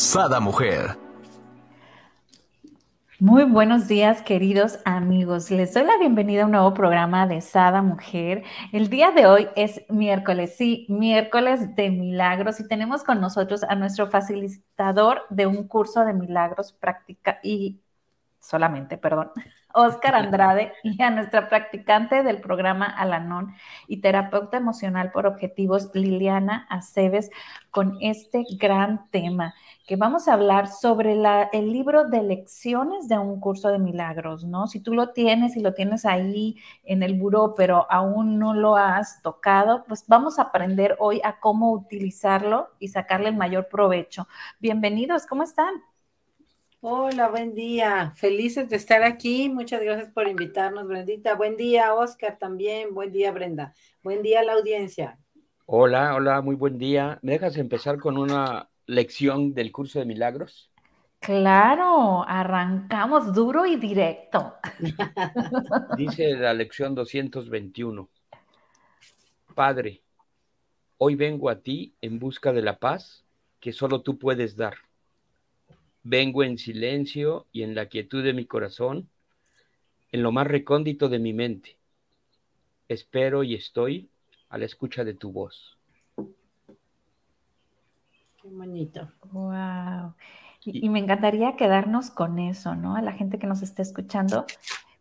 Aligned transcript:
Sada 0.00 0.40
Mujer. 0.40 0.96
Muy 3.18 3.44
buenos 3.44 3.86
días, 3.86 4.22
queridos 4.22 4.78
amigos. 4.86 5.50
Les 5.50 5.74
doy 5.74 5.84
la 5.84 5.98
bienvenida 5.98 6.42
a 6.42 6.44
un 6.46 6.52
nuevo 6.52 6.72
programa 6.72 7.26
de 7.26 7.42
Sada 7.42 7.82
Mujer. 7.82 8.42
El 8.72 8.88
día 8.88 9.10
de 9.10 9.26
hoy 9.26 9.48
es 9.56 9.82
miércoles, 9.90 10.54
sí, 10.56 10.86
miércoles 10.88 11.76
de 11.76 11.90
milagros 11.90 12.60
y 12.60 12.66
tenemos 12.66 13.04
con 13.04 13.20
nosotros 13.20 13.62
a 13.62 13.74
nuestro 13.74 14.08
facilitador 14.08 15.26
de 15.28 15.46
un 15.46 15.68
curso 15.68 16.02
de 16.06 16.14
milagros 16.14 16.72
práctica 16.72 17.38
y 17.42 17.82
solamente, 18.40 18.96
perdón, 18.96 19.30
Oscar 19.74 20.14
Andrade 20.14 20.72
y 20.82 21.02
a 21.02 21.10
nuestra 21.10 21.48
practicante 21.48 22.22
del 22.22 22.40
programa 22.40 22.86
Alanón 22.86 23.54
y 23.86 24.00
terapeuta 24.00 24.56
emocional 24.56 25.10
por 25.12 25.26
objetivos 25.26 25.90
Liliana 25.94 26.66
Aceves 26.68 27.30
con 27.70 27.98
este 28.00 28.44
gran 28.58 29.08
tema 29.10 29.54
que 29.86 29.96
vamos 29.96 30.28
a 30.28 30.34
hablar 30.34 30.68
sobre 30.68 31.20
el 31.52 31.72
libro 31.72 32.04
de 32.04 32.22
lecciones 32.22 33.08
de 33.08 33.18
un 33.18 33.40
curso 33.40 33.70
de 33.70 33.80
milagros, 33.80 34.44
¿no? 34.44 34.68
Si 34.68 34.78
tú 34.78 34.94
lo 34.94 35.10
tienes 35.10 35.56
y 35.56 35.60
lo 35.60 35.74
tienes 35.74 36.06
ahí 36.06 36.56
en 36.84 37.02
el 37.02 37.14
buró, 37.14 37.54
pero 37.56 37.90
aún 37.90 38.38
no 38.38 38.54
lo 38.54 38.76
has 38.76 39.20
tocado, 39.22 39.84
pues 39.88 40.04
vamos 40.06 40.38
a 40.38 40.42
aprender 40.42 40.96
hoy 41.00 41.20
a 41.24 41.40
cómo 41.40 41.72
utilizarlo 41.72 42.68
y 42.78 42.86
sacarle 42.88 43.30
el 43.30 43.36
mayor 43.36 43.68
provecho. 43.68 44.28
Bienvenidos, 44.60 45.26
¿cómo 45.26 45.42
están? 45.42 45.89
Hola, 46.82 47.28
buen 47.28 47.54
día. 47.54 48.14
Felices 48.16 48.70
de 48.70 48.76
estar 48.76 49.02
aquí. 49.02 49.50
Muchas 49.50 49.82
gracias 49.82 50.10
por 50.14 50.26
invitarnos, 50.26 50.88
Brendita. 50.88 51.34
Buen 51.34 51.58
día, 51.58 51.92
Oscar, 51.92 52.38
también. 52.38 52.94
Buen 52.94 53.12
día, 53.12 53.32
Brenda. 53.32 53.74
Buen 54.02 54.22
día 54.22 54.40
a 54.40 54.44
la 54.44 54.54
audiencia. 54.54 55.18
Hola, 55.66 56.14
hola, 56.14 56.40
muy 56.40 56.54
buen 56.54 56.78
día. 56.78 57.18
¿Me 57.20 57.32
dejas 57.32 57.58
empezar 57.58 57.98
con 57.98 58.16
una 58.16 58.70
lección 58.86 59.52
del 59.52 59.72
curso 59.72 59.98
de 59.98 60.06
milagros? 60.06 60.70
Claro, 61.18 62.24
arrancamos 62.26 63.34
duro 63.34 63.66
y 63.66 63.76
directo. 63.76 64.54
Dice 65.98 66.34
la 66.34 66.54
lección 66.54 66.94
221. 66.94 68.08
Padre, 69.54 70.02
hoy 70.96 71.14
vengo 71.14 71.50
a 71.50 71.60
ti 71.60 71.94
en 72.00 72.18
busca 72.18 72.54
de 72.54 72.62
la 72.62 72.78
paz 72.78 73.26
que 73.60 73.74
solo 73.74 74.00
tú 74.00 74.18
puedes 74.18 74.56
dar 74.56 74.76
Vengo 76.02 76.42
en 76.42 76.56
silencio 76.56 77.46
y 77.52 77.62
en 77.62 77.74
la 77.74 77.86
quietud 77.86 78.24
de 78.24 78.32
mi 78.32 78.46
corazón, 78.46 79.08
en 80.12 80.22
lo 80.22 80.32
más 80.32 80.46
recóndito 80.46 81.08
de 81.08 81.18
mi 81.18 81.32
mente. 81.32 81.76
Espero 82.88 83.44
y 83.44 83.54
estoy 83.54 84.10
a 84.48 84.58
la 84.58 84.64
escucha 84.64 85.04
de 85.04 85.14
tu 85.14 85.30
voz. 85.30 85.78
Qué 88.42 88.48
bonito. 88.48 89.08
Wow. 89.30 90.14
Y, 90.64 90.88
me 90.88 90.98
encantaría 90.98 91.56
quedarnos 91.56 92.10
con 92.10 92.38
eso, 92.38 92.74
¿no? 92.74 92.96
A 92.96 93.02
la 93.02 93.12
gente 93.12 93.38
que 93.38 93.46
nos 93.46 93.62
está 93.62 93.82
escuchando, 93.82 94.44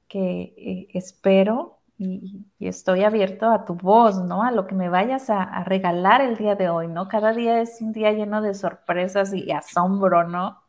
que 0.08 0.54
eh, 0.58 0.88
espero 0.94 1.80
y, 1.98 2.46
estoy 2.60 3.04
abierto 3.04 3.50
a 3.50 3.66
tu 3.66 3.76
voz, 3.76 4.24
¿no? 4.24 4.44
A 4.44 4.52
lo 4.52 4.68
que 4.68 4.76
me 4.76 4.88
vayas 4.88 5.30
a, 5.30 5.44
a, 5.44 5.64
regalar 5.64 6.22
el 6.22 6.38
día 6.38 6.56
de 6.56 6.70
hoy, 6.70 6.88
¿no? 6.88 7.08
Cada 7.08 7.34
día 7.34 7.62
es 7.62 7.82
un 7.82 7.92
día 7.92 8.12
lleno 8.12 8.42
de 8.42 8.54
sorpresas 8.54 9.34
y 9.34 9.52
asombro, 9.52 10.28
¿no? 10.28 10.62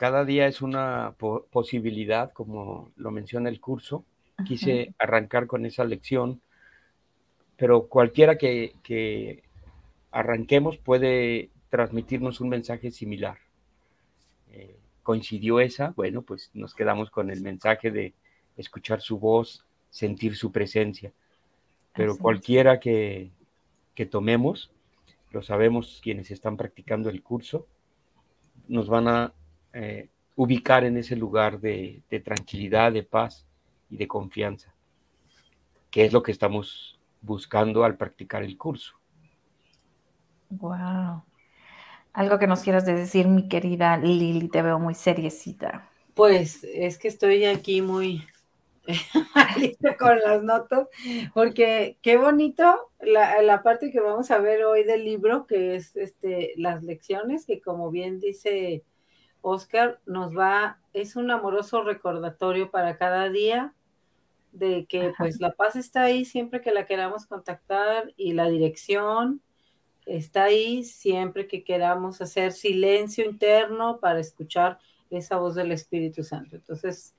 Cada 0.00 0.24
día 0.24 0.46
es 0.46 0.62
una 0.62 1.14
posibilidad, 1.50 2.32
como 2.32 2.90
lo 2.96 3.10
menciona 3.10 3.50
el 3.50 3.60
curso. 3.60 4.06
Quise 4.46 4.94
arrancar 4.98 5.46
con 5.46 5.66
esa 5.66 5.84
lección, 5.84 6.40
pero 7.58 7.86
cualquiera 7.86 8.38
que, 8.38 9.42
arranquemos 10.10 10.78
puede 10.78 11.50
transmitirnos 11.68 12.40
un 12.40 12.48
mensaje 12.48 12.90
similar. 12.90 13.36
Eh, 14.52 14.74
coincidió 15.02 15.60
esa, 15.60 15.90
bueno, 15.90 16.22
pues 16.22 16.50
nos 16.54 16.74
quedamos 16.74 17.10
con 17.10 17.30
el 17.30 17.42
mensaje 17.42 17.90
de 17.90 18.14
escuchar 18.56 19.02
su 19.02 19.18
voz, 19.18 19.66
sentir 19.90 20.34
su 20.34 20.50
presencia. 20.50 21.12
Pero 21.94 22.16
cualquiera 22.16 22.80
que, 22.80 23.32
que 23.94 24.06
tomemos, 24.06 24.70
lo 25.30 25.42
sabemos 25.42 26.00
quienes 26.02 26.30
están 26.30 26.56
practicando 26.56 27.10
el 27.10 27.22
curso, 27.22 27.66
nos 28.66 28.88
van 28.88 29.06
a 29.06 29.34
eh, 29.72 30.08
ubicar 30.36 30.84
en 30.84 30.96
ese 30.96 31.16
lugar 31.16 31.60
de, 31.60 32.02
tranquilidad, 32.24 32.92
de 32.92 33.02
paz 33.02 33.46
y 33.90 33.96
de 33.96 34.08
confianza, 34.08 34.74
que 35.90 36.04
es 36.04 36.12
lo 36.12 36.22
que 36.22 36.32
estamos 36.32 36.98
buscando 37.20 37.84
al 37.84 37.96
practicar 37.96 38.42
el 38.42 38.56
curso. 38.56 38.94
Wow. 40.48 41.22
Algo 42.12 42.38
que 42.38 42.46
nos 42.46 42.62
quieras 42.62 42.86
decir, 42.86 43.28
mi 43.28 43.48
querida 43.48 43.96
Lili, 43.96 44.48
te 44.48 44.62
veo 44.62 44.78
muy 44.78 44.94
seriecita. 44.94 45.90
Pues 46.14 46.64
es 46.64 46.98
que 46.98 47.08
estoy 47.08 47.44
aquí 47.44 47.82
muy 47.82 48.24
con 49.98 50.18
las 50.20 50.42
notas, 50.42 50.88
porque 51.34 51.98
qué 52.02 52.16
bonito 52.16 52.90
la, 53.00 53.42
la, 53.42 53.62
parte 53.62 53.90
que 53.92 54.00
vamos 54.00 54.30
a 54.30 54.38
ver 54.38 54.64
hoy 54.64 54.84
del 54.84 55.04
libro, 55.04 55.46
que 55.46 55.76
es 55.76 55.96
este, 55.96 56.54
las 56.56 56.82
lecciones, 56.82 57.46
que 57.46 57.60
como 57.60 57.90
bien 57.90 58.18
dice 58.18 58.84
Oscar 59.42 60.00
nos 60.06 60.36
va, 60.36 60.78
es 60.92 61.16
un 61.16 61.30
amoroso 61.30 61.82
recordatorio 61.82 62.70
para 62.70 62.96
cada 62.96 63.28
día 63.28 63.74
de 64.52 64.86
que 64.86 65.12
pues 65.16 65.40
la 65.40 65.52
paz 65.52 65.76
está 65.76 66.02
ahí 66.02 66.24
siempre 66.24 66.60
que 66.60 66.72
la 66.72 66.86
queramos 66.86 67.26
contactar 67.26 68.12
y 68.16 68.32
la 68.32 68.48
dirección 68.48 69.40
está 70.06 70.44
ahí 70.44 70.82
siempre 70.82 71.46
que 71.46 71.62
queramos 71.62 72.20
hacer 72.20 72.52
silencio 72.52 73.24
interno 73.24 74.00
para 74.00 74.18
escuchar 74.18 74.78
esa 75.10 75.36
voz 75.36 75.54
del 75.54 75.72
Espíritu 75.72 76.24
Santo. 76.24 76.56
Entonces, 76.56 77.14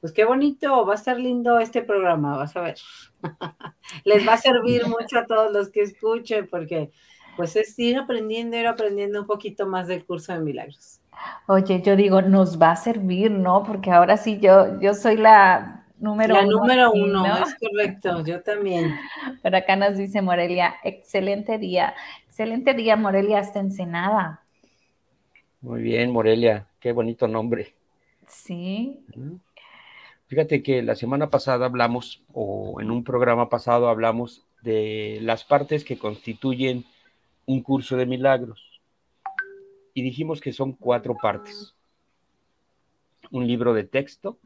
pues 0.00 0.12
qué 0.12 0.24
bonito, 0.24 0.84
va 0.84 0.92
a 0.92 0.96
estar 0.96 1.18
lindo 1.18 1.58
este 1.58 1.82
programa, 1.82 2.36
vas 2.36 2.56
a 2.56 2.60
ver. 2.60 2.76
Les 4.04 4.26
va 4.26 4.34
a 4.34 4.38
servir 4.38 4.86
mucho 4.86 5.18
a 5.18 5.26
todos 5.26 5.52
los 5.52 5.70
que 5.70 5.82
escuchen 5.82 6.48
porque 6.48 6.90
pues 7.36 7.56
es 7.56 7.78
ir 7.78 7.96
aprendiendo, 7.96 8.56
ir 8.56 8.66
aprendiendo 8.66 9.20
un 9.20 9.26
poquito 9.26 9.66
más 9.66 9.88
del 9.88 10.04
curso 10.04 10.32
de 10.32 10.40
milagros. 10.40 11.00
Oye, 11.46 11.82
yo 11.82 11.96
digo, 11.96 12.22
nos 12.22 12.60
va 12.60 12.72
a 12.72 12.76
servir, 12.76 13.30
¿no? 13.30 13.62
Porque 13.64 13.90
ahora 13.90 14.16
sí 14.16 14.38
yo, 14.40 14.80
yo 14.80 14.94
soy 14.94 15.16
la 15.16 15.84
número 15.98 16.34
uno. 16.34 16.42
La 16.42 16.48
número 16.48 16.92
uno, 16.92 17.26
es 17.36 17.54
correcto, 17.56 18.24
yo 18.24 18.42
también. 18.42 18.94
Pero 19.42 19.56
acá 19.56 19.76
nos 19.76 19.96
dice 19.96 20.22
Morelia, 20.22 20.76
excelente 20.84 21.58
día, 21.58 21.94
excelente 22.26 22.74
día, 22.74 22.96
Morelia, 22.96 23.40
hasta 23.40 23.60
Ensenada. 23.60 24.40
Muy 25.60 25.82
bien, 25.82 26.10
Morelia, 26.10 26.66
qué 26.80 26.92
bonito 26.92 27.28
nombre. 27.28 27.74
Sí. 28.26 29.00
Fíjate 30.26 30.62
que 30.62 30.82
la 30.82 30.94
semana 30.94 31.30
pasada 31.30 31.66
hablamos, 31.66 32.22
o 32.32 32.80
en 32.80 32.90
un 32.90 33.04
programa 33.04 33.48
pasado 33.48 33.88
hablamos 33.88 34.46
de 34.62 35.18
las 35.20 35.44
partes 35.44 35.84
que 35.84 35.98
constituyen 35.98 36.84
un 37.46 37.62
curso 37.62 37.96
de 37.96 38.06
milagros 38.06 38.73
y 39.94 40.02
dijimos 40.02 40.40
que 40.40 40.52
son 40.52 40.72
cuatro 40.72 41.16
partes. 41.16 41.74
Un 43.30 43.46
libro 43.46 43.72
de 43.72 43.84
texto, 43.84 44.38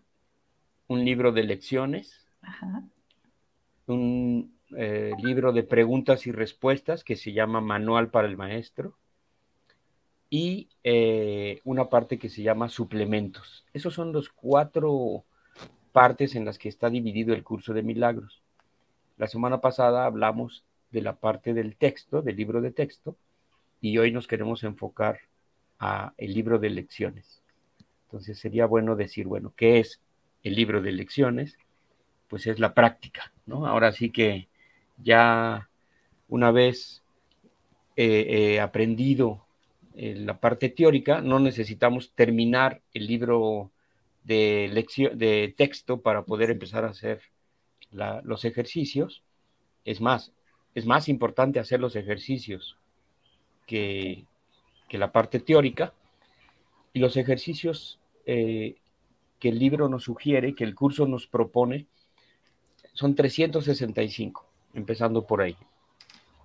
un 0.87 1.05
libro 1.05 1.33
de 1.33 1.43
lecciones, 1.43 2.27
un 3.87 4.55
eh, 4.77 5.13
libro 5.23 5.53
de 5.53 5.63
preguntas 5.63 6.27
y 6.27 6.33
respuestas 6.33 7.03
que 7.03 7.17
se 7.17 7.33
llama 7.33 7.61
Manual 7.61 8.11
para 8.11 8.29
el 8.29 8.37
Maestro 8.37 8.97
y 10.31 10.69
eh, 10.85 11.61
una 11.65 11.89
parte 11.89 12.19
que 12.19 12.29
se 12.29 12.43
llama 12.43 12.69
suplementos. 12.69 13.65
Esos 13.73 13.95
son 13.95 14.13
los 14.13 14.29
cuatro 14.29 15.25
partes 15.93 16.37
en 16.37 16.45
las 16.45 16.59
que 16.59 16.69
está 16.69 16.91
dividido 16.91 17.35
el 17.35 17.45
curso 17.45 17.73
de 17.73 17.83
milagros. 17.83 18.43
La 19.17 19.27
semana 19.27 19.61
pasada 19.63 20.05
hablamos 20.05 20.65
de 20.91 21.03
la 21.03 21.17
parte 21.17 21.55
del 21.55 21.77
texto, 21.77 22.21
del 22.23 22.37
libro 22.37 22.61
de 22.61 22.71
texto, 22.71 23.17
y 23.81 23.97
hoy 23.99 24.13
nos 24.13 24.27
queremos 24.27 24.65
enfocar 24.65 25.21
a 25.79 26.13
el 26.17 26.35
libro 26.35 26.59
de 26.59 26.71
lecciones. 26.71 27.43
Entonces 28.07 28.39
sería 28.39 28.67
bueno 28.67 28.97
decir, 28.97 29.27
bueno, 29.27 29.53
¿qué 29.57 29.81
es 29.81 30.01
el 30.43 30.55
libro 30.55 30.81
de 30.81 30.93
lecciones? 30.93 31.59
Pues 32.29 32.47
es 32.47 32.59
la 32.59 32.75
práctica, 32.75 33.33
¿no? 33.47 33.67
Ahora 33.67 33.93
sí 33.93 34.11
que 34.11 34.49
ya 34.97 35.69
una 36.29 36.51
vez 36.51 37.03
he 37.97 38.61
aprendido 38.61 39.45
eh, 40.01 40.15
la 40.15 40.39
parte 40.39 40.69
teórica, 40.69 41.21
no 41.21 41.41
necesitamos 41.41 42.13
terminar 42.13 42.81
el 42.95 43.09
libro 43.09 43.73
de, 44.23 44.71
lección, 44.73 45.19
de 45.19 45.53
texto 45.57 46.01
para 46.01 46.23
poder 46.23 46.51
empezar 46.51 46.85
a 46.85 46.91
hacer 46.91 47.21
los 47.91 48.45
ejercicios. 48.45 49.25
Es 49.85 50.01
más, 50.01 50.33
es 50.77 50.87
más 50.87 51.09
importante 51.09 51.59
hacer 51.59 51.81
los 51.81 51.97
ejercicios 51.97 52.77
que, 53.67 54.25
la 54.97 55.13
parte 55.13 55.41
teórica. 55.41 55.93
Y 56.95 57.01
los 57.01 57.19
ejercicios 57.19 57.99
eh, 58.25 58.77
que 59.39 59.51
el 59.51 59.59
libro 59.59 59.89
nos 59.89 60.05
sugiere, 60.05 60.55
que 60.55 60.65
el 60.65 60.75
curso 60.75 61.07
nos 61.07 61.27
propone, 61.27 61.87
son 62.93 63.15
365, 63.15 64.45
empezando 64.75 65.27
por 65.27 65.43
ahí. 65.43 65.57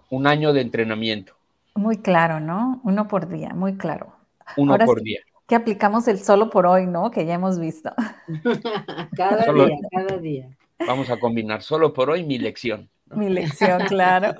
Un 0.09 0.27
año 0.27 0.53
de 0.53 0.61
entrenamiento. 0.61 1.33
Muy 1.75 1.97
claro, 1.97 2.39
¿no? 2.39 2.81
Uno 2.83 3.07
por 3.07 3.27
día, 3.27 3.49
muy 3.55 3.77
claro. 3.77 4.13
Uno 4.57 4.77
por 4.77 5.01
día. 5.01 5.21
Que 5.47 5.55
aplicamos 5.55 6.07
el 6.07 6.19
solo 6.19 6.49
por 6.49 6.67
hoy, 6.67 6.85
¿no? 6.85 7.09
Que 7.09 7.25
ya 7.25 7.33
hemos 7.33 7.59
visto. 7.59 7.91
cada 9.17 9.51
día, 9.51 9.77
cada 9.91 10.17
día. 10.17 10.49
Vamos 10.87 11.09
a 11.09 11.19
combinar 11.19 11.63
solo 11.63 11.93
por 11.93 12.09
hoy 12.09 12.23
mi 12.23 12.37
lección. 12.37 12.89
Mi 13.15 13.29
lección, 13.29 13.81
claro. 13.87 14.35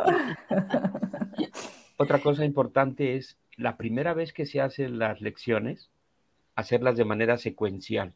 Otra 1.97 2.19
cosa 2.19 2.45
importante 2.45 3.17
es 3.17 3.37
la 3.57 3.77
primera 3.77 4.13
vez 4.13 4.33
que 4.33 4.45
se 4.45 4.61
hacen 4.61 4.99
las 4.99 5.21
lecciones, 5.21 5.91
hacerlas 6.55 6.97
de 6.97 7.05
manera 7.05 7.37
secuencial. 7.37 8.13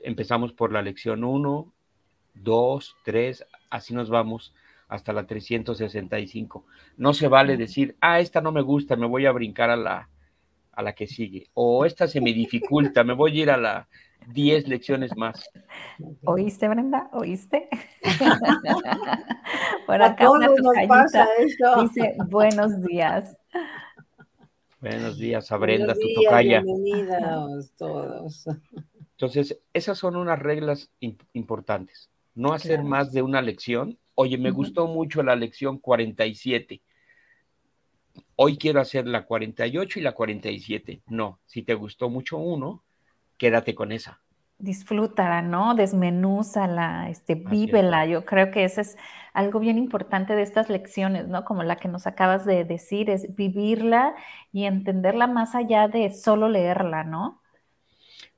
Empezamos 0.00 0.52
por 0.52 0.72
la 0.72 0.82
lección 0.82 1.24
1, 1.24 1.72
2, 2.34 2.96
3, 3.04 3.46
así 3.70 3.94
nos 3.94 4.10
vamos 4.10 4.54
hasta 4.88 5.12
la 5.12 5.26
365. 5.26 6.64
No 6.96 7.12
se 7.12 7.28
vale 7.28 7.56
decir, 7.56 7.96
ah, 8.00 8.20
esta 8.20 8.40
no 8.40 8.52
me 8.52 8.62
gusta, 8.62 8.96
me 8.96 9.06
voy 9.06 9.26
a 9.26 9.32
brincar 9.32 9.70
a 9.70 9.76
la, 9.76 10.08
a 10.72 10.82
la 10.82 10.94
que 10.94 11.06
sigue. 11.06 11.48
O 11.54 11.84
esta 11.84 12.06
se 12.06 12.20
me 12.20 12.32
dificulta, 12.32 13.02
me 13.02 13.14
voy 13.14 13.38
a 13.38 13.42
ir 13.42 13.50
a 13.50 13.56
la 13.56 13.88
10 14.28 14.68
lecciones 14.68 15.16
más. 15.16 15.48
¿Oíste, 16.24 16.68
Brenda? 16.68 17.08
¿Oíste? 17.12 17.68
Por 19.86 20.02
acá 20.02 20.24
a 20.24 20.26
todos 20.26 20.40
nos 20.40 20.86
pasa 20.88 21.26
eso. 21.38 21.82
Dice, 21.82 22.16
buenos 22.28 22.80
días. 22.82 23.36
Buenos 24.80 25.18
días 25.18 25.50
a 25.50 25.56
Brenda, 25.56 25.94
tu 25.94 26.12
tocaya. 26.14 26.60
Bienvenidos 26.60 27.72
todos. 27.76 28.46
Entonces, 29.12 29.58
esas 29.72 29.98
son 29.98 30.16
unas 30.16 30.38
reglas 30.38 30.90
importantes. 31.32 32.10
No 32.34 32.52
hacer 32.52 32.82
más 32.82 33.12
de 33.12 33.22
una 33.22 33.40
lección. 33.40 33.98
Oye, 34.14 34.36
me 34.38 34.50
gustó 34.50 34.86
mucho 34.86 35.22
la 35.22 35.36
lección 35.36 35.78
47. 35.78 36.82
Hoy 38.36 38.58
quiero 38.58 38.80
hacer 38.80 39.06
la 39.06 39.24
48 39.24 39.98
y 39.98 40.02
la 40.02 40.12
47. 40.12 41.02
No, 41.06 41.40
si 41.46 41.62
te 41.62 41.74
gustó 41.74 42.10
mucho 42.10 42.36
uno, 42.36 42.84
quédate 43.38 43.74
con 43.74 43.92
esa. 43.92 44.20
Disfrútala, 44.58 45.42
¿no? 45.42 45.74
Desmenúzala, 45.74 47.10
este, 47.10 47.34
vívela. 47.34 48.06
Yo 48.06 48.24
creo 48.24 48.50
que 48.50 48.64
eso 48.64 48.80
es 48.80 48.96
algo 49.34 49.60
bien 49.60 49.76
importante 49.76 50.34
de 50.34 50.42
estas 50.42 50.70
lecciones, 50.70 51.28
¿no? 51.28 51.44
Como 51.44 51.62
la 51.62 51.76
que 51.76 51.88
nos 51.88 52.06
acabas 52.06 52.46
de 52.46 52.64
decir, 52.64 53.10
es 53.10 53.34
vivirla 53.36 54.14
y 54.52 54.64
entenderla 54.64 55.26
más 55.26 55.54
allá 55.54 55.88
de 55.88 56.10
solo 56.10 56.48
leerla, 56.48 57.04
¿no? 57.04 57.42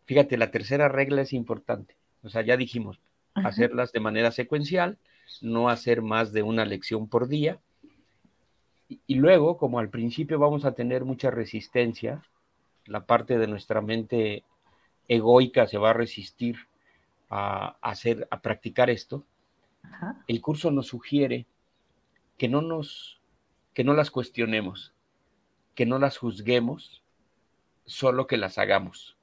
Fíjate, 0.06 0.37
la 0.37 0.50
tercera 0.50 0.88
regla 0.88 1.23
es 1.23 1.32
importante. 1.32 1.94
O 2.23 2.29
sea, 2.29 2.43
ya 2.43 2.56
dijimos, 2.56 2.99
hacerlas 3.35 3.93
de 3.93 4.00
manera 4.00 4.32
secuencial, 4.32 4.99
no 5.41 5.69
hacer 5.69 6.03
más 6.03 6.32
de 6.32 6.43
una 6.43 6.64
lección 6.64 7.09
por 7.09 7.29
día. 7.29 7.59
y 9.06 9.17
luego, 9.17 9.59
como 9.59 9.79
al 9.79 9.91
principio 9.91 10.38
vamos 10.38 10.64
a 10.64 10.73
tener 10.73 11.05
mucha 11.05 11.31
resistencia, 11.31 12.23
la 12.87 13.05
parte 13.05 13.38
de 13.38 13.47
nuestra 13.47 13.82
mente 13.82 14.44
egoica 15.08 15.66
se 15.66 15.78
va 15.78 15.90
a 15.90 15.94
resistir 15.94 16.56
a, 17.31 17.76
hacer, 17.82 18.28
a 18.31 18.40
practicar 18.40 18.90
esto, 18.90 19.25
el 20.26 20.40
curso 20.40 20.70
nos 20.70 20.88
sugiere 20.88 21.46
que 22.37 22.49
no 22.49 22.62
nos, 22.62 23.20
que 23.75 23.84
no 23.84 23.94
las 23.94 24.10
cuestionemos, 24.10 24.93
que 25.75 25.87
no 25.87 25.99
las 25.99 26.19
juzguemos, 26.19 27.02
solo 27.84 28.26
que 28.26 28.37
las 28.37 28.58
hagamos. 28.58 29.16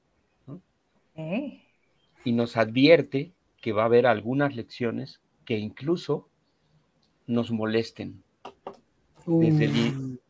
Y 2.24 2.32
nos 2.32 2.56
advierte 2.56 3.32
que 3.60 3.72
va 3.72 3.82
a 3.82 3.86
haber 3.86 4.06
algunas 4.06 4.54
lecciones 4.54 5.20
que 5.44 5.58
incluso 5.58 6.28
nos 7.26 7.50
molesten. 7.50 8.22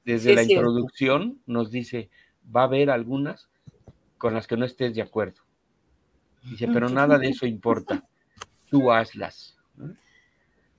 Desde, 0.04 0.34
la 0.34 0.42
introducción 0.42 1.40
nos 1.46 1.70
dice, 1.70 2.08
va 2.54 2.62
a 2.62 2.64
haber 2.64 2.90
algunas 2.90 3.48
con 4.18 4.34
las 4.34 4.46
que 4.46 4.56
no 4.56 4.64
estés 4.64 4.94
de 4.94 5.02
acuerdo. 5.02 5.45
Dice, 6.50 6.68
pero 6.68 6.88
nada 6.88 7.18
de 7.18 7.28
eso 7.28 7.46
importa. 7.46 8.04
Tú 8.70 8.92
hazlas. 8.92 9.56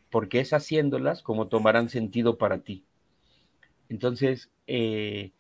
Porque 0.10 0.40
es 0.40 0.54
haciéndolas 0.54 1.22
como 1.22 1.48
tomarán 1.48 1.90
sentido 1.90 2.38
para 2.38 2.60
ti. 2.60 2.84
Entonces, 3.90 4.50
eh, 4.68 5.32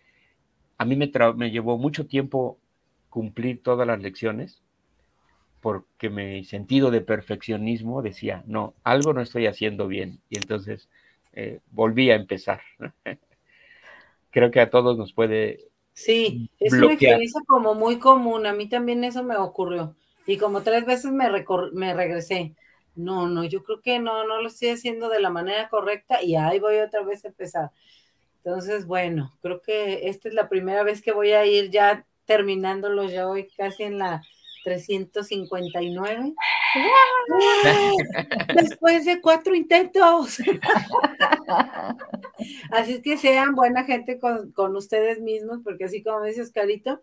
a 0.78 0.86
mí 0.86 0.96
me, 0.96 1.12
me 1.36 1.52
llevó 1.52 1.78
mucho 1.78 2.08
tiempo 2.08 2.58
cumplir 3.10 3.64
todas 3.64 3.88
las 3.88 4.00
lecciones 4.02 4.62
porque 5.62 6.10
mi 6.10 6.44
sentido 6.44 6.92
de 6.92 7.02
perfeccionismo 7.02 8.02
decía, 8.02 8.44
no, 8.46 8.74
algo 8.84 9.14
no 9.14 9.22
estoy 9.22 9.48
haciendo 9.48 9.88
bien. 9.88 10.20
Y 10.30 10.38
entonces 10.38 10.88
eh, 11.34 11.60
volví 11.72 12.10
a 12.10 12.16
empezar. 12.16 12.62
Creo 14.32 14.52
que 14.52 14.62
a 14.62 14.70
todos 14.70 14.98
nos 14.98 15.14
puede... 15.14 15.66
Sí, 15.94 16.50
es 16.60 16.74
una 16.74 16.94
experiencia 16.94 17.42
como 17.48 17.74
muy 17.74 17.98
común. 17.98 18.46
A 18.46 18.54
mí 18.54 18.70
también 18.70 19.04
eso 19.04 19.24
me 19.24 19.36
ocurrió. 19.36 19.96
Y 20.28 20.38
como 20.38 20.62
tres 20.62 20.86
veces 20.86 21.12
me, 21.12 21.30
me 21.74 21.94
regresé. 21.94 22.54
No, 22.96 23.28
no, 23.28 23.46
yo 23.46 23.64
creo 23.64 23.82
que 23.82 24.00
no, 24.00 24.28
no 24.28 24.42
lo 24.42 24.48
estoy 24.48 24.70
haciendo 24.70 25.10
de 25.10 25.22
la 25.22 25.30
manera 25.30 25.70
correcta 25.70 26.22
y 26.22 26.36
ahí 26.36 26.60
voy 26.60 26.80
otra 26.80 27.04
vez 27.04 27.24
a 27.24 27.30
empezar. 27.30 27.72
Entonces, 28.44 28.86
bueno, 28.86 29.38
creo 29.42 29.62
que 29.62 30.10
esta 30.10 30.28
es 30.28 30.34
la 30.34 30.50
primera 30.50 30.84
vez 30.84 31.02
que 31.02 31.12
voy 31.12 31.32
a 31.32 31.46
ir 31.46 31.70
ya 31.70 32.06
terminándolo 32.26 33.06
ya 33.06 33.28
hoy 33.28 33.50
casi 33.56 33.84
en 33.84 34.00
la 34.00 34.22
359. 34.64 36.34
Después 38.56 39.06
de 39.06 39.22
cuatro 39.22 39.56
intentos. 39.56 40.40
así 42.72 42.94
es 42.94 43.02
que 43.02 43.18
sean 43.18 43.56
buena 43.56 43.86
gente 43.86 44.20
con, 44.20 44.52
con 44.52 44.76
ustedes 44.76 45.22
mismos, 45.22 45.60
porque 45.64 45.86
así 45.86 46.04
como 46.04 46.24
dices, 46.24 46.52
Carito, 46.52 47.02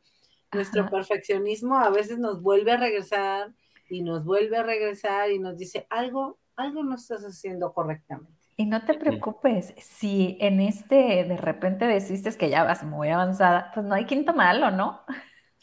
nuestro 0.54 0.88
perfeccionismo 0.88 1.78
a 1.78 1.90
veces 1.90 2.18
nos 2.18 2.42
vuelve 2.42 2.72
a 2.72 2.76
regresar 2.76 3.52
y 3.88 4.02
nos 4.02 4.24
vuelve 4.24 4.56
a 4.56 4.62
regresar 4.62 5.30
y 5.30 5.38
nos 5.38 5.58
dice 5.58 5.86
algo, 5.90 6.38
algo 6.56 6.82
no 6.82 6.94
estás 6.94 7.22
haciendo 7.22 7.72
correctamente. 7.72 8.32
Y 8.56 8.66
no 8.66 8.84
te 8.84 8.94
preocupes, 8.94 9.74
si 9.78 10.36
en 10.40 10.60
este 10.60 11.24
de 11.24 11.36
repente 11.36 11.86
deciste 11.86 12.36
que 12.36 12.50
ya 12.50 12.62
vas 12.62 12.84
muy 12.84 13.08
avanzada, 13.08 13.72
pues 13.74 13.84
no 13.84 13.94
hay 13.94 14.06
quinto 14.06 14.32
malo, 14.32 14.70
¿no? 14.70 15.00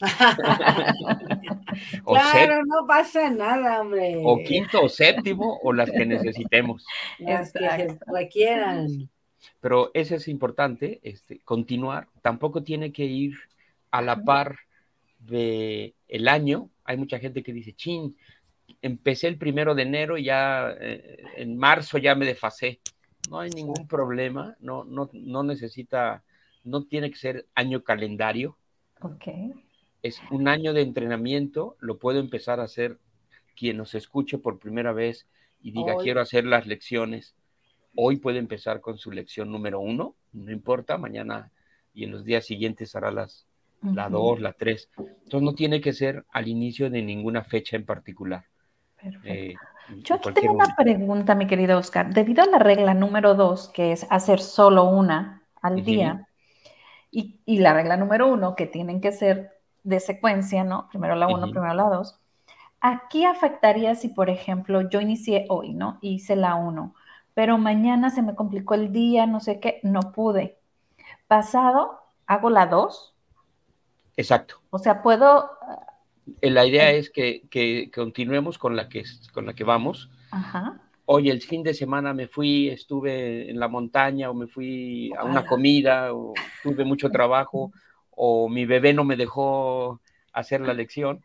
claro, 2.04 2.62
no 2.66 2.86
pasa 2.86 3.30
nada, 3.30 3.80
hombre. 3.80 4.16
O 4.22 4.38
quinto 4.44 4.82
o 4.82 4.88
séptimo, 4.88 5.58
o 5.62 5.72
las 5.72 5.90
que 5.90 6.04
necesitemos. 6.04 6.84
Las 7.18 7.52
que 7.52 7.96
requieran. 8.06 9.08
Pero 9.60 9.90
eso 9.94 10.16
es 10.16 10.28
importante, 10.28 11.00
este, 11.02 11.40
continuar. 11.44 12.08
Tampoco 12.20 12.62
tiene 12.62 12.92
que 12.92 13.04
ir 13.04 13.34
a 13.90 14.02
la 14.02 14.22
par 14.22 14.56
de 15.26 15.94
el 16.08 16.28
año, 16.28 16.70
hay 16.84 16.96
mucha 16.96 17.18
gente 17.18 17.42
que 17.42 17.52
dice, 17.52 17.74
chin, 17.74 18.16
empecé 18.80 19.28
el 19.28 19.38
primero 19.38 19.74
de 19.74 19.82
enero 19.82 20.18
y 20.18 20.24
ya 20.24 20.74
eh, 20.80 21.22
en 21.36 21.56
marzo 21.56 21.98
ya 21.98 22.14
me 22.14 22.26
desfasé. 22.26 22.80
No 23.30 23.38
hay 23.38 23.50
ningún 23.50 23.86
problema, 23.86 24.56
no, 24.60 24.84
no, 24.84 25.08
no 25.12 25.42
necesita, 25.42 26.24
no 26.64 26.84
tiene 26.84 27.10
que 27.10 27.16
ser 27.16 27.46
año 27.54 27.82
calendario. 27.82 28.58
Ok. 29.00 29.28
Es 30.02 30.20
un 30.30 30.48
año 30.48 30.72
de 30.72 30.82
entrenamiento, 30.82 31.76
lo 31.78 31.98
puedo 31.98 32.18
empezar 32.18 32.58
a 32.58 32.64
hacer 32.64 32.98
quien 33.54 33.76
nos 33.76 33.94
escuche 33.94 34.38
por 34.38 34.58
primera 34.58 34.92
vez 34.92 35.28
y 35.60 35.70
diga, 35.70 35.94
quiero 36.02 36.20
hacer 36.20 36.44
las 36.44 36.66
lecciones. 36.66 37.36
Hoy 37.94 38.16
puede 38.16 38.38
empezar 38.38 38.80
con 38.80 38.98
su 38.98 39.12
lección 39.12 39.52
número 39.52 39.78
uno, 39.78 40.16
no 40.32 40.50
importa, 40.50 40.98
mañana 40.98 41.52
y 41.94 42.04
en 42.04 42.10
los 42.10 42.24
días 42.24 42.46
siguientes 42.46 42.96
hará 42.96 43.12
las, 43.12 43.46
la 43.82 44.08
2, 44.08 44.40
la 44.40 44.52
3. 44.52 44.90
Entonces 44.96 45.42
no 45.42 45.54
tiene 45.54 45.80
que 45.80 45.92
ser 45.92 46.24
al 46.30 46.48
inicio 46.48 46.90
de 46.90 47.02
ninguna 47.02 47.42
fecha 47.42 47.76
en 47.76 47.84
particular. 47.84 48.44
Eh, 49.24 49.54
Yo 50.04 50.14
aquí 50.14 50.32
tengo 50.32 50.54
una 50.54 50.74
pregunta, 50.76 51.34
mi 51.34 51.46
querido 51.46 51.78
Oscar. 51.78 52.12
Debido 52.14 52.42
a 52.42 52.46
la 52.46 52.58
regla 52.58 52.94
número 52.94 53.34
2, 53.34 53.70
que 53.70 53.92
es 53.92 54.06
hacer 54.10 54.40
solo 54.40 54.84
una 54.84 55.42
al 55.60 55.84
día, 55.84 56.28
y, 57.10 57.40
y, 57.44 57.58
la 57.58 57.74
regla 57.74 57.96
número 57.96 58.32
1, 58.32 58.54
que 58.56 58.66
tienen 58.66 59.00
que 59.00 59.12
ser 59.12 59.60
de 59.82 60.00
secuencia, 60.00 60.64
¿no? 60.64 60.88
Primero 60.88 61.14
la 61.14 61.28
1, 61.28 61.50
primero 61.50 61.74
la 61.74 61.84
2. 61.84 62.18
Aquí 62.80 63.24
afectaría 63.24 63.94
si, 63.94 64.08
por 64.08 64.30
ejemplo, 64.30 64.88
yo 64.88 65.00
inicié 65.00 65.46
hoy, 65.48 65.74
¿no? 65.74 65.98
Hice 66.00 66.36
la 66.36 66.54
1, 66.54 66.94
pero 67.34 67.58
mañana 67.58 68.10
se 68.10 68.22
me 68.22 68.34
complicó 68.34 68.74
el 68.74 68.92
día, 68.92 69.26
no 69.26 69.40
sé 69.40 69.60
qué, 69.60 69.80
no 69.82 70.12
pude. 70.12 70.58
Pasado 71.28 72.00
hago 72.26 72.50
la 72.50 72.66
2. 72.66 73.11
Exacto. 74.16 74.60
O 74.70 74.78
sea, 74.78 75.02
puedo... 75.02 75.50
Eh, 76.40 76.50
la 76.50 76.66
idea 76.66 76.90
es 76.90 77.10
que, 77.10 77.42
que, 77.50 77.90
continuemos 77.92 78.58
con 78.58 78.76
la 78.76 78.88
que, 78.88 79.04
con 79.32 79.46
la 79.46 79.54
que 79.54 79.64
vamos. 79.64 80.10
Ajá. 80.30 80.80
Hoy 81.04 81.30
el 81.30 81.42
fin 81.42 81.62
de 81.62 81.74
semana 81.74 82.14
me 82.14 82.28
fui, 82.28 82.68
estuve 82.68 83.50
en 83.50 83.58
la 83.58 83.68
montaña 83.68 84.30
o 84.30 84.34
me 84.34 84.46
fui 84.46 85.12
a 85.18 85.24
una 85.24 85.44
comida 85.44 86.14
o 86.14 86.32
tuve 86.62 86.84
mucho 86.84 87.10
trabajo 87.10 87.72
o 88.10 88.48
mi 88.48 88.66
bebé 88.66 88.92
no 88.92 89.04
me 89.04 89.16
dejó 89.16 90.00
hacer 90.32 90.60
la 90.60 90.74
lección. 90.74 91.24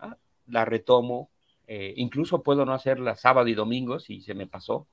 Ah, 0.00 0.16
la 0.46 0.64
retomo. 0.64 1.30
Eh, 1.66 1.94
incluso 1.96 2.42
puedo 2.42 2.64
no 2.64 2.72
hacerla 2.72 3.16
sábado 3.16 3.48
y 3.48 3.54
domingo 3.54 3.98
si 4.00 4.20
se 4.20 4.34
me 4.34 4.46
pasó. 4.46 4.86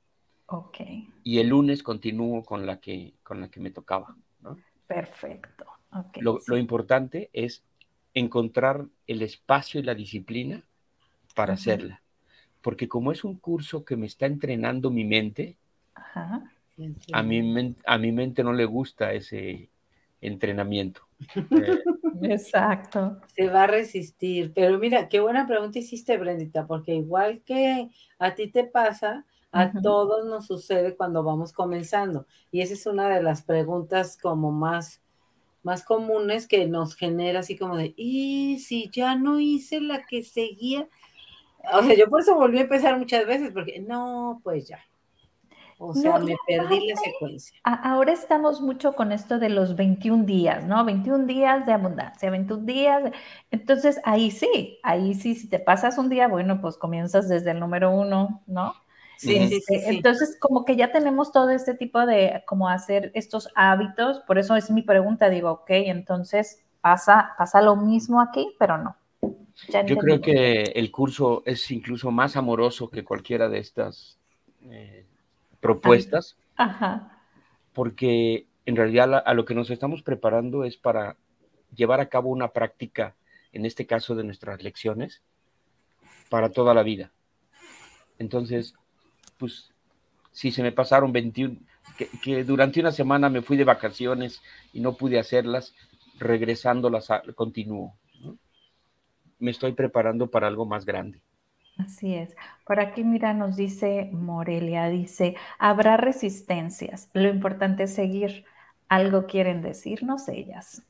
Ok. 0.47 0.77
Y 1.23 1.39
el 1.39 1.49
lunes 1.49 1.83
continúo 1.83 2.43
con 2.43 2.65
la 2.65 2.79
que, 2.79 3.15
con 3.23 3.41
la 3.41 3.49
que 3.49 3.59
me 3.59 3.71
tocaba. 3.71 4.15
Perfecto. 4.87 5.65
Lo, 6.19 6.57
importante 6.57 7.29
es 7.33 7.63
encontrar 8.13 8.85
el 9.05 9.21
espacio 9.21 9.79
y 9.79 9.83
la 9.83 9.95
disciplina 9.95 10.63
para 11.35 11.53
hacerla. 11.53 12.01
Porque 12.61 12.87
como 12.87 13.11
es 13.11 13.23
un 13.23 13.35
curso 13.35 13.85
que 13.85 13.95
me 13.95 14.07
está 14.07 14.25
entrenando 14.25 14.89
mi 14.89 15.05
mente, 15.05 15.57
A, 17.11 17.23
mi 17.23 17.75
a 17.85 17.97
mi 17.97 18.11
mente 18.11 18.43
no 18.43 18.53
le 18.53 18.65
gusta 18.65 19.13
ese 19.13 19.69
entrenamiento. 20.21 21.01
Exacto. 22.21 23.21
Se 23.35 23.49
va 23.49 23.63
a 23.63 23.67
resistir. 23.67 24.53
Pero 24.53 24.77
mira, 24.79 25.07
qué 25.07 25.19
buena 25.19 25.47
pregunta 25.47 25.79
hiciste, 25.79 26.17
Brendita, 26.17 26.67
porque 26.67 26.95
igual 26.95 27.41
que 27.45 27.89
a 28.19 28.35
ti 28.35 28.49
te 28.49 28.63
pasa, 28.63 29.25
a 29.51 29.71
todos 29.81 30.25
nos 30.25 30.45
sucede 30.45 30.95
cuando 30.95 31.23
vamos 31.23 31.53
comenzando. 31.53 32.27
Y 32.51 32.61
esa 32.61 32.73
es 32.73 32.85
una 32.85 33.09
de 33.09 33.23
las 33.23 33.43
preguntas 33.43 34.17
como 34.17 34.51
más, 34.51 35.01
más 35.63 35.83
comunes 35.83 36.47
que 36.47 36.65
nos 36.67 36.95
genera 36.95 37.39
así 37.39 37.57
como 37.57 37.77
de, 37.77 37.93
¿y 37.97 38.59
si 38.59 38.89
ya 38.89 39.15
no 39.15 39.39
hice 39.39 39.81
la 39.81 40.05
que 40.05 40.23
seguía? 40.23 40.87
O 41.73 41.83
sea, 41.83 41.95
yo 41.95 42.09
por 42.09 42.21
eso 42.21 42.35
volví 42.35 42.59
a 42.59 42.61
empezar 42.61 42.97
muchas 42.97 43.25
veces, 43.25 43.51
porque 43.51 43.79
no, 43.79 44.39
pues 44.43 44.67
ya. 44.67 44.79
O 45.79 45.93
sea, 45.93 46.17
me 46.17 46.35
perdí 46.47 46.87
la 46.87 46.95
secuencia. 46.95 47.55
Ahora 47.63 48.11
estamos 48.11 48.61
mucho 48.61 48.93
con 48.93 49.11
esto 49.11 49.37
de 49.37 49.49
los 49.49 49.75
21 49.75 50.23
días, 50.23 50.65
¿no? 50.65 50.83
21 50.83 51.27
días 51.27 51.67
de 51.67 51.73
abundancia, 51.73 52.31
21 52.31 52.65
días. 52.65 53.11
Entonces, 53.51 54.01
ahí 54.03 54.31
sí, 54.31 54.79
ahí 54.81 55.13
sí, 55.13 55.35
si 55.35 55.47
te 55.47 55.59
pasas 55.59 55.99
un 55.99 56.09
día, 56.09 56.27
bueno, 56.27 56.61
pues 56.61 56.77
comienzas 56.77 57.29
desde 57.29 57.51
el 57.51 57.59
número 57.59 57.91
uno, 57.91 58.41
¿no? 58.47 58.73
Sí, 59.17 59.47
sí, 59.47 59.61
sí, 59.61 59.81
Entonces, 59.85 60.37
como 60.39 60.63
que 60.63 60.75
ya 60.75 60.91
tenemos 60.91 61.31
todo 61.31 61.49
este 61.49 61.73
tipo 61.73 62.05
de, 62.05 62.43
como 62.45 62.69
hacer 62.69 63.11
estos 63.15 63.49
hábitos, 63.55 64.19
por 64.21 64.37
eso 64.37 64.55
es 64.55 64.69
mi 64.69 64.83
pregunta, 64.83 65.29
digo, 65.29 65.51
ok, 65.51 65.69
entonces 65.69 66.63
pasa, 66.81 67.33
pasa 67.37 67.61
lo 67.61 67.75
mismo 67.75 68.21
aquí, 68.21 68.55
pero 68.59 68.77
no. 68.77 68.95
Yo 69.85 69.97
creo 69.97 70.21
que 70.21 70.61
el 70.75 70.91
curso 70.91 71.41
es 71.45 71.71
incluso 71.71 72.11
más 72.11 72.35
amoroso 72.35 72.89
que 72.89 73.03
cualquiera 73.03 73.49
de 73.49 73.57
estas 73.57 74.19
eh, 74.69 75.03
propuestas, 75.59 76.37
Ajá. 76.55 77.19
porque 77.73 78.45
en 78.67 78.75
realidad 78.75 79.23
a 79.25 79.33
lo 79.33 79.45
que 79.45 79.55
nos 79.55 79.71
estamos 79.71 80.03
preparando 80.03 80.63
es 80.63 80.77
para 80.77 81.17
llevar 81.75 81.99
a 81.99 82.09
cabo 82.09 82.29
una 82.29 82.49
práctica, 82.49 83.15
en 83.51 83.65
este 83.65 83.87
caso 83.87 84.13
de 84.13 84.23
nuestras 84.23 84.61
lecciones, 84.61 85.23
para 86.29 86.51
toda 86.51 86.75
la 86.75 86.83
vida. 86.83 87.11
Entonces, 88.19 88.75
pues 89.37 89.71
si 90.31 90.51
se 90.51 90.61
me 90.61 90.71
pasaron 90.71 91.11
21, 91.11 91.57
que, 92.21 92.43
durante 92.43 92.79
una 92.79 92.91
semana 92.91 93.29
me 93.29 93.41
fui 93.41 93.57
de 93.57 93.63
vacaciones 93.63 94.41
y 94.73 94.81
no 94.81 94.93
pude 94.95 95.19
hacerlas, 95.19 95.73
regresándolas 96.19 97.09
a, 97.09 97.21
continúo. 97.35 97.95
Me 99.39 99.51
estoy 99.51 99.73
preparando 99.73 100.29
para 100.29 100.47
algo 100.47 100.65
más 100.65 100.85
grande. 100.85 101.21
Así 101.77 102.15
es. 102.15 102.35
Por 102.65 102.79
aquí, 102.79 103.03
mira, 103.03 103.33
nos 103.33 103.55
dice 103.55 104.09
Morelia, 104.11 104.89
dice, 104.89 105.35
habrá 105.59 105.97
resistencias. 105.97 107.09
Lo 107.13 107.29
importante 107.29 107.83
es 107.83 107.93
seguir. 107.93 108.45
Algo 108.89 109.27
quieren 109.27 109.61
decirnos 109.61 110.27
ellas. 110.27 110.83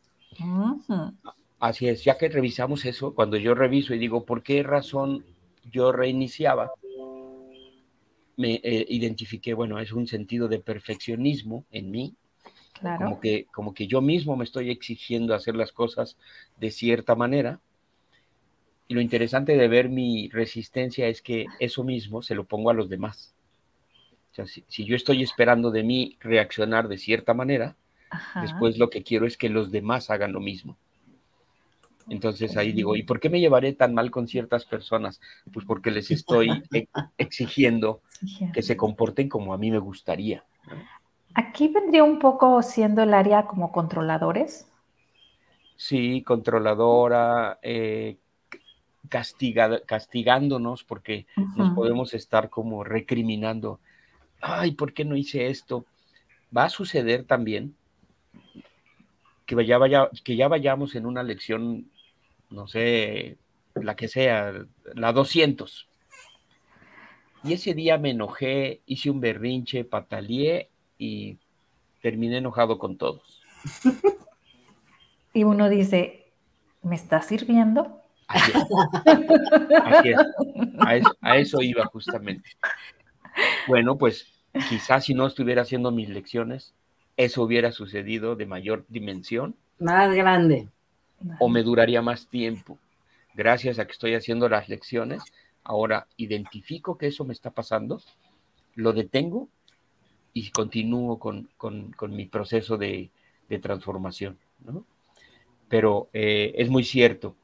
Así 1.59 1.87
es, 1.87 2.03
ya 2.03 2.17
que 2.17 2.29
revisamos 2.29 2.85
eso, 2.85 3.15
cuando 3.15 3.37
yo 3.37 3.55
reviso 3.55 3.93
y 3.93 3.97
digo, 3.97 4.25
¿por 4.25 4.43
qué 4.43 4.61
razón 4.61 5.25
yo 5.71 5.91
reiniciaba? 5.91 6.71
Me 8.37 8.61
eh, 8.63 8.85
identifiqué, 8.87 9.53
bueno, 9.53 9.79
es 9.79 9.91
un 9.91 10.07
sentido 10.07 10.47
de 10.47 10.59
perfeccionismo 10.59 11.65
en 11.71 11.91
mí, 11.91 12.13
claro. 12.79 13.05
como, 13.05 13.19
que, 13.19 13.45
como 13.51 13.73
que 13.73 13.87
yo 13.87 13.99
mismo 13.99 14.37
me 14.37 14.43
estoy 14.43 14.69
exigiendo 14.69 15.33
hacer 15.33 15.55
las 15.55 15.71
cosas 15.71 16.17
de 16.57 16.71
cierta 16.71 17.15
manera. 17.15 17.59
Y 18.87 18.93
lo 18.93 19.01
interesante 19.01 19.57
de 19.57 19.67
ver 19.67 19.89
mi 19.89 20.29
resistencia 20.29 21.07
es 21.07 21.21
que 21.21 21.47
eso 21.59 21.83
mismo 21.83 22.21
se 22.21 22.35
lo 22.35 22.45
pongo 22.45 22.69
a 22.69 22.73
los 22.73 22.87
demás. 22.87 23.33
O 24.31 24.35
sea, 24.35 24.45
si, 24.45 24.85
yo 24.85 24.95
estoy 24.95 25.23
esperando 25.23 25.71
de 25.71 25.83
mí 25.83 26.15
reaccionar 26.21 26.87
de 26.87 26.99
cierta 26.99 27.33
manera, 27.33 27.75
después 28.39 28.77
lo 28.77 28.89
que 28.89 29.03
quiero 29.03 29.25
es 29.25 29.35
que 29.35 29.49
los 29.49 29.71
demás 29.71 30.09
hagan 30.11 30.31
lo 30.31 30.39
mismo. 30.39 30.77
Entonces 32.09 32.55
ahí 32.55 32.71
digo, 32.71 32.95
¿y 32.95 33.03
por 33.03 33.19
qué 33.19 33.29
me 33.29 33.39
llevaré 33.39 33.73
tan 33.73 33.93
mal 33.93 34.11
con 34.11 34.27
ciertas 34.27 34.65
personas? 34.65 35.19
Pues 35.51 35.65
porque 35.65 35.91
les 35.91 36.09
estoy 36.11 36.49
exigiendo 37.17 38.01
que 38.53 38.61
se 38.61 38.77
comporten 38.77 39.29
como 39.29 39.53
a 39.53 39.57
mí 39.57 39.71
me 39.71 39.79
gustaría. 39.79 40.43
Aquí 41.33 41.67
vendría 41.67 42.03
un 42.03 42.19
poco 42.19 42.61
siendo 42.63 43.03
el 43.03 43.13
área 43.13 43.45
como 43.45 43.71
controladores. 43.71 44.67
Sí, 45.75 46.23
controladora, 46.23 47.59
eh, 47.61 48.17
castigándonos 49.85 50.83
porque 50.83 51.27
nos 51.55 51.75
podemos 51.75 52.13
estar 52.13 52.49
como 52.49 52.83
recriminando. 52.83 53.79
Ay, 54.41 54.71
¿por 54.71 54.93
qué 54.93 55.05
no 55.05 55.15
hice 55.15 55.47
esto? 55.47 55.85
Va 56.55 56.65
a 56.65 56.69
suceder 56.69 57.23
también 57.23 57.75
que 59.45 59.65
ya, 59.65 59.77
vaya, 59.77 60.09
que 60.23 60.35
ya 60.35 60.47
vayamos 60.47 60.95
en 60.95 61.05
una 61.05 61.23
lección 61.23 61.89
no 62.49 62.67
sé, 62.67 63.37
la 63.75 63.95
que 63.95 64.07
sea, 64.07 64.53
la 64.93 65.13
200. 65.13 65.87
Y 67.47 67.53
ese 67.53 67.73
día 67.73 67.97
me 67.97 68.11
enojé, 68.11 68.81
hice 68.85 69.09
un 69.09 69.21
berrinche, 69.21 69.83
pataleé 69.83 70.69
y 70.97 71.37
terminé 72.01 72.37
enojado 72.37 72.77
con 72.77 72.97
todos. 72.97 73.41
Y 75.33 75.43
uno 75.43 75.69
dice, 75.69 76.31
¿me 76.81 76.95
está 76.95 77.21
sirviendo? 77.21 78.01
Así 78.27 78.51
A, 81.21 81.37
eso, 81.37 81.61
iba 81.61 81.85
justamente. 81.85 82.49
Bueno, 83.67 83.97
pues 83.97 84.27
quizás 84.67 85.05
si 85.05 85.13
no 85.13 85.27
estuviera 85.27 85.61
haciendo 85.61 85.91
mis 85.91 86.09
lecciones, 86.09 86.73
eso 87.17 87.43
hubiera 87.43 87.71
sucedido 87.71 88.35
de 88.35 88.45
mayor 88.45 88.85
dimensión. 88.89 89.55
Más 89.79 90.13
grande 90.15 90.67
o 91.39 91.49
me 91.49 91.63
duraría 91.63 92.01
más 92.01 92.27
tiempo. 92.27 92.77
Gracias 93.35 93.79
a 93.79 93.85
que 93.85 93.91
estoy 93.91 94.15
haciendo 94.15 94.49
las 94.49 94.69
lecciones, 94.69 95.21
ahora 95.67 96.07
identifico 96.15 96.97
que 96.97 97.07
eso 97.07 97.25
me 97.25 97.33
está 97.33 97.51
pasando, 97.51 98.01
lo 98.75 98.93
detengo 98.93 99.49
y 100.33 100.49
continúo 100.51 101.19
con, 101.19 101.49
mi 102.09 102.25
proceso 102.25 102.77
de, 102.77 103.11
transformación. 103.61 104.37
Pero 105.67 106.09
eh, 106.13 106.53
es 106.55 106.69
muy 106.69 106.85
cierto, 106.85 107.35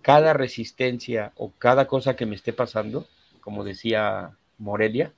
cada 0.00 0.32
resistencia 0.32 1.32
o 1.36 1.50
cada 1.50 1.86
cosa 1.86 2.14
que 2.14 2.26
me 2.26 2.36
esté 2.36 2.52
pasando, 2.52 3.06
como 3.40 3.64
decía 3.64 4.36
Morelia, 4.58 5.12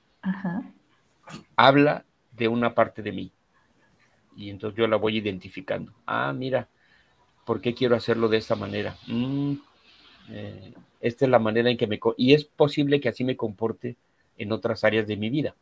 habla 1.55 2.05
de 2.33 2.49
una 2.49 2.75
parte 2.75 3.03
de 3.03 3.13
mí. 3.13 3.33
Y 4.37 4.49
entonces 4.51 4.79
yo 4.79 4.87
la 4.87 4.97
voy 4.97 5.19
identificando. 5.19 5.93
Ah, 6.07 6.33
mira, 6.33 6.69
¿por 7.45 7.61
qué 7.61 7.75
quiero 7.75 7.95
hacerlo 7.97 8.29
de 8.29 8.39
esta 8.39 8.55
manera? 8.55 8.97
Mm, 9.07 9.55
eh, 10.31 10.75
esta 11.01 11.25
es 11.25 11.31
la 11.31 11.39
manera 11.39 11.71
en 11.71 11.77
que 11.77 11.87
me... 11.87 12.01
Y 12.17 12.35
es 12.35 12.45
posible 12.45 13.01
que 13.01 13.09
así 13.09 13.25
me 13.25 13.37
comporte 13.37 13.97
en 14.39 14.53
otras 14.53 14.85
áreas 14.85 15.07
de 15.07 15.17
mi 15.17 15.31
vida. 15.31 15.55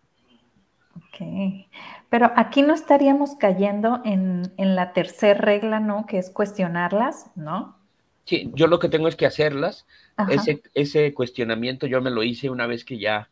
Ok, 0.97 1.67
pero 2.09 2.31
aquí 2.37 2.63
no 2.63 2.73
estaríamos 2.73 3.35
cayendo 3.35 4.01
en, 4.05 4.53
la 4.57 4.93
tercera 4.93 5.41
regla, 5.41 5.81
¿no? 5.81 6.07
Que 6.07 6.19
es 6.19 6.31
cuestionarlas, 6.31 7.31
¿no? 7.35 7.77
Sí, 8.25 8.51
yo 8.55 8.69
lo 8.69 8.79
que 8.79 8.89
tengo 8.89 9.09
es 9.09 9.17
que 9.17 9.27
hacerlas. 9.27 9.87
Ese, 10.31 10.63
ese 10.75 11.13
cuestionamiento 11.13 11.87
yo 11.87 12.01
me 12.01 12.11
lo 12.11 12.23
hice 12.23 12.49
una 12.49 12.67
vez 12.67 12.85
que 12.85 12.99
ya 12.99 13.29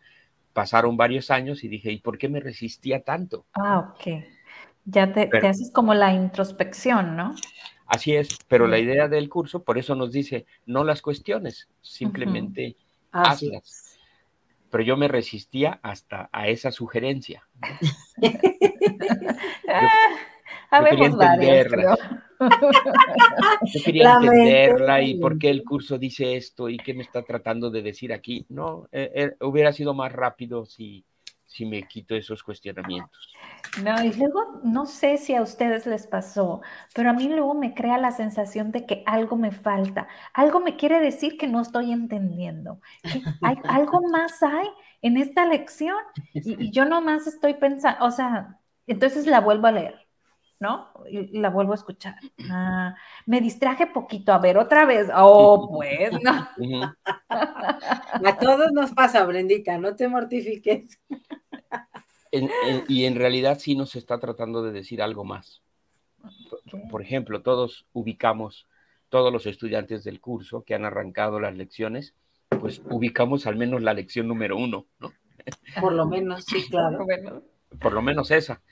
pasaron 0.53 0.97
varios 0.97 1.31
años 1.31 1.65
y 1.65 1.69
dije, 1.69 1.93
¿y 1.93 1.99
por 1.99 2.19
qué 2.19 2.29
me 2.29 2.41
resistía 2.41 3.03
tanto? 3.03 3.47
Ah, 3.55 3.95
ok. 3.95 4.25
Ya 4.85 5.13
te, 5.13 5.29
te 5.29 5.47
haces 5.47 5.71
como 5.73 5.95
la 5.95 6.13
introspección, 6.13 7.17
¿no? 7.17 7.37
Así 7.87 8.15
es, 8.15 8.39
pero 8.49 8.67
la 8.67 8.79
idea 8.79 9.09
del 9.09 9.29
curso, 9.29 9.63
por 9.63 9.79
eso 9.79 9.95
nos 9.95 10.13
dice, 10.13 10.47
no 10.67 10.85
las 10.85 11.03
cuestiones, 11.03 11.69
simplemente 11.81 12.77
hazlas. 13.11 13.99
Pero 14.71 14.85
yo 14.85 14.97
me 14.97 15.09
resistía 15.09 15.79
hasta 15.83 16.31
a 16.33 16.49
esa 16.49 16.71
sugerencia. 16.73 17.47
Habemos 20.71 21.17
varios, 21.17 21.67
creo. 21.69 21.97
Yo 23.65 23.81
quería 23.85 24.15
entenderla 24.15 25.03
y 25.03 25.17
por 25.17 25.39
qué 25.39 25.51
el 25.51 25.63
curso 25.65 25.99
dice 25.99 26.37
esto 26.37 26.71
y 26.71 26.79
qué 26.79 26.95
me 26.95 27.03
está 27.03 27.23
tratando 27.23 27.71
de 27.71 27.83
decir 27.83 28.13
aquí. 28.13 28.47
No, 28.49 28.89
eh, 28.91 29.13
eh, 29.15 29.37
hubiera 29.41 29.73
sido 29.73 29.93
más 29.93 30.11
rápido 30.13 30.65
si, 30.65 31.05
si 31.53 31.67
me 31.67 31.83
quito 31.87 32.15
esos 32.15 32.43
cuestionamientos. 32.43 33.33
No, 33.83 34.03
y 34.03 34.13
luego 34.15 34.61
no 34.65 34.87
sé 34.87 35.19
si 35.19 35.35
a 35.35 35.43
ustedes 35.43 35.87
les 35.87 36.07
pasó, 36.07 36.63
pero 36.95 37.11
a 37.11 37.13
mí 37.13 37.29
luego 37.29 37.55
me 37.55 37.75
crea 37.75 37.99
la 37.99 38.11
sensación 38.11 38.73
de 38.73 38.87
que 38.87 39.03
algo 39.07 39.37
me 39.37 39.53
falta, 39.53 40.09
algo 40.33 40.61
me 40.61 40.77
quiere 40.77 41.01
decir 41.01 41.37
que 41.37 41.47
no 41.47 41.61
estoy 41.61 41.93
entendiendo, 41.93 42.81
hay, 43.43 43.57
algo 43.65 44.01
más 44.09 44.43
hay 44.43 44.69
en 45.03 45.17
esta 45.19 45.45
lección 45.45 45.99
y, 46.33 46.65
y 46.65 46.71
yo 46.71 46.87
nomás 46.87 47.27
estoy 47.27 47.55
pensando, 47.55 48.05
o 48.05 48.11
sea, 48.11 48.59
entonces 48.87 49.27
la 49.27 49.41
vuelvo 49.41 49.67
a 49.67 49.73
leer 49.73 50.03
¿no? 50.63 50.93
Y 51.11 51.41
la 51.41 51.51
vuelvo 51.51 51.73
a 51.73 51.75
escuchar. 51.75 52.15
Ah, 52.49 52.95
me 53.27 53.41
distraje 53.41 53.89
poquito, 53.89 54.33
a 54.33 54.39
ver, 54.39 54.57
otra 54.57 54.87
vez. 54.87 55.09
Oh, 55.13 55.69
pues, 55.69 56.13
no. 56.23 56.49
A 57.29 58.39
todos 58.39 58.73
nos 58.73 58.93
pasa, 58.93 59.25
Brendita, 59.25 59.77
no 59.77 59.97
te 59.97 60.07
mortifiques. 60.07 61.01
Y 62.89 63.05
en 63.05 63.15
realidad 63.17 63.59
sí 63.59 63.77
nos 63.77 63.95
está 63.95 64.19
tratando 64.19 64.63
de 64.63 64.73
decir 64.73 65.03
algo 65.03 65.25
más. 65.25 65.63
Por 66.91 67.03
ejemplo, 67.03 67.43
todos 67.43 67.87
ubicamos, 67.93 68.67
todos 69.09 69.33
los 69.33 69.47
estudiantes 69.47 70.05
del 70.05 70.21
curso 70.21 70.63
que 70.65 70.75
han 70.75 70.85
arrancado 70.85 71.41
las 71.41 71.55
lecciones, 71.55 72.15
pues 72.49 72.81
ubicamos 72.89 73.47
al 73.47 73.57
menos 73.57 73.83
la 73.83 73.95
lección 73.95 74.29
número 74.29 74.57
uno, 74.57 74.87
¿no? 74.99 75.13
Por 75.81 75.93
lo 75.93 76.07
menos, 76.07 76.45
sí, 76.45 76.67
claro. 76.71 77.07
Por 77.81 77.93
lo 77.93 78.03
menos 78.03 78.31
esa. 78.31 78.63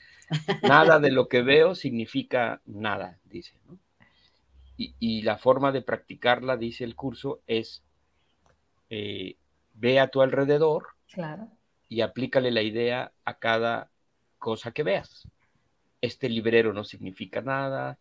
Nada 0.62 1.00
de 1.00 1.10
lo 1.10 1.28
que 1.28 1.42
veo 1.42 1.74
significa 1.74 2.60
nada, 2.64 3.18
dice. 3.24 3.54
Y, 4.76 5.20
la 5.22 5.36
forma 5.36 5.72
de 5.72 5.82
practicarla, 5.82 6.56
dice 6.56 6.84
el 6.84 6.96
curso, 6.96 7.42
es 7.46 7.82
eh, 8.88 9.36
ve 9.74 10.00
a 10.00 10.08
tu 10.08 10.22
alrededor 10.22 10.86
y 11.90 12.00
aplícale 12.00 12.50
la 12.50 12.62
idea 12.62 13.12
a 13.26 13.34
cada 13.34 13.90
cosa 14.38 14.72
que 14.72 14.82
veas. 14.82 15.28
Este 16.00 16.30
librero 16.30 16.72
no 16.72 16.84
significa 16.84 17.42
nada, 17.42 17.98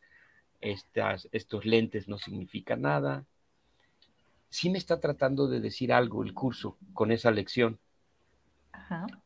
estas, 0.62 1.28
estos 1.34 1.66
lentes 1.66 2.08
no 2.08 2.18
significan 2.18 2.84
nada. 2.84 3.26
Sí 4.50 4.70
me 4.70 4.78
está 4.78 5.02
tratando 5.02 5.50
de 5.50 5.60
decir 5.60 5.92
algo 5.92 6.24
el 6.24 6.34
curso 6.34 6.78
con 6.94 7.12
esa 7.12 7.32
lección, 7.32 7.78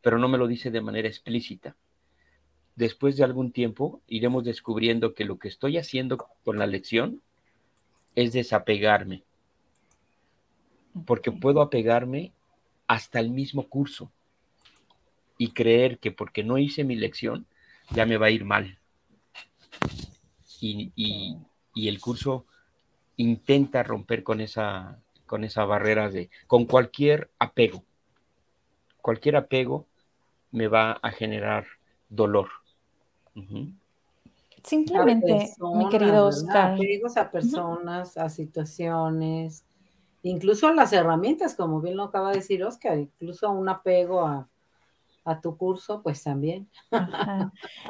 pero 0.02 0.18
no 0.18 0.28
me 0.28 0.40
lo 0.40 0.48
dice 0.48 0.72
de 0.72 0.82
manera 0.82 1.08
explícita 1.08 1.76
después 2.76 3.18
de 3.18 3.24
algún 3.24 3.52
tiempo 3.52 4.02
iremos 4.08 4.44
descubriendo 4.44 5.14
que 5.14 5.26
lo 5.26 5.38
que 5.38 5.48
estoy 5.48 5.78
haciendo 5.78 6.28
con 6.44 6.58
la 6.58 6.68
lección 6.68 7.22
es 8.16 8.34
desapegarme, 8.34 9.24
porque 11.06 11.32
puedo 11.32 11.62
apegarme 11.62 12.32
hasta 12.88 13.20
el 13.20 13.32
mismo 13.32 13.68
curso 13.68 14.12
y 15.38 15.52
creer 15.52 16.00
que 16.00 16.12
porque 16.12 16.44
no 16.44 16.58
hice 16.58 16.84
mi 16.84 16.96
lección 16.96 17.46
ya 17.92 18.06
me 18.06 18.18
va 18.18 18.28
a 18.28 18.32
ir 18.32 18.46
mal. 18.46 18.78
Y, 20.60 21.38
el 21.76 22.00
curso 22.00 22.46
intenta 23.18 23.84
romper 23.84 24.24
con 24.24 24.40
esa, 24.40 25.00
con 25.26 25.44
esa 25.44 25.66
barrera 25.66 26.10
de, 26.10 26.30
con 26.48 26.66
cualquier 26.66 27.30
apego. 27.40 27.84
Cualquier 29.02 29.36
apego 29.36 29.86
me 30.52 30.68
va 30.68 30.94
a 30.94 31.12
generar 31.12 31.66
dolor. 32.08 32.50
Simplemente, 34.64 35.50
mi 35.76 35.90
querido 35.90 36.28
Oscar. 36.28 36.76
Apegos 36.76 37.18
a 37.18 37.30
personas, 37.30 38.18
a 38.18 38.30
situaciones, 38.30 39.66
incluso 40.22 40.68
a 40.68 40.74
las 40.74 40.94
herramientas, 40.94 41.56
como 41.56 41.82
bien 41.82 41.98
lo 41.98 42.04
acaba 42.04 42.30
de 42.30 42.38
decir 42.38 42.64
Oscar, 42.64 42.98
incluso 42.98 43.52
un 43.52 43.68
apego 43.68 44.26
a, 44.26 44.48
tu 45.42 45.58
curso, 45.58 46.02
pues 46.04 46.24
también. 46.24 46.70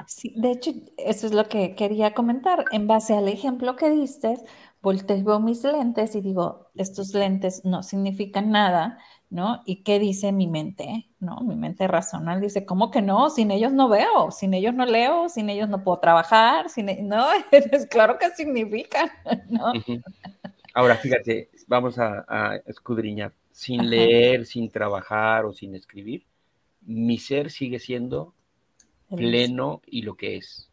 Sí, 0.08 0.34
de 0.38 0.52
hecho, 0.52 0.72
eso 0.98 1.28
es 1.28 1.34
lo 1.34 1.48
que 1.48 1.76
quería 1.76 2.14
comentar. 2.14 2.66
En 2.72 2.88
base 2.88 3.16
al 3.16 3.28
ejemplo 3.28 3.76
que 3.76 3.90
diste, 3.90 4.38
volteo 4.82 5.40
mis 5.40 5.64
lentes 5.64 6.16
y 6.16 6.22
digo, 6.22 6.70
estos 6.76 7.14
lentes 7.14 7.64
no 7.66 7.84
significan 7.84 8.52
nada, 8.52 9.00
¿no? 9.30 9.62
¿Y 9.66 9.84
qué 9.84 9.98
dice 9.98 10.32
mi 10.32 10.48
mente? 10.48 11.10
¿No? 11.20 11.40
Mi 11.42 11.56
mente 11.56 11.88
racional 11.88 12.42
dice, 12.42 12.66
¿cómo 12.66 12.92
que 12.92 13.02
no? 13.02 13.30
Sin 13.30 13.50
ellos 13.50 13.72
no 13.72 13.90
veo, 13.90 14.30
sin 14.32 14.54
ellos 14.54 14.76
no 14.76 14.86
leo, 14.86 15.30
sin 15.30 15.50
ellos 15.50 15.70
no 15.70 15.84
puedo 15.84 16.00
trabajar, 16.00 16.70
sin 16.70 16.90
e-". 16.90 17.02
no, 17.02 17.26
es 17.52 17.88
claro 17.88 18.18
que 18.20 18.30
significan, 18.32 19.10
¿no? 19.50 19.72
Ahora, 20.76 20.96
fíjate, 20.96 21.50
vamos 21.68 21.98
a, 21.98 22.56
escudriñar, 22.66 23.34
sin 23.52 23.90
leer, 23.90 24.46
sin 24.46 24.70
trabajar 24.70 25.46
o 25.46 25.54
sin 25.54 25.76
escribir, 25.76 26.26
mi 26.86 27.18
ser 27.18 27.52
sigue 27.52 27.80
siendo 27.80 28.34
pleno 29.10 29.82
y 29.86 30.02
lo 30.02 30.16
que 30.16 30.38
es. 30.38 30.70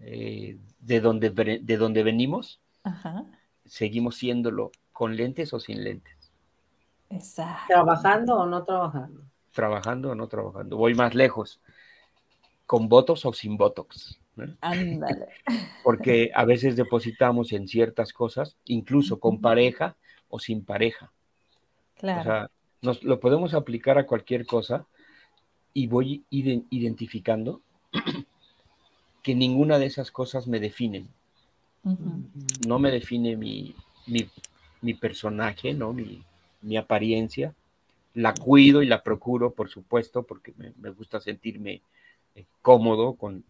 Eh, 0.00 0.58
de, 0.80 1.00
donde, 1.00 1.30
de 1.30 1.76
donde 1.76 2.02
venimos, 2.02 2.60
seguimos 3.64 4.16
siéndolo 4.16 4.70
con 4.92 5.16
lentes 5.16 5.52
o 5.52 5.60
sin 5.60 5.84
lentes. 5.84 6.32
¿Trabajando 7.68 8.36
o 8.36 8.46
no 8.46 8.64
trabajando? 8.64 9.22
Trabajando 9.52 10.10
o 10.10 10.14
no 10.14 10.28
trabajando. 10.28 10.76
Voy 10.76 10.94
más 10.94 11.14
lejos. 11.14 11.60
¿Con 12.66 12.88
votos 12.88 13.24
o 13.24 13.32
sin 13.32 13.56
votos? 13.56 14.20
Ándale. 14.60 15.28
Porque 15.84 16.30
a 16.34 16.44
veces 16.44 16.76
depositamos 16.76 17.52
en 17.52 17.68
ciertas 17.68 18.12
cosas, 18.12 18.56
incluso 18.64 19.20
con 19.20 19.40
pareja 19.40 19.96
o 20.28 20.38
sin 20.38 20.64
pareja. 20.64 21.12
Claro. 21.94 22.20
O 22.20 22.24
sea, 22.24 22.50
nos, 22.82 23.02
lo 23.02 23.20
podemos 23.20 23.54
aplicar 23.54 23.98
a 23.98 24.06
cualquier 24.06 24.46
cosa 24.46 24.86
y 25.72 25.86
voy 25.86 26.24
identificando 26.30 27.60
que 29.22 29.34
ninguna 29.34 29.78
de 29.78 29.86
esas 29.86 30.10
cosas 30.10 30.46
me 30.46 30.60
definen. 30.60 31.08
No 32.66 32.80
me 32.80 32.90
define 32.90 33.36
mi, 33.36 33.74
mi 34.80 34.94
personaje, 34.94 35.72
¿no? 35.72 35.92
Mi, 35.92 36.24
mi 36.66 36.76
apariencia, 36.76 37.54
la 38.14 38.34
cuido 38.34 38.82
y 38.82 38.86
la 38.86 39.02
procuro, 39.02 39.52
por 39.52 39.68
supuesto, 39.68 40.24
porque 40.24 40.52
me, 40.56 40.90
gusta 40.90 41.20
sentirme 41.20 41.82
eh, 42.34 42.44
cómodo 42.62 43.14
con, 43.14 43.44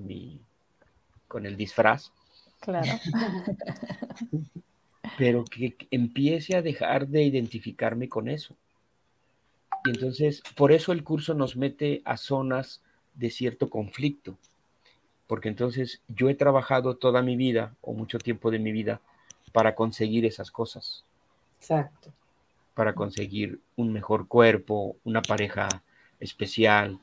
mi, 0.00 0.40
con 1.26 1.46
el 1.46 1.56
disfraz. 1.56 2.12
Claro. 2.60 2.92
Pero 5.18 5.44
que 5.44 5.76
empiece 5.90 6.56
a 6.56 6.62
dejar 6.62 7.08
de 7.08 7.24
identificarme 7.24 8.08
con 8.08 8.28
eso. 8.28 8.54
Y 9.84 9.90
entonces, 9.90 10.42
por 10.56 10.72
eso 10.72 10.92
el 10.92 11.04
curso 11.04 11.34
nos 11.34 11.56
mete 11.56 12.02
a 12.04 12.16
zonas 12.16 12.82
de 13.14 13.30
cierto 13.30 13.68
conflicto, 13.68 14.38
porque 15.26 15.48
entonces 15.48 16.02
yo 16.08 16.28
he 16.28 16.34
trabajado 16.34 16.96
toda 16.96 17.22
mi 17.22 17.36
vida 17.36 17.74
o 17.80 17.92
mucho 17.92 18.18
tiempo 18.18 18.50
de 18.50 18.58
mi 18.58 18.72
vida 18.72 19.00
para 19.52 19.74
conseguir 19.74 20.24
esas 20.24 20.50
cosas. 20.50 21.04
Exacto 21.56 22.12
para 22.74 22.94
conseguir 22.94 23.60
un 23.76 23.92
mejor 23.92 24.28
cuerpo, 24.28 24.96
una 25.04 25.22
pareja 25.22 25.68
especial, 26.20 26.98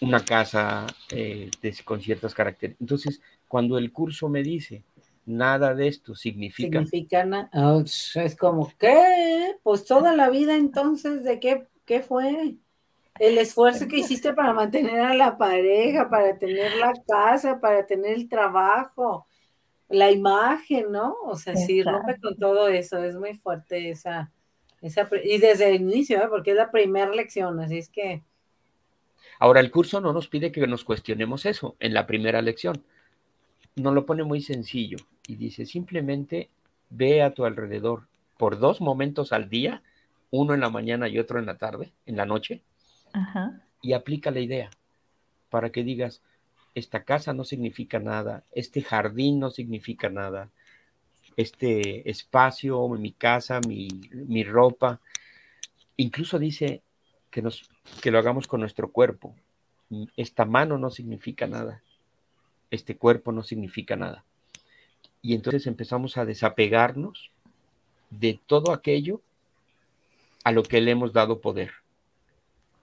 una 0.00 0.24
casa 0.24 0.86
eh, 1.10 1.50
con 1.84 2.00
ciertas 2.00 2.34
características. 2.34 2.80
Entonces, 2.80 3.20
cuando 3.48 3.78
el 3.78 3.92
curso 3.92 4.28
me 4.28 4.42
dice, 4.42 4.82
nada 5.26 5.74
de 5.74 5.88
esto 5.88 6.14
significa... 6.14 6.80
Significa 6.84 7.24
nada, 7.24 7.50
es 8.14 8.36
como, 8.36 8.72
¿qué? 8.78 9.56
Pues 9.62 9.84
toda 9.84 10.14
la 10.14 10.30
vida 10.30 10.56
entonces, 10.56 11.22
¿de 11.22 11.38
qué, 11.38 11.66
qué 11.84 12.00
fue? 12.00 12.56
El 13.18 13.38
esfuerzo 13.38 13.86
que 13.86 13.98
hiciste 13.98 14.32
para 14.32 14.52
mantener 14.52 15.00
a 15.00 15.14
la 15.14 15.38
pareja, 15.38 16.08
para 16.10 16.36
tener 16.38 16.76
la 16.76 16.92
casa, 17.06 17.60
para 17.60 17.86
tener 17.86 18.14
el 18.14 18.28
trabajo, 18.28 19.26
la 19.88 20.10
imagen, 20.10 20.90
¿no? 20.90 21.14
O 21.24 21.36
sea, 21.36 21.54
sí, 21.54 21.82
rompe 21.82 22.18
con 22.20 22.36
todo 22.36 22.68
eso, 22.68 23.02
es 23.04 23.14
muy 23.14 23.34
fuerte 23.34 23.90
esa, 23.90 24.32
y 25.24 25.38
desde 25.38 25.70
el 25.70 25.76
inicio, 25.76 26.22
¿eh? 26.22 26.26
porque 26.28 26.50
es 26.50 26.56
la 26.56 26.70
primera 26.70 27.10
lección, 27.10 27.58
así 27.60 27.78
es 27.78 27.88
que... 27.88 28.22
Ahora, 29.38 29.60
el 29.60 29.70
curso 29.70 30.00
no 30.00 30.12
nos 30.12 30.28
pide 30.28 30.52
que 30.52 30.66
nos 30.66 30.84
cuestionemos 30.84 31.46
eso 31.46 31.74
en 31.80 31.94
la 31.94 32.06
primera 32.06 32.42
lección. 32.42 32.84
Nos 33.76 33.94
lo 33.94 34.04
pone 34.04 34.24
muy 34.24 34.42
sencillo 34.42 34.98
y 35.26 35.36
dice, 35.36 35.64
simplemente 35.64 36.50
ve 36.90 37.22
a 37.22 37.32
tu 37.32 37.44
alrededor 37.44 38.06
por 38.36 38.58
dos 38.58 38.80
momentos 38.80 39.32
al 39.32 39.48
día, 39.48 39.82
uno 40.36 40.54
en 40.54 40.60
la 40.60 40.70
mañana 40.70 41.08
y 41.08 41.18
otro 41.18 41.38
en 41.38 41.46
la 41.46 41.58
tarde, 41.58 41.92
en 42.06 42.16
la 42.16 42.26
noche, 42.26 42.60
y 43.80 43.92
aplica 43.92 44.32
la 44.32 44.40
idea 44.40 44.70
para 45.48 45.70
que 45.70 45.84
digas, 45.84 46.22
esta 46.74 47.04
casa 47.04 47.32
no 47.32 47.44
significa 47.44 48.00
nada, 48.00 48.42
este 48.50 48.82
jardín 48.82 49.38
no 49.38 49.50
significa 49.50 50.10
nada, 50.10 50.50
este 51.36 52.10
espacio, 52.10 52.88
mi 52.88 53.12
casa, 53.12 53.60
mi, 53.60 54.42
ropa. 54.44 55.00
Incluso 55.96 56.40
dice 56.40 56.82
que, 57.30 57.40
nos, 57.40 57.70
que 58.02 58.10
lo 58.10 58.18
hagamos 58.18 58.48
con 58.48 58.60
nuestro 58.60 58.90
cuerpo. 58.90 59.36
Esta 60.16 60.44
mano 60.44 60.78
no 60.78 60.90
significa 60.90 61.46
nada. 61.46 61.82
este 62.70 62.96
cuerpo 62.96 63.30
no 63.30 63.44
significa 63.44 63.94
nada. 63.94 64.24
Y 65.22 65.34
entonces 65.34 65.68
empezamos 65.68 66.16
a 66.16 66.24
desapegarnos 66.24 67.30
de 68.10 68.40
todo 68.46 68.72
aquello 68.72 69.20
a 70.44 70.52
lo 70.52 70.62
que 70.62 70.80
le 70.80 70.92
hemos 70.92 71.12
dado 71.12 71.40
poder, 71.40 71.72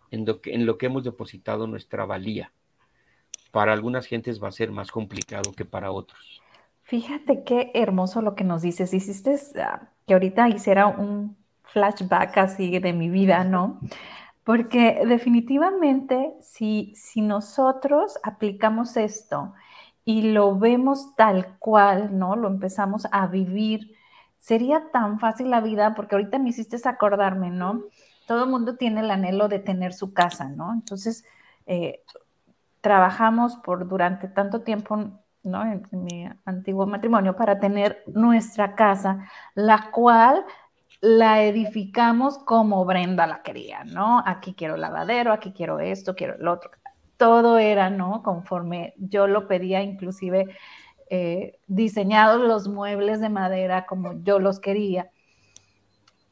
en 0.09 0.25
lo 0.25 0.41
que, 0.41 0.53
en 0.53 0.65
lo 0.65 0.77
que 0.77 0.87
hemos 0.87 1.03
depositado 1.03 1.67
nuestra 1.67 2.05
valía. 2.05 2.51
Para 3.51 3.73
algunas 3.73 4.07
gentes 4.07 4.41
va 4.41 4.47
a 4.47 4.51
ser 4.51 4.71
más 4.71 4.91
complicado 4.91 5.53
que 5.53 5.65
para 5.65 5.91
otros. 5.91 6.41
Fíjate 6.83 7.43
qué 7.43 7.71
hermoso 7.73 8.21
lo 8.21 8.35
que 8.35 8.43
nos 8.43 8.63
dices. 8.63 8.93
Hiciste 8.93 9.35
ah, 9.61 9.89
que 10.05 10.13
ahorita 10.13 10.49
hiciera 10.49 10.87
un 10.87 11.37
flashback 11.63 12.37
así 12.37 12.79
de 12.79 12.93
mi 12.93 13.09
vida, 13.09 13.43
¿no? 13.43 13.79
Porque 14.43 15.03
definitivamente 15.05 16.33
si, 16.41 16.93
si 16.95 17.21
nosotros 17.21 18.19
aplicamos 18.23 18.97
esto 18.97 19.53
y 20.03 20.33
lo 20.33 20.57
vemos 20.57 21.15
tal 21.15 21.57
cual, 21.59 22.17
¿no? 22.17 22.35
Lo 22.35 22.47
empezamos 22.47 23.07
a 23.11 23.27
vivir, 23.27 23.95
sería 24.41 24.89
tan 24.91 25.19
fácil 25.19 25.51
la 25.51 25.61
vida, 25.61 25.93
porque 25.95 26.15
ahorita 26.15 26.39
me 26.39 26.49
hiciste 26.49 26.77
acordarme, 26.89 27.51
¿no? 27.51 27.83
Todo 28.27 28.45
el 28.45 28.49
mundo 28.49 28.75
tiene 28.75 29.01
el 29.01 29.11
anhelo 29.11 29.47
de 29.47 29.59
tener 29.59 29.93
su 29.93 30.13
casa, 30.13 30.49
¿no? 30.49 30.73
Entonces, 30.73 31.23
eh, 31.67 32.03
trabajamos 32.81 33.55
por 33.57 33.87
durante 33.87 34.27
tanto 34.27 34.61
tiempo, 34.61 34.97
¿no? 35.43 35.63
En, 35.63 35.87
en, 35.91 36.03
mi 36.03 36.27
antiguo 36.45 36.87
matrimonio 36.87 37.35
para 37.35 37.59
tener 37.59 38.03
nuestra 38.07 38.73
casa, 38.73 39.29
la 39.53 39.91
cual 39.91 40.43
la 41.01 41.43
edificamos 41.43 42.39
como 42.39 42.83
Brenda 42.83 43.27
la 43.27 43.43
quería, 43.43 43.83
¿no? 43.83 44.23
Aquí 44.25 44.55
quiero 44.55 44.75
lavadero, 44.75 45.33
aquí 45.33 45.53
quiero 45.53 45.79
esto, 45.79 46.15
quiero 46.15 46.35
el 46.35 46.47
otro. 46.47 46.71
Todo 47.17 47.59
era, 47.59 47.91
¿no? 47.91 48.23
Conforme 48.23 48.95
yo 48.97 49.27
lo 49.27 49.47
pedía, 49.47 49.83
inclusive 49.83 50.47
eh, 51.11 51.59
diseñados 51.67 52.39
los 52.39 52.69
muebles 52.69 53.19
de 53.19 53.27
madera 53.27 53.85
como 53.85 54.13
yo 54.23 54.39
los 54.39 54.61
quería. 54.61 55.11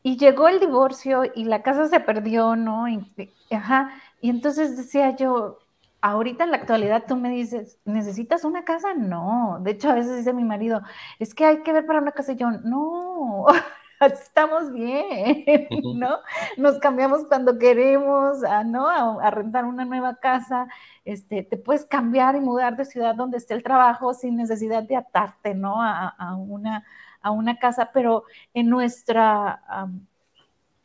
Y 0.04 0.16
llegó 0.18 0.48
el 0.48 0.62
divorcio 0.62 1.24
y 1.36 1.44
la 1.44 1.62
casa 1.64 1.88
se 1.90 2.00
perdió, 2.00 2.56
¿no? 2.56 2.88
Y, 2.88 3.06
ajá, 3.52 3.92
y 4.22 4.30
entonces 4.30 4.78
decía 4.78 5.16
yo, 5.18 5.60
ahorita 6.00 6.46
en 6.46 6.52
la 6.52 6.58
actualidad 6.58 7.04
tú 7.08 7.18
me 7.18 7.30
dices, 7.30 7.78
¿necesitas 7.84 8.46
una 8.46 8.64
casa? 8.64 8.94
No. 8.94 9.60
De 9.62 9.72
hecho, 9.72 9.90
a 9.90 9.96
veces 9.96 10.16
dice 10.16 10.32
mi 10.34 10.46
marido, 10.46 10.82
es 11.20 11.36
que 11.36 11.44
hay 11.44 11.62
que 11.64 11.74
ver 11.74 11.86
para 11.86 12.00
una 12.00 12.14
casa. 12.14 12.32
Yo, 12.34 12.50
no. 12.52 13.48
estamos 14.14 14.72
bien, 14.72 15.68
¿no? 15.96 16.20
Nos 16.58 16.80
cambiamos 16.80 17.26
cuando 17.26 17.58
queremos, 17.58 18.44
a, 18.44 18.64
¿no? 18.64 18.90
A, 18.90 19.30
rentar 19.32 19.66
una 19.66 19.86
nueva 19.86 20.16
casa, 20.16 20.68
este, 21.06 21.44
te 21.44 21.58
puedes 21.58 21.86
cambiar 21.86 22.36
y 22.36 22.40
mudar 22.40 22.78
de 22.78 22.86
ciudad 22.86 23.16
donde 23.16 23.38
esté 23.38 23.54
el 23.54 23.64
trabajo 23.64 24.14
sin 24.14 24.36
necesidad 24.38 24.84
de 24.84 24.96
atarte, 24.96 25.54
¿no? 25.54 25.82
A, 25.82 26.36
una, 26.36 26.86
a 27.22 27.32
una 27.32 27.58
casa, 27.58 27.92
pero 27.94 28.24
en 28.54 28.70
nuestra 28.70 29.62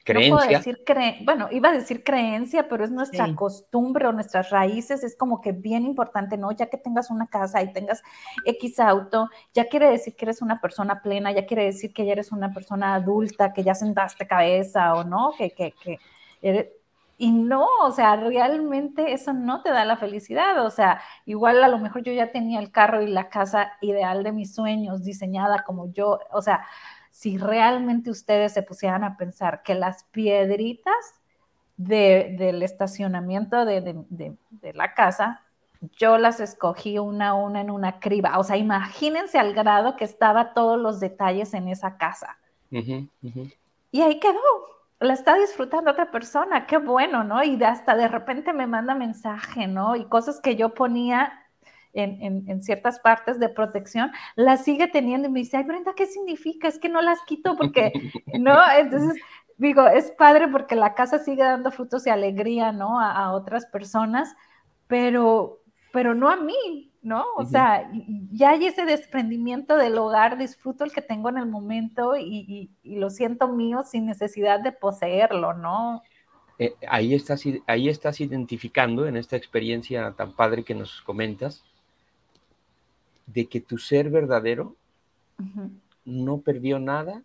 creencia. 0.04 0.58
decir 0.58 0.84
bueno, 1.24 1.48
iba 1.50 1.70
a 1.70 1.72
decir 1.72 2.04
creencia, 2.04 2.68
pero 2.68 2.84
es 2.84 2.90
nuestra 2.90 3.34
costumbre 3.34 4.06
o 4.06 4.12
nuestras 4.12 4.50
raíces, 4.50 5.02
es 5.02 5.16
como 5.16 5.40
que 5.40 5.52
bien 5.52 5.84
importante, 5.84 6.36
¿no? 6.36 6.52
Ya 6.52 6.66
que 6.66 6.76
tengas 6.76 7.10
una 7.10 7.26
casa 7.26 7.62
y 7.62 7.72
tengas 7.72 8.02
X 8.44 8.78
auto, 8.80 9.28
ya 9.54 9.68
quiere 9.68 9.90
decir 9.90 10.14
que 10.14 10.26
eres 10.26 10.42
una 10.42 10.60
persona 10.60 11.02
plena, 11.02 11.32
ya 11.32 11.46
quiere 11.46 11.64
decir 11.64 11.92
que 11.92 12.04
ya 12.04 12.12
eres 12.12 12.30
una 12.32 12.52
persona 12.52 12.94
adulta, 12.94 13.52
que 13.52 13.64
ya 13.64 13.74
sentaste 13.74 14.26
cabeza 14.26 14.94
o 14.94 15.04
no, 15.04 15.32
que, 15.36 15.50
que, 15.50 15.72
que 15.82 15.98
y 17.16 17.30
no, 17.30 17.66
o 17.82 17.92
sea, 17.92 18.16
realmente 18.16 19.12
eso 19.12 19.32
no 19.32 19.62
te 19.62 19.70
da 19.70 19.84
la 19.84 19.96
felicidad, 19.96 20.64
o 20.66 20.70
sea, 20.70 21.00
igual 21.26 21.62
a 21.62 21.68
lo 21.68 21.78
mejor 21.78 22.02
yo 22.02 22.12
ya 22.12 22.32
tenía 22.32 22.58
el 22.58 22.72
carro 22.72 23.02
y 23.02 23.06
la 23.06 23.28
casa 23.28 23.72
ideal 23.80 24.24
de 24.24 24.32
mis 24.32 24.54
sueños 24.54 25.04
diseñada 25.04 25.62
como 25.64 25.92
yo, 25.92 26.18
o 26.32 26.42
sea, 26.42 26.66
si 27.14 27.38
realmente 27.38 28.10
ustedes 28.10 28.52
se 28.52 28.64
pusieran 28.64 29.04
a 29.04 29.16
pensar 29.16 29.62
que 29.62 29.76
las 29.76 30.02
piedritas 30.10 31.14
del 31.76 32.60
estacionamiento 32.60 33.64
de, 33.64 34.36
la 34.74 34.94
casa, 34.94 35.40
yo 35.96 36.18
las 36.18 36.40
escogí 36.40 36.98
una 36.98 37.28
a 37.28 37.34
una 37.34 37.60
en 37.60 37.70
una 37.70 38.00
criba. 38.00 38.36
O 38.40 38.42
sea, 38.42 38.56
imagínense 38.56 39.38
al 39.38 39.54
grado 39.54 39.94
que 39.94 40.04
estaba 40.04 40.54
todos 40.54 40.76
los 40.76 40.98
detalles 40.98 41.54
en 41.54 41.68
esa 41.68 41.98
casa. 41.98 42.36
Y 43.92 44.00
ahí 44.00 44.18
quedó. 44.18 44.40
La 44.98 45.12
está 45.12 45.36
disfrutando 45.36 45.92
otra 45.92 46.10
persona, 46.10 46.66
qué 46.66 46.78
bueno, 46.78 47.22
¿no? 47.22 47.44
Y 47.44 47.62
hasta 47.62 47.94
de 47.94 48.08
repente 48.08 48.52
me 48.52 48.66
manda 48.66 48.96
mensaje, 48.96 49.68
¿no? 49.68 49.94
Y 49.94 50.06
cosas 50.06 50.40
que 50.40 50.56
yo 50.56 50.74
ponía 50.74 51.43
en, 51.94 52.62
ciertas 52.62 52.98
partes 53.00 53.38
de 53.38 53.48
protección, 53.48 54.10
las 54.36 54.64
sigue 54.64 54.88
teniendo 54.88 55.28
y 55.28 55.30
me 55.30 55.40
dice, 55.40 55.56
ay 55.56 55.64
Brenda, 55.64 55.94
¿qué 55.94 56.06
significa? 56.06 56.68
Es 56.68 56.78
que 56.78 56.88
no 56.88 57.00
las 57.00 57.22
quito 57.22 57.56
porque, 57.56 57.92
¿no? 58.38 58.58
Entonces, 58.76 59.20
digo, 59.56 59.86
es 59.86 60.10
padre 60.12 60.48
porque 60.48 60.76
la 60.76 60.94
casa 60.94 61.18
sigue 61.18 61.42
dando 61.42 61.70
frutos 61.70 62.06
y 62.06 62.10
alegría, 62.10 62.72
¿no? 62.72 63.00
A, 63.00 63.32
otras 63.32 63.66
personas, 63.66 64.34
pero, 64.86 65.60
pero 65.92 66.14
no 66.14 66.30
a 66.30 66.36
mí, 66.36 66.92
¿no? 67.02 67.24
O 67.36 67.44
sea, 67.44 67.90
ya 68.32 68.50
hay 68.50 68.66
ese 68.66 68.84
desprendimiento 68.84 69.76
del 69.76 69.96
hogar, 69.98 70.36
disfruto 70.36 70.84
el 70.84 70.92
que 70.92 71.02
tengo 71.02 71.28
en 71.28 71.38
el 71.38 71.46
momento 71.46 72.16
y, 72.16 72.70
lo 72.82 73.10
siento 73.10 73.48
mío 73.48 73.82
sin 73.84 74.06
necesidad 74.06 74.60
de 74.60 74.72
poseerlo, 74.72 75.54
¿no? 75.54 76.02
Eh, 76.58 76.74
ahí, 76.88 77.14
estás, 77.14 77.42
ahí 77.66 77.88
estás 77.88 78.20
identificando 78.20 79.06
en 79.06 79.16
esta 79.16 79.36
experiencia 79.36 80.12
tan 80.16 80.32
padre 80.32 80.62
que 80.62 80.74
nos 80.74 81.02
comentas, 81.02 81.64
de 83.26 83.46
que 83.46 83.60
tu 83.60 83.78
ser 83.78 84.10
verdadero 84.10 84.76
no 86.04 86.40
perdió 86.40 86.78
nada 86.78 87.22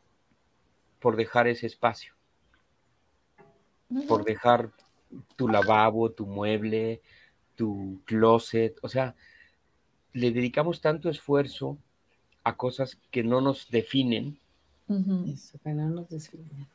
por 1.00 1.16
dejar 1.16 1.48
ese 1.48 1.68
espacio, 1.68 2.14
por 4.08 4.24
dejar 4.24 4.72
tu 5.36 5.48
lavabo, 5.48 6.12
tu 6.12 6.26
mueble, 6.26 7.02
tu 7.56 8.00
closet, 8.06 8.78
o 8.82 8.90
sea, 8.90 9.16
le 10.14 10.32
dedicamos 10.32 10.82
tanto 10.82 11.10
esfuerzo 11.10 11.78
a 12.44 12.56
cosas 12.56 12.98
que 13.12 13.24
no 13.24 13.42
nos 13.42 13.70
definen. 13.70 14.40
que 15.64 15.74
no 15.74 15.90
nos 15.90 16.10
definen. 16.10 16.68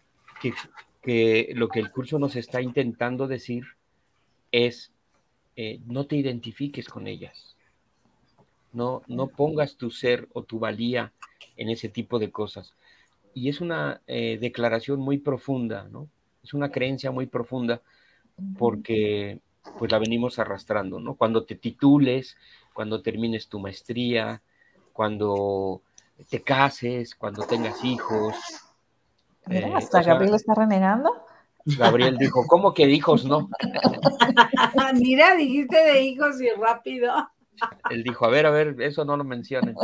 Que, 1.02 1.52
lo 1.54 1.68
que 1.68 1.80
el 1.80 1.90
curso 1.90 2.18
nos 2.18 2.36
está 2.36 2.62
intentando 2.62 3.26
decir 3.26 3.64
es, 4.52 4.92
eh, 5.56 5.80
no 5.86 6.06
te 6.06 6.16
identifiques 6.16 6.88
con 6.88 7.06
ellas 7.06 7.53
no, 8.74 9.02
no 9.06 9.28
pongas 9.28 9.76
tu 9.76 9.90
ser 9.90 10.28
o 10.32 10.42
tu 10.42 10.58
valía 10.58 11.12
en 11.56 11.70
ese 11.70 11.88
tipo 11.88 12.18
de 12.18 12.30
cosas. 12.30 12.74
Y 13.32 13.48
es 13.48 13.60
una 13.60 14.00
eh, 14.06 14.38
declaración 14.40 15.00
muy 15.00 15.18
profunda, 15.18 15.88
¿no? 15.90 16.08
Es 16.42 16.54
una 16.54 16.70
creencia 16.70 17.10
muy 17.10 17.26
profunda 17.26 17.80
porque 18.58 19.40
pues 19.78 19.90
la 19.90 19.98
venimos 19.98 20.38
arrastrando, 20.38 21.00
¿no? 21.00 21.14
Cuando 21.14 21.44
te 21.44 21.54
titules, 21.54 22.36
cuando 22.72 23.00
termines 23.00 23.48
tu 23.48 23.58
maestría, 23.60 24.42
cuando 24.92 25.80
te 26.28 26.42
cases, 26.42 27.14
cuando 27.14 27.44
tengas 27.46 27.82
hijos. 27.84 28.34
Mira, 29.46 29.68
eh, 29.68 29.72
hasta 29.74 30.02
Gabriel 30.02 30.34
está 30.34 30.54
renegando. 30.54 31.10
Gabriel 31.64 32.18
dijo, 32.18 32.46
¿cómo 32.46 32.74
que 32.74 32.84
hijos 32.84 33.24
no? 33.24 33.48
Mira, 34.94 35.34
dijiste 35.34 35.76
de 35.76 36.02
hijos 36.02 36.40
y 36.40 36.50
rápido. 36.50 37.12
Él 37.90 38.02
dijo, 38.02 38.24
a 38.24 38.30
ver, 38.30 38.46
a 38.46 38.50
ver, 38.50 38.80
eso 38.80 39.04
no 39.04 39.16
lo 39.16 39.24
mencionen. 39.24 39.74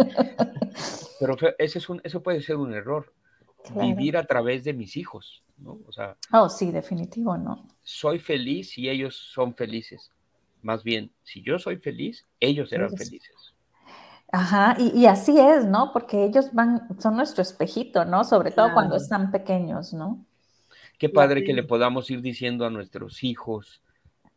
Pero 1.20 1.36
ese 1.58 1.78
es 1.78 1.88
un, 1.88 2.00
eso 2.04 2.22
puede 2.22 2.40
ser 2.42 2.56
un 2.56 2.72
error. 2.74 3.12
Vivir 3.74 4.16
a 4.16 4.24
través 4.24 4.64
de 4.64 4.72
mis 4.72 4.96
hijos, 4.96 5.44
¿no? 5.58 5.78
O 5.86 5.92
sea. 5.92 6.16
Oh, 6.32 6.48
sí, 6.48 6.72
definitivo, 6.72 7.36
¿no? 7.36 7.68
Soy 7.82 8.18
feliz 8.18 8.78
y 8.78 8.88
ellos 8.88 9.16
son 9.16 9.54
felices. 9.54 10.10
Más 10.62 10.82
bien, 10.82 11.10
si 11.22 11.42
yo 11.42 11.58
soy 11.58 11.76
feliz, 11.76 12.26
ellos 12.40 12.70
serán 12.70 12.96
felices. 12.96 13.54
Ajá, 14.32 14.76
y, 14.78 15.06
así 15.06 15.38
es, 15.38 15.66
¿no? 15.66 15.92
Porque 15.92 16.24
ellos 16.24 16.52
van, 16.52 16.86
son 17.00 17.16
nuestro 17.16 17.42
espejito, 17.42 18.04
¿no? 18.04 18.22
Sobre 18.24 18.52
todo 18.52 18.72
cuando 18.72 18.96
están 18.96 19.32
pequeños, 19.32 19.92
¿no? 19.92 20.24
Qué 20.98 21.08
padre 21.08 21.42
que 21.42 21.52
le 21.52 21.64
podamos 21.64 22.10
ir 22.10 22.20
diciendo 22.20 22.64
a 22.64 22.70
nuestros 22.70 23.24
hijos, 23.24 23.82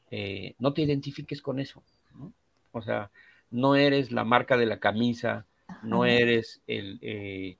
eh, 0.09 0.55
no 0.57 0.73
te 0.73 0.81
identifiques 0.81 1.41
con 1.41 1.59
eso. 1.59 1.83
O 2.73 2.81
sea, 2.81 3.09
no 3.51 3.75
eres 3.75 4.12
la 4.12 4.23
marca 4.23 4.57
de 4.57 4.65
la 4.65 4.79
camisa, 4.79 5.45
no 5.83 6.05
eres 6.05 6.62
el, 6.67 6.99
eh, 7.01 7.57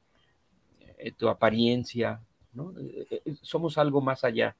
eh, 0.97 1.12
tu 1.12 1.30
apariencia, 1.30 2.19
¿no? 2.52 2.73
Eh, 2.78 3.21
somos 3.41 3.78
algo 3.78 4.02
más 4.02 4.23
allá. 4.23 4.56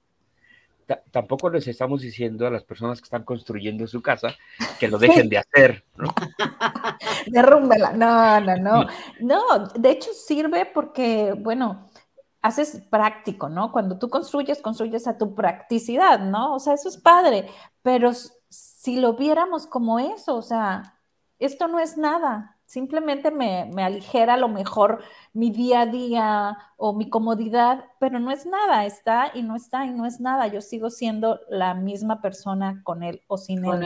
tampoco 1.12 1.50
les 1.50 1.68
estamos 1.68 2.02
diciendo 2.02 2.46
a 2.46 2.52
las 2.52 2.64
personas 2.64 3.00
que 3.00 3.06
están 3.06 3.24
construyendo 3.24 3.88
su 3.88 4.02
casa 4.02 4.36
que 4.80 4.88
lo 4.88 4.98
dejen 4.98 5.30
de 5.30 5.38
hacer, 5.40 5.84
¿no? 5.98 6.14
Derrúmbela. 7.28 7.94
No, 7.94 8.40
no, 8.42 8.56
no. 8.58 8.86
No, 9.22 9.68
de 9.76 9.90
hecho 9.90 10.12
sirve 10.14 10.66
porque, 10.66 11.34
bueno, 11.38 11.90
haces 12.44 12.84
práctico, 12.92 13.48
¿no? 13.50 13.72
Cuando 13.72 13.98
tú 13.98 14.10
construyes, 14.10 14.62
construyes 14.62 15.08
a 15.08 15.18
tu 15.18 15.34
practicidad, 15.34 16.20
¿no? 16.20 16.54
O 16.54 16.60
sea, 16.60 16.74
eso 16.74 16.90
es 16.90 16.98
padre, 16.98 17.48
pero 17.82 18.12
si 18.54 18.98
lo 18.98 19.14
viéramos 19.14 19.68
como 19.68 20.00
eso, 20.00 20.36
o 20.36 20.42
sea, 20.42 21.00
esto 21.40 21.68
no 21.68 21.80
es 21.80 21.98
nada, 21.98 22.58
simplemente 22.66 23.32
me, 23.32 23.70
me, 23.74 23.84
aligera 23.84 24.36
a 24.36 24.38
lo 24.38 24.48
mejor 24.48 25.04
mi 25.34 25.50
día 25.50 25.82
a 25.82 25.86
día 25.88 26.58
o 26.78 26.94
mi 26.94 27.10
comodidad, 27.10 27.86
pero 28.00 28.20
no 28.20 28.32
es 28.32 28.46
nada, 28.46 28.86
está 28.86 29.32
y 29.34 29.42
no 29.42 29.56
está 29.56 29.86
y 29.86 29.90
no 29.90 30.06
es 30.06 30.20
nada, 30.20 30.48
yo 30.48 30.62
sigo 30.62 30.90
siendo 30.90 31.40
la 31.50 31.74
misma 31.74 32.22
persona 32.22 32.82
con 32.84 33.04
él 33.04 33.22
o 33.28 33.38
sin 33.38 33.66
él. 33.66 33.84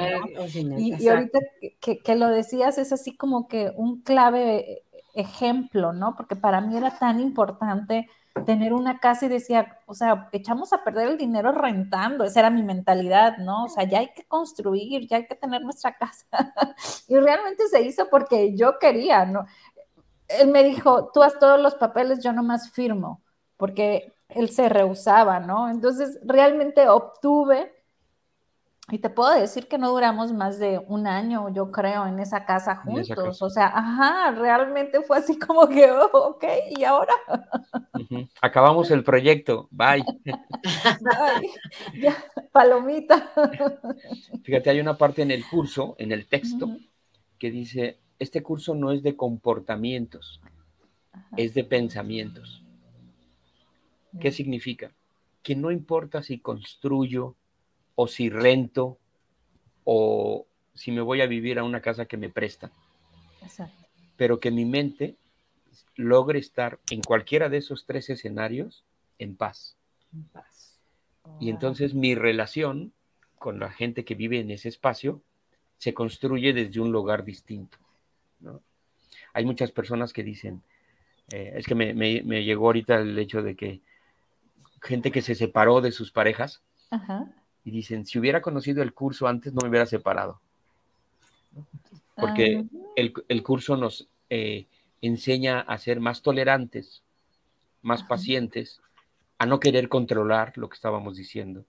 y, 0.78 1.08
ahorita 1.08 1.40
que, 1.80 2.00
que, 2.00 2.16
lo 2.16 2.28
decías 2.28 2.78
es 2.78 2.92
así 2.92 3.16
como 3.16 3.48
que 3.48 3.72
un 3.76 4.02
clave 4.02 4.84
ejemplo, 5.14 5.94
¿no? 5.94 6.16
Porque 6.16 6.36
para 6.36 6.62
mí 6.62 6.76
era 6.76 6.98
tan 7.00 7.20
importante 7.20 8.10
tener 8.46 8.74
una 8.74 9.00
casa 9.00 9.26
y 9.26 9.30
decía, 9.30 9.80
o 9.86 9.94
sea, 9.94 10.30
echamos 10.32 10.74
a 10.74 10.84
perder 10.84 11.10
el 11.10 11.18
dinero 11.18 11.52
rentando, 11.52 12.24
esa 12.24 12.42
era 12.42 12.50
mi 12.50 12.64
mentalidad, 12.64 13.38
¿no? 13.38 13.66
O 13.66 13.70
sea, 13.70 13.84
ya 13.84 14.00
hay 14.00 14.14
que 14.14 14.26
construir, 14.26 15.08
ya 15.08 15.18
hay 15.18 15.28
que 15.28 15.36
tener 15.36 15.62
nuestra 15.62 15.96
casa. 15.96 16.26
y 17.08 17.16
realmente 17.16 17.68
se 17.68 17.82
hizo 17.82 18.10
porque 18.10 18.56
yo 18.56 18.80
quería, 18.80 19.26
¿no? 19.26 19.46
Él 20.28 20.50
me 20.50 20.64
dijo, 20.64 21.12
tú 21.14 21.24
haz 21.24 21.40
todos 21.40 21.60
los 21.60 21.76
papeles, 21.76 22.24
yo 22.24 22.34
nomás 22.34 22.72
firmo, 22.72 23.24
porque 23.56 24.14
él 24.30 24.50
se 24.50 24.70
rehusaba, 24.70 25.40
¿no? 25.40 25.70
Entonces, 25.70 26.20
realmente 26.24 26.90
obtuve 26.90 27.77
y 28.90 29.00
te 29.00 29.10
puedo 29.10 29.38
decir 29.38 29.68
que 29.68 29.78
no 29.78 29.90
duramos 29.90 30.32
más 30.32 30.60
de 30.60 30.80
un 30.88 31.08
año, 31.08 31.54
yo 31.54 31.72
creo, 31.72 32.08
en 32.08 32.20
esa 32.20 32.46
casa 32.46 32.78
juntos. 32.78 33.42
O 33.42 33.50
sea, 33.50 33.68
ajá, 33.68 34.32
realmente 34.32 35.02
fue 35.02 35.18
así 35.18 35.38
como 35.38 35.68
que, 35.68 35.92
oh, 35.92 36.10
ok, 36.14 36.46
¿y 36.78 36.86
ahora? 36.86 37.14
Acabamos 38.42 38.90
el 38.92 39.04
proyecto, 39.04 39.68
bye. 39.72 40.06
Ya, 42.00 42.16
palomita. 42.54 43.30
Fíjate, 44.44 44.70
hay 44.70 44.80
una 44.80 44.98
parte 44.98 45.22
en 45.22 45.32
el 45.32 45.46
curso, 45.46 45.96
en 45.98 46.14
el 46.14 46.26
texto, 46.26 46.78
que 47.40 47.52
dice, 47.52 47.98
este 48.20 48.42
curso 48.42 48.74
no 48.74 48.94
es 48.94 49.04
de 49.04 49.18
comportamientos, 49.18 50.40
es 51.36 51.54
de 51.54 51.66
pensamientos. 51.66 52.64
¿Qué 54.22 54.32
significa? 54.32 54.92
Que 55.44 55.58
no 55.58 55.72
importa 55.72 56.24
si 56.24 56.40
construyo, 56.40 57.36
o 58.00 58.08
si 58.08 58.30
rento 58.30 59.00
o 59.84 60.46
si 60.76 60.92
me 60.92 61.02
voy 61.02 61.22
a 61.22 61.26
vivir 61.26 61.58
a 61.58 61.64
una 61.64 61.82
casa 61.82 62.06
que 62.06 62.16
me 62.16 62.30
presta. 62.30 62.72
Pero 64.16 64.40
que 64.40 64.52
mi 64.52 64.66
mente 64.66 65.16
logre 65.96 66.38
estar 66.38 66.80
en 66.92 67.02
cualquiera 67.02 67.50
de 67.50 67.58
esos 67.58 67.86
tres 67.88 68.10
escenarios 68.12 68.86
en 69.18 69.36
paz. 69.36 69.76
Y 71.40 71.50
entonces 71.50 71.96
mi 71.96 72.14
relación 72.14 72.94
con 73.40 73.60
la 73.60 73.72
gente 73.72 74.06
que 74.06 74.14
vive 74.14 74.40
en 74.40 74.52
ese 74.52 74.70
espacio 74.70 75.24
se 75.80 75.96
construye 75.96 76.54
desde 76.54 76.80
un 76.80 76.92
lugar 76.92 77.26
distinto. 77.26 77.80
Hay 79.34 79.44
muchas 79.44 79.72
personas 79.72 80.14
que 80.14 80.24
dicen, 80.24 80.62
eh, 81.32 81.54
es 81.56 81.66
que 81.66 81.74
me, 81.74 81.96
me, 81.96 82.44
llegó 82.44 82.68
ahorita 82.68 83.00
el 83.00 83.18
hecho 83.18 83.42
de 83.42 83.56
que 83.56 83.82
gente 84.84 85.12
que 85.12 85.24
se 85.24 85.34
separó 85.34 85.82
de 85.82 85.92
sus 85.92 86.12
parejas, 86.12 86.62
Ajá 86.92 87.28
y 87.68 87.72
dicen, 87.72 88.06
si 88.06 88.18
hubiera 88.18 88.42
conocido 88.42 88.82
el 88.82 88.94
curso 88.94 89.28
antes 89.28 89.54
no 89.54 89.60
me 89.62 89.68
hubiera 89.68 89.86
separado. 89.86 90.40
Porque 92.16 92.64
ah. 92.64 92.80
el, 92.96 93.44
curso 93.44 93.76
nos 93.76 94.08
eh, 94.30 94.68
enseña 95.02 95.60
a 95.60 95.78
ser 95.78 96.00
más 96.00 96.22
tolerantes, 96.22 97.04
más 97.82 98.04
pacientes, 98.04 98.80
a 99.38 99.46
no 99.46 99.60
querer 99.60 99.90
controlar 99.90 100.54
lo 100.56 100.70
que 100.70 100.76
estábamos 100.76 101.18
diciendo. 101.18 101.66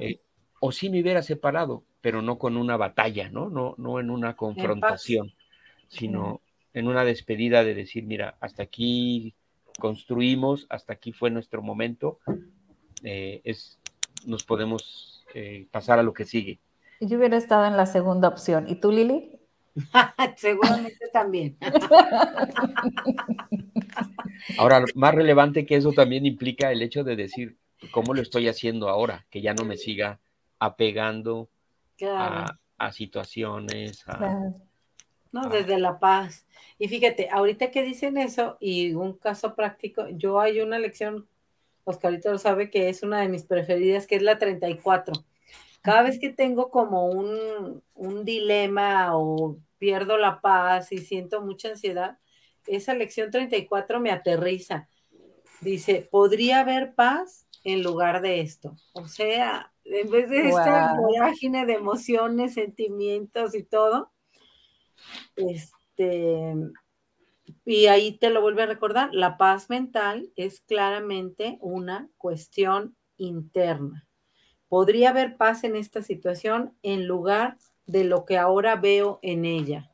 Eh, 0.00 0.18
o 0.58 0.72
si 0.72 0.90
me 0.90 1.00
hubiera 1.00 1.22
separado, 1.22 1.84
pero 2.00 2.20
no 2.20 2.36
con 2.36 2.56
una 2.56 2.76
batalla, 2.76 3.28
¿no? 3.30 3.48
No, 3.48 3.76
no 3.78 4.00
en 4.00 4.10
una 4.10 4.34
confrontación, 4.34 5.32
sino 5.86 6.40
en 6.72 6.88
una 6.88 7.04
despedida 7.04 7.62
de 7.62 7.74
decir, 7.74 8.02
mira, 8.02 8.36
hasta 8.40 8.64
aquí 8.64 9.32
construimos, 9.78 10.66
hasta 10.70 10.92
aquí 10.92 11.12
fue 11.12 11.30
nuestro 11.30 11.62
momento. 11.62 12.18
Eh, 13.04 13.42
es, 13.44 13.78
nos 14.26 14.44
podemos 14.44 15.24
eh, 15.34 15.66
pasar 15.70 15.98
a 15.98 16.02
lo 16.02 16.12
que 16.12 16.24
sigue. 16.24 16.58
Yo 17.00 17.18
hubiera 17.18 17.36
estado 17.36 17.66
en 17.66 17.76
la 17.76 17.86
segunda 17.86 18.28
opción. 18.28 18.68
¿Y 18.68 18.76
tú, 18.76 18.92
Lili? 18.92 19.38
Seguramente 20.36 21.08
también. 21.12 21.56
Ahora, 24.58 24.84
más 24.94 25.14
relevante 25.14 25.66
que 25.66 25.76
eso 25.76 25.92
también 25.92 26.26
implica 26.26 26.70
el 26.70 26.82
hecho 26.82 27.04
de 27.04 27.16
decir 27.16 27.56
cómo 27.90 28.14
lo 28.14 28.22
estoy 28.22 28.48
haciendo 28.48 28.88
ahora, 28.88 29.26
que 29.30 29.40
ya 29.40 29.54
no 29.54 29.64
me 29.64 29.76
siga 29.76 30.18
apegando 30.58 31.48
a, 32.02 32.56
situaciones. 32.92 34.04
No, 35.32 35.48
desde 35.48 35.78
la 35.78 35.98
paz. 35.98 36.46
Y 36.78 36.88
fíjate, 36.88 37.28
ahorita 37.30 37.70
que 37.70 37.82
dicen 37.82 38.18
eso 38.18 38.56
y 38.60 38.92
un 38.92 39.14
caso 39.14 39.54
práctico, 39.54 40.08
yo 40.10 40.40
hay 40.40 40.60
una 40.60 40.78
lección 40.78 41.26
Oscarito 41.84 42.32
lo 42.32 42.38
sabe 42.38 42.70
que 42.70 42.88
es 42.88 43.02
una 43.02 43.20
de 43.20 43.28
mis 43.28 43.44
preferidas, 43.44 44.06
que 44.06 44.16
es 44.16 44.22
la 44.22 44.38
34. 44.38 45.14
Cada 45.82 46.02
vez 46.02 46.18
que 46.18 46.30
tengo 46.30 46.70
como 46.70 47.06
un, 47.06 47.82
un 47.94 48.24
dilema 48.24 49.16
o 49.16 49.58
pierdo 49.78 50.16
la 50.16 50.40
paz 50.40 50.92
y 50.92 50.98
siento 50.98 51.42
mucha 51.42 51.68
ansiedad, 51.68 52.18
esa 52.66 52.94
lección 52.94 53.30
34 53.30 54.00
me 54.00 54.10
aterriza. 54.10 54.88
Dice, 55.60 56.08
podría 56.10 56.60
haber 56.60 56.94
paz 56.94 57.46
en 57.64 57.82
lugar 57.82 58.22
de 58.22 58.40
esto. 58.40 58.76
O 58.92 59.06
sea, 59.06 59.72
en 59.84 60.10
vez 60.10 60.28
de 60.28 60.48
esta 60.48 60.94
vorágine 60.98 61.66
de 61.66 61.74
emociones, 61.74 62.54
sentimientos 62.54 63.54
y 63.54 63.62
todo, 63.62 64.12
este, 65.36 66.54
y 67.64 67.86
ahí 67.86 68.12
te 68.18 68.30
lo 68.30 68.40
vuelve 68.40 68.62
a 68.62 68.66
recordar, 68.66 69.10
la 69.12 69.36
paz 69.36 69.70
mental 69.70 70.30
es 70.36 70.60
claramente 70.60 71.58
una 71.60 72.08
cuestión 72.18 72.96
interna. 73.16 74.06
Podría 74.68 75.10
haber 75.10 75.36
paz 75.36 75.64
en 75.64 75.76
esta 75.76 76.02
situación 76.02 76.74
en 76.82 77.06
lugar 77.06 77.58
de 77.86 78.04
lo 78.04 78.24
que 78.24 78.38
ahora 78.38 78.76
veo 78.76 79.18
en 79.22 79.44
ella. 79.44 79.90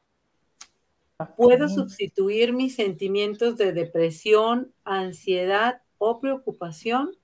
Puedo 1.36 1.68
sustituir 1.68 2.52
mis 2.54 2.76
sentimientos 2.76 3.56
de 3.58 3.72
depresión, 3.72 4.72
ansiedad 4.84 5.82
o 5.98 6.18
preocupación 6.18 7.14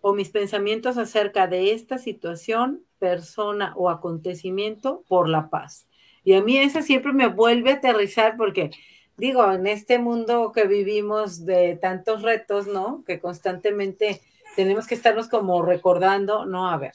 o 0.00 0.12
mis 0.12 0.30
pensamientos 0.30 0.98
acerca 0.98 1.46
de 1.46 1.72
esta 1.72 1.98
situación, 1.98 2.84
persona 2.98 3.74
o 3.76 3.90
acontecimiento 3.90 5.04
por 5.06 5.28
la 5.28 5.50
paz. 5.50 5.86
Y 6.24 6.34
a 6.34 6.42
mí 6.42 6.58
esa 6.58 6.82
siempre 6.82 7.12
me 7.12 7.28
vuelve 7.28 7.70
a 7.70 7.74
aterrizar 7.74 8.36
porque 8.36 8.70
digo, 9.20 9.52
en 9.52 9.66
este 9.66 9.98
mundo 9.98 10.50
que 10.52 10.66
vivimos 10.66 11.44
de 11.44 11.76
tantos 11.76 12.22
retos, 12.22 12.66
¿no? 12.66 13.04
Que 13.06 13.20
constantemente 13.20 14.22
tenemos 14.56 14.86
que 14.86 14.94
estarnos 14.94 15.28
como 15.28 15.62
recordando, 15.62 16.46
no, 16.46 16.68
a 16.68 16.76
ver, 16.78 16.94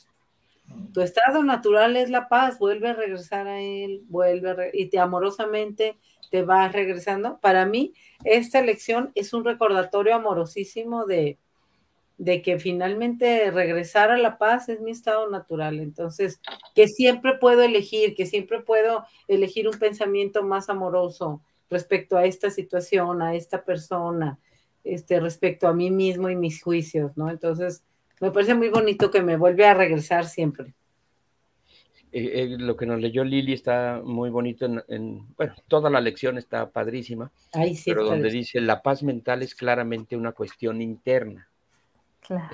tu 0.93 1.01
estado 1.01 1.43
natural 1.43 1.95
es 1.95 2.09
la 2.09 2.27
paz, 2.27 2.57
vuelve 2.57 2.89
a 2.89 2.93
regresar 2.93 3.47
a 3.47 3.61
él, 3.61 4.01
vuelve 4.09 4.71
y 4.73 4.87
te 4.87 4.99
amorosamente 4.99 5.97
te 6.31 6.41
vas 6.41 6.73
regresando. 6.73 7.37
Para 7.39 7.65
mí, 7.65 7.93
esta 8.23 8.61
lección 8.61 9.11
es 9.15 9.33
un 9.33 9.45
recordatorio 9.45 10.15
amorosísimo 10.15 11.05
de, 11.05 11.37
de 12.17 12.41
que 12.41 12.59
finalmente 12.59 13.51
regresar 13.51 14.11
a 14.11 14.17
la 14.17 14.37
paz 14.37 14.67
es 14.69 14.81
mi 14.81 14.91
estado 14.91 15.29
natural. 15.29 15.79
Entonces, 15.79 16.41
que 16.73 16.87
siempre 16.87 17.35
puedo 17.35 17.61
elegir, 17.61 18.15
que 18.15 18.25
siempre 18.25 18.59
puedo 18.61 19.05
elegir 19.27 19.67
un 19.67 19.77
pensamiento 19.77 20.43
más 20.43 20.69
amoroso, 20.69 21.41
respecto 21.69 22.17
a 22.17 22.25
esta 22.25 22.49
situación, 22.49 23.21
a 23.21 23.35
esta 23.35 23.63
persona, 23.63 24.39
este, 24.83 25.19
respecto 25.19 25.67
a 25.67 25.73
mí 25.73 25.91
mismo 25.91 26.29
y 26.29 26.35
mis 26.35 26.61
juicios, 26.61 27.17
¿no? 27.17 27.29
Entonces, 27.29 27.83
me 28.21 28.31
parece 28.31 28.55
muy 28.55 28.69
bonito 28.69 29.11
que 29.11 29.21
me 29.21 29.37
vuelve 29.37 29.65
a 29.65 29.73
regresar 29.73 30.25
siempre. 30.25 30.73
Eh, 32.11 32.43
eh, 32.43 32.55
lo 32.57 32.77
que 32.77 32.85
nos 32.85 33.01
leyó 33.01 33.25
Lili 33.25 33.51
está 33.51 34.01
muy 34.01 34.29
bonito 34.29 34.65
en, 34.87 35.27
bueno, 35.35 35.53
toda 35.67 35.89
la 35.89 35.99
lección 35.99 36.37
está 36.37 36.69
padrísima, 36.69 37.29
pero 37.83 38.05
donde 38.05 38.29
dice 38.29 38.61
la 38.61 38.81
paz 38.81 39.03
mental 39.03 39.41
es 39.41 39.53
claramente 39.53 40.15
una 40.15 40.31
cuestión 40.31 40.81
interna. 40.81 41.49
Claro. 42.21 42.47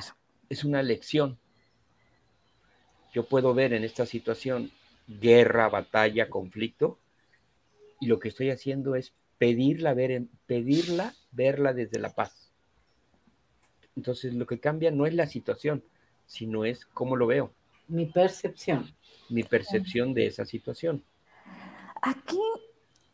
es 0.50 0.66
una 0.66 0.82
lección. 0.84 1.38
Yo 3.14 3.26
puedo 3.26 3.54
ver 3.54 3.72
en 3.74 3.84
esta 3.84 4.06
situación 4.06 4.72
guerra, 5.08 5.70
batalla, 5.70 6.30
conflicto, 6.30 6.98
y 8.02 8.08
lo 8.08 8.20
que 8.20 8.28
estoy 8.28 8.50
haciendo 8.50 8.96
es 8.96 9.14
pedirla, 9.38 9.94
ver, 9.94 10.24
pedirla 10.46 11.14
verla 11.32 11.74
desde 11.74 12.00
la 12.00 12.14
paz. 12.14 12.52
Entonces 13.96 14.34
lo 14.34 14.46
que 14.46 14.60
cambia 14.60 14.92
no 14.92 15.06
es 15.06 15.14
la 15.14 15.28
situación, 15.28 15.84
sino 16.26 16.66
es 16.66 16.86
cómo 16.86 17.16
lo 17.16 17.28
veo. 17.28 17.54
Mi 17.88 18.06
percepción. 18.06 18.94
Mi 19.30 19.44
percepción 19.44 20.14
de 20.14 20.28
esa 20.28 20.46
situación. 20.46 21.04
Aquí, 22.02 22.42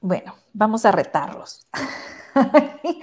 bueno, 0.02 0.36
vamos 0.54 0.86
a 0.86 0.92
retarlos. 0.92 1.68
Aquí, 2.34 3.00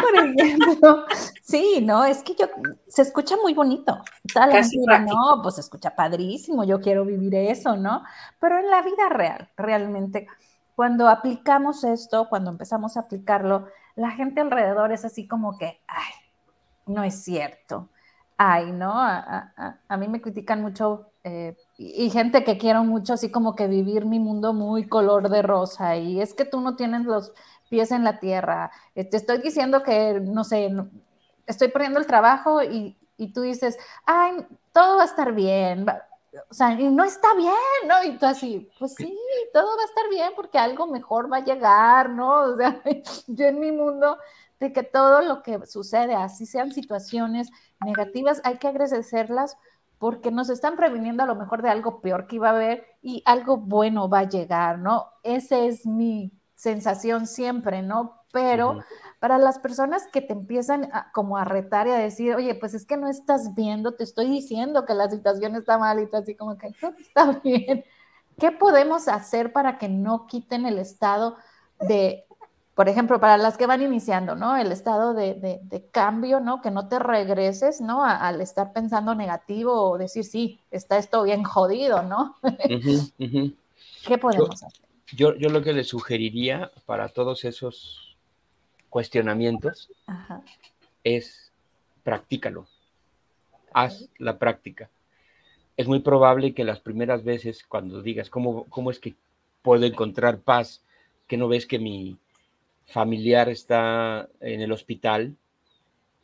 por 0.00 0.16
ejemplo, 0.16 1.06
Sí, 1.42 1.80
no, 1.82 2.04
es 2.06 2.22
que 2.22 2.34
yo, 2.34 2.46
se 2.88 3.02
escucha 3.02 3.36
muy 3.36 3.52
bonito. 3.52 4.02
Tal 4.32 4.50
Casi 4.50 4.78
no, 4.78 5.40
pues 5.42 5.56
se 5.56 5.60
escucha 5.60 5.94
padrísimo, 5.94 6.64
yo 6.64 6.80
quiero 6.80 7.04
vivir 7.04 7.34
eso, 7.34 7.76
¿no? 7.76 8.02
Pero 8.40 8.58
en 8.58 8.70
la 8.70 8.80
vida 8.80 9.10
real, 9.10 9.50
realmente, 9.54 10.26
cuando 10.74 11.08
aplicamos 11.08 11.84
esto, 11.84 12.28
cuando 12.28 12.50
empezamos 12.50 12.96
a 12.96 13.00
aplicarlo, 13.00 13.66
la 13.94 14.10
gente 14.10 14.40
alrededor 14.40 14.92
es 14.92 15.04
así 15.04 15.26
como 15.28 15.58
que, 15.58 15.80
ay, 15.86 16.12
no 16.86 17.04
es 17.04 17.22
cierto. 17.22 17.90
Ay, 18.36 18.72
¿no? 18.72 18.92
A, 18.96 19.96
mí 19.98 20.08
me 20.08 20.20
critican 20.20 20.62
mucho 20.62 21.12
eh, 21.22 21.56
y, 21.78 22.10
gente 22.10 22.42
que 22.44 22.58
quiero 22.58 22.82
mucho, 22.84 23.12
así 23.12 23.30
como 23.30 23.54
que 23.54 23.68
vivir 23.68 24.04
mi 24.06 24.18
mundo 24.18 24.52
muy 24.52 24.88
color 24.88 25.28
de 25.28 25.42
rosa. 25.42 25.96
Y 25.96 26.20
es 26.20 26.34
que 26.34 26.44
tú 26.44 26.60
no 26.60 26.74
tienes 26.74 27.04
los 27.04 27.32
pies 27.68 27.92
en 27.92 28.04
la 28.04 28.18
tierra. 28.18 28.70
Eh, 28.94 29.04
te 29.04 29.16
estoy 29.16 29.38
diciendo 29.38 29.82
que, 29.82 30.20
no 30.20 30.44
sé, 30.44 30.70
estoy 31.46 31.68
perdiendo 31.68 32.00
el 32.00 32.06
trabajo 32.06 32.62
y, 32.62 32.98
y 33.16 33.32
tú 33.32 33.42
dices, 33.42 33.78
ay, 34.06 34.46
todo 34.72 34.96
va 34.96 35.02
a 35.02 35.06
estar 35.06 35.32
bien. 35.32 35.86
O 36.48 36.54
sea, 36.54 36.72
y 36.72 36.90
no 36.90 37.04
está 37.04 37.34
bien, 37.34 37.52
¿no? 37.86 38.02
Y 38.04 38.16
tú 38.16 38.26
así, 38.26 38.70
pues 38.78 38.94
sí, 38.94 39.18
todo 39.52 39.76
va 39.76 39.82
a 39.82 39.86
estar 39.86 40.08
bien 40.08 40.32
porque 40.34 40.58
algo 40.58 40.86
mejor 40.86 41.30
va 41.30 41.38
a 41.38 41.44
llegar, 41.44 42.10
¿no? 42.10 42.40
O 42.40 42.56
sea, 42.56 42.82
yo 43.26 43.46
en 43.46 43.60
mi 43.60 43.70
mundo 43.70 44.16
de 44.58 44.72
que 44.72 44.82
todo 44.82 45.20
lo 45.22 45.42
que 45.42 45.66
sucede, 45.66 46.14
así 46.14 46.46
sean 46.46 46.72
situaciones 46.72 47.50
negativas, 47.84 48.40
hay 48.44 48.58
que 48.58 48.68
agradecerlas 48.68 49.56
porque 49.98 50.30
nos 50.30 50.50
están 50.50 50.76
previniendo 50.76 51.22
a 51.22 51.26
lo 51.26 51.34
mejor 51.34 51.62
de 51.62 51.70
algo 51.70 52.00
peor 52.00 52.26
que 52.26 52.36
iba 52.36 52.48
a 52.48 52.54
haber 52.56 52.86
y 53.02 53.22
algo 53.26 53.56
bueno 53.58 54.08
va 54.08 54.20
a 54.20 54.28
llegar, 54.28 54.78
¿no? 54.78 55.08
Esa 55.22 55.58
es 55.58 55.86
mi 55.86 56.32
sensación 56.54 57.26
siempre, 57.26 57.82
¿no? 57.82 58.20
Pero 58.32 58.78
para 59.22 59.38
las 59.38 59.60
personas 59.60 60.08
que 60.12 60.20
te 60.20 60.32
empiezan 60.32 60.90
como 61.14 61.36
a 61.36 61.44
retar 61.44 61.86
y 61.86 61.90
a 61.90 61.96
decir, 61.96 62.34
oye, 62.34 62.56
pues 62.56 62.74
es 62.74 62.84
que 62.84 62.96
no 62.96 63.08
estás 63.08 63.54
viendo, 63.54 63.94
te 63.94 64.02
estoy 64.02 64.28
diciendo 64.28 64.84
que 64.84 64.94
la 64.94 65.08
situación 65.08 65.54
está 65.54 65.78
mal 65.78 66.00
y 66.00 66.16
así 66.16 66.34
como 66.34 66.58
que 66.58 66.72
todo 66.72 66.92
está 66.98 67.40
bien. 67.44 67.84
¿Qué 68.36 68.50
podemos 68.50 69.06
hacer 69.06 69.52
para 69.52 69.78
que 69.78 69.88
no 69.88 70.26
quiten 70.26 70.66
el 70.66 70.80
estado 70.80 71.36
de 71.78 72.24
por 72.74 72.88
ejemplo, 72.88 73.20
para 73.20 73.36
las 73.36 73.56
que 73.56 73.66
van 73.66 73.80
iniciando, 73.80 74.34
¿no? 74.34 74.56
El 74.56 74.72
estado 74.72 75.14
de, 75.14 75.88
cambio, 75.92 76.40
¿no? 76.40 76.60
Que 76.60 76.72
no 76.72 76.88
te 76.88 76.98
regreses, 76.98 77.80
¿no? 77.80 78.04
al 78.04 78.40
estar 78.40 78.72
pensando 78.72 79.14
negativo 79.14 79.88
o 79.88 79.98
decir, 79.98 80.24
sí, 80.24 80.58
está 80.72 80.98
esto 80.98 81.22
bien 81.22 81.44
jodido, 81.44 82.02
¿no? 82.02 82.38
¿Qué 84.04 84.18
podemos 84.18 84.64
hacer? 84.64 84.82
Yo, 85.14 85.36
yo 85.36 85.48
lo 85.48 85.62
que 85.62 85.74
le 85.74 85.84
sugeriría 85.84 86.72
para 86.86 87.10
todos 87.10 87.44
esos 87.44 88.11
cuestionamientos 88.92 89.90
es 91.02 91.50
practícalo. 92.04 92.66
Haz 93.72 94.10
la 94.18 94.38
práctica. 94.38 94.90
Es 95.78 95.88
muy 95.88 96.00
probable 96.00 96.52
que 96.52 96.62
las 96.62 96.80
primeras 96.80 97.24
veces 97.24 97.64
cuando 97.66 98.02
digas, 98.02 98.28
¿cómo, 98.28 98.64
cómo 98.64 98.90
es 98.90 98.98
que 98.98 99.14
puedo 99.62 99.86
encontrar 99.86 100.40
paz? 100.40 100.84
Que 101.26 101.38
no 101.38 101.48
ves 101.48 101.66
que 101.66 101.78
mi 101.78 102.18
familiar 102.84 103.48
está 103.48 104.28
en 104.40 104.60
el 104.60 104.72
hospital, 104.72 105.36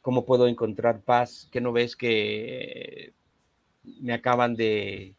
¿cómo 0.03 0.27
puedo 0.27 0.47
encontrar 0.47 1.01
paz? 1.01 1.49
¿Que 1.51 1.63
no 1.63 1.73
ves 1.73 1.97
que 1.97 3.15
me 3.83 4.13
acaban 4.13 4.57
de 4.57 5.15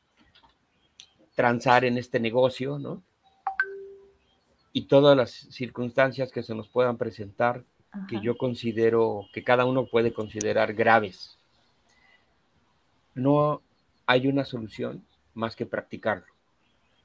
transar 1.33 1.83
en 1.83 1.97
este 1.97 2.19
negocio, 2.19 2.77
¿no? 2.77 3.01
Y 4.71 4.83
todas 4.83 5.17
las 5.17 5.31
circunstancias 5.31 6.31
que 6.31 6.43
se 6.43 6.55
nos 6.55 6.67
puedan 6.67 6.97
presentar, 6.97 7.63
que 8.07 8.21
yo 8.21 8.37
considero, 8.37 9.25
que 9.33 9.43
cada 9.43 9.65
uno 9.65 9.85
puede 9.85 10.13
considerar 10.13 10.73
graves. 10.73 11.37
No 13.15 13.61
hay 14.05 14.27
una 14.27 14.45
solución 14.45 15.03
más 15.33 15.55
que 15.55 15.65
practicarlo. 15.65 16.27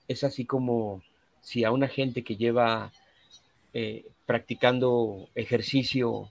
Es 0.08 0.24
así 0.24 0.44
como 0.44 1.02
si 1.40 1.64
a 1.64 1.70
una 1.70 1.88
gente 1.88 2.22
que 2.22 2.36
lleva 2.36 2.92
eh, 3.72 4.04
practicando 4.26 5.28
ejercicio 5.34 6.30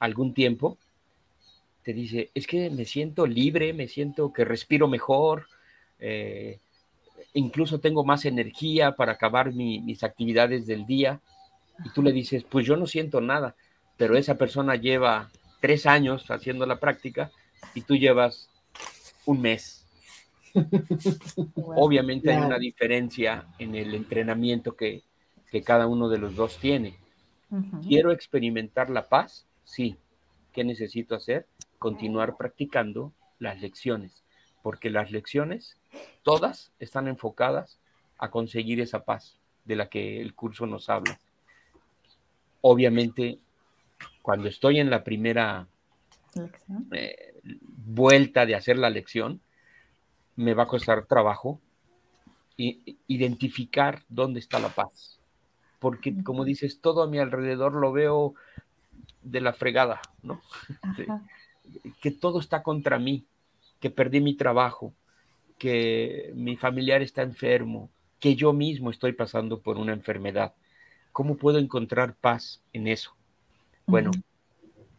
algún 0.00 0.34
tiempo, 0.34 0.78
te 1.82 1.92
dice, 1.92 2.30
es 2.34 2.46
que 2.46 2.70
me 2.70 2.86
siento 2.86 3.26
libre, 3.26 3.72
me 3.74 3.88
siento 3.88 4.32
que 4.32 4.44
respiro 4.44 4.88
mejor, 4.88 5.46
eh, 6.00 6.58
incluso 7.34 7.80
tengo 7.80 8.04
más 8.04 8.24
energía 8.24 8.92
para 8.92 9.12
acabar 9.12 9.52
mis 9.52 10.02
actividades 10.02 10.66
del 10.66 10.86
día. 10.86 11.20
Y 11.84 11.90
tú 11.90 12.02
le 12.02 12.12
dices, 12.12 12.44
pues 12.44 12.64
yo 12.64 12.76
no 12.76 12.86
siento 12.86 13.20
nada, 13.20 13.56
pero 13.96 14.16
esa 14.16 14.36
persona 14.36 14.76
lleva 14.76 15.30
tres 15.60 15.86
años 15.86 16.30
haciendo 16.30 16.66
la 16.66 16.78
práctica 16.78 17.30
y 17.74 17.82
tú 17.82 17.96
llevas 17.96 18.48
un 19.26 19.40
mes. 19.40 19.86
Obviamente 21.56 22.32
hay 22.32 22.42
una 22.42 22.58
diferencia 22.58 23.46
en 23.58 23.74
el 23.74 23.94
entrenamiento 23.94 24.76
que, 24.76 25.02
que 25.50 25.62
cada 25.62 25.86
uno 25.86 26.08
de 26.08 26.18
los 26.18 26.36
dos 26.36 26.58
tiene. 26.58 26.96
¿Quiero 27.86 28.12
experimentar 28.12 28.90
la 28.90 29.08
paz? 29.08 29.46
Sí. 29.64 29.96
¿Qué 30.52 30.64
necesito 30.64 31.14
hacer? 31.14 31.46
Continuar 31.78 32.36
practicando 32.36 33.12
las 33.38 33.60
lecciones, 33.60 34.22
porque 34.62 34.90
las 34.90 35.10
lecciones, 35.10 35.76
todas 36.22 36.72
están 36.78 37.08
enfocadas 37.08 37.78
a 38.18 38.30
conseguir 38.30 38.80
esa 38.80 39.04
paz 39.04 39.38
de 39.64 39.76
la 39.76 39.88
que 39.88 40.20
el 40.20 40.34
curso 40.34 40.66
nos 40.66 40.88
habla. 40.88 41.18
Obviamente, 42.60 43.38
cuando 44.22 44.48
estoy 44.48 44.80
en 44.80 44.90
la 44.90 45.04
primera 45.04 45.66
eh, 46.92 47.34
vuelta 47.86 48.46
de 48.46 48.54
hacer 48.54 48.78
la 48.78 48.90
lección, 48.90 49.40
me 50.36 50.54
va 50.54 50.64
a 50.64 50.68
costar 50.68 51.06
trabajo 51.06 51.60
identificar 52.56 54.02
dónde 54.08 54.38
está 54.38 54.60
la 54.60 54.68
paz 54.68 55.18
porque 55.84 56.14
como 56.24 56.46
dices, 56.46 56.80
todo 56.80 57.02
a 57.02 57.06
mi 57.06 57.18
alrededor 57.18 57.74
lo 57.74 57.92
veo 57.92 58.32
de 59.22 59.42
la 59.42 59.52
fregada, 59.52 60.00
¿no? 60.22 60.40
que 62.00 62.10
todo 62.10 62.40
está 62.40 62.62
contra 62.62 62.98
mí, 62.98 63.26
que 63.80 63.90
perdí 63.90 64.22
mi 64.22 64.34
trabajo, 64.34 64.94
que 65.58 66.32
mi 66.34 66.56
familiar 66.56 67.02
está 67.02 67.22
enfermo, 67.22 67.90
que 68.20 68.34
yo 68.34 68.52
mismo 68.52 68.90
estoy 68.90 69.12
pasando 69.12 69.60
por 69.60 69.76
una 69.76 69.92
enfermedad. 69.92 70.54
¿Cómo 71.12 71.36
puedo 71.36 71.58
encontrar 71.58 72.14
paz 72.14 72.62
en 72.72 72.88
eso? 72.88 73.14
Bueno, 73.86 74.10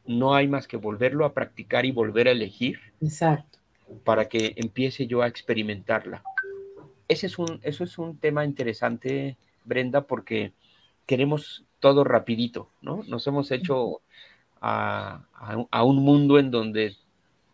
no 0.06 0.36
hay 0.36 0.48
más 0.48 0.68
que 0.68 0.78
volverlo 0.78 1.26
a 1.26 1.34
practicar 1.34 1.86
y 1.86 1.92
volver 1.92 2.28
a 2.28 2.32
elegir. 2.32 2.80
Exacto. 3.02 3.60
Para 4.04 4.30
que 4.30 4.54
empiece 4.56 5.08
yo 5.08 5.22
a 5.22 5.28
experimentarla. 5.28 6.24
Ese 7.08 7.28
es 7.28 7.38
un, 7.38 7.60
eso 7.64 7.84
es 7.84 7.98
un 7.98 8.18
tema 8.18 8.46
interesante, 8.46 9.38
Brenda, 9.64 10.02
porque 10.02 10.54
queremos 11.06 11.66
todo 11.80 12.04
rapidito, 12.04 12.70
¿no? 12.82 13.04
Nos 13.08 13.28
hemos 13.28 13.52
hecho 13.52 14.02
a, 14.62 15.26
un 15.84 15.98
mundo 15.98 16.40
en 16.40 16.50
donde 16.50 16.96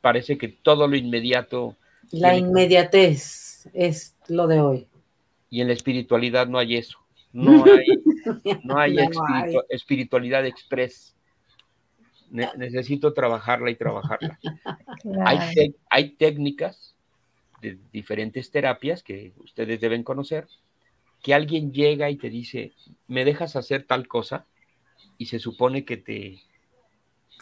parece 0.02 0.38
que 0.38 0.48
todo 0.48 0.88
lo 0.88 0.96
inmediato... 0.96 1.76
La 2.12 2.36
inmediatez 2.36 3.70
es 3.74 4.16
lo 4.28 4.48
de 4.48 4.60
hoy. 4.60 4.88
Y 5.50 5.62
en 5.62 5.68
la 5.68 5.74
espiritualidad 5.74 6.48
no 6.48 6.58
hay 6.58 6.78
eso. 6.78 6.98
No 7.34 7.64
hay, 7.66 7.86
no 8.64 8.78
hay, 8.78 8.96
espiritualidad 9.70 10.46
express. 10.46 11.16
necesito 12.30 13.14
trabajarla 13.14 13.72
y 13.72 13.76
trabajarla. 13.76 14.40
Hay, 15.26 15.74
hay 15.90 16.10
técnicas 16.12 16.96
de 17.62 17.78
diferentes 17.92 18.52
terapias 18.52 19.04
que 19.04 19.34
ustedes 19.38 19.80
deben 19.80 20.04
conocer, 20.04 20.48
que 21.22 21.34
alguien 21.34 21.72
llega 21.72 22.10
y 22.10 22.18
te 22.18 22.30
dice, 22.30 22.74
¿me 23.08 23.24
dejas 23.24 23.56
hacer 23.56 23.86
tal 23.86 24.08
cosa? 24.08 24.46
Y 25.18 25.28
se 25.28 25.40
supone 25.40 25.86
que 25.86 25.98
te... 25.98 26.40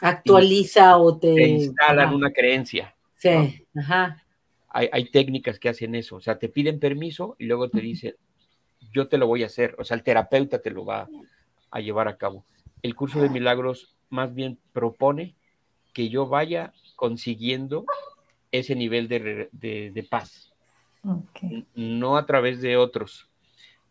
Actualiza 0.01 0.97
o 0.97 1.17
te... 1.17 1.33
Te 1.33 1.47
instalan 1.47 2.13
una 2.13 2.31
creencia. 2.31 2.95
Sí, 3.15 3.65
ajá. 3.75 4.23
Hay, 4.71 5.05
técnicas 5.09 5.57
que 5.57 5.69
hacen 5.69 5.95
eso, 5.95 6.17
o 6.17 6.21
sea, 6.21 6.37
te 6.37 6.47
piden 6.47 6.79
permiso 6.79 7.35
y 7.39 7.45
luego 7.45 7.69
te 7.69 7.81
dicen, 7.81 8.15
yo 8.93 9.07
te 9.07 9.17
lo 9.17 9.25
voy 9.25 9.41
a 9.43 9.47
hacer, 9.47 9.75
o 9.79 9.83
sea, 9.83 9.97
el 9.97 10.03
terapeuta 10.03 10.61
te 10.61 10.69
lo 10.69 10.85
va 10.85 11.09
a 11.71 11.79
llevar 11.79 12.07
a 12.07 12.17
cabo. 12.17 12.45
El 12.83 12.95
curso 12.95 13.19
de 13.19 13.29
milagros 13.29 13.95
más 14.09 14.33
bien 14.33 14.59
propone 14.71 15.35
que 15.91 16.09
yo 16.09 16.27
vaya 16.27 16.71
consiguiendo 16.95 17.85
ese 18.51 18.75
nivel 18.75 19.07
de, 19.07 20.07
paz, 20.09 20.53
no 21.73 22.17
a 22.17 22.25
través 22.27 22.61
de 22.61 22.77
otros, 22.77 23.27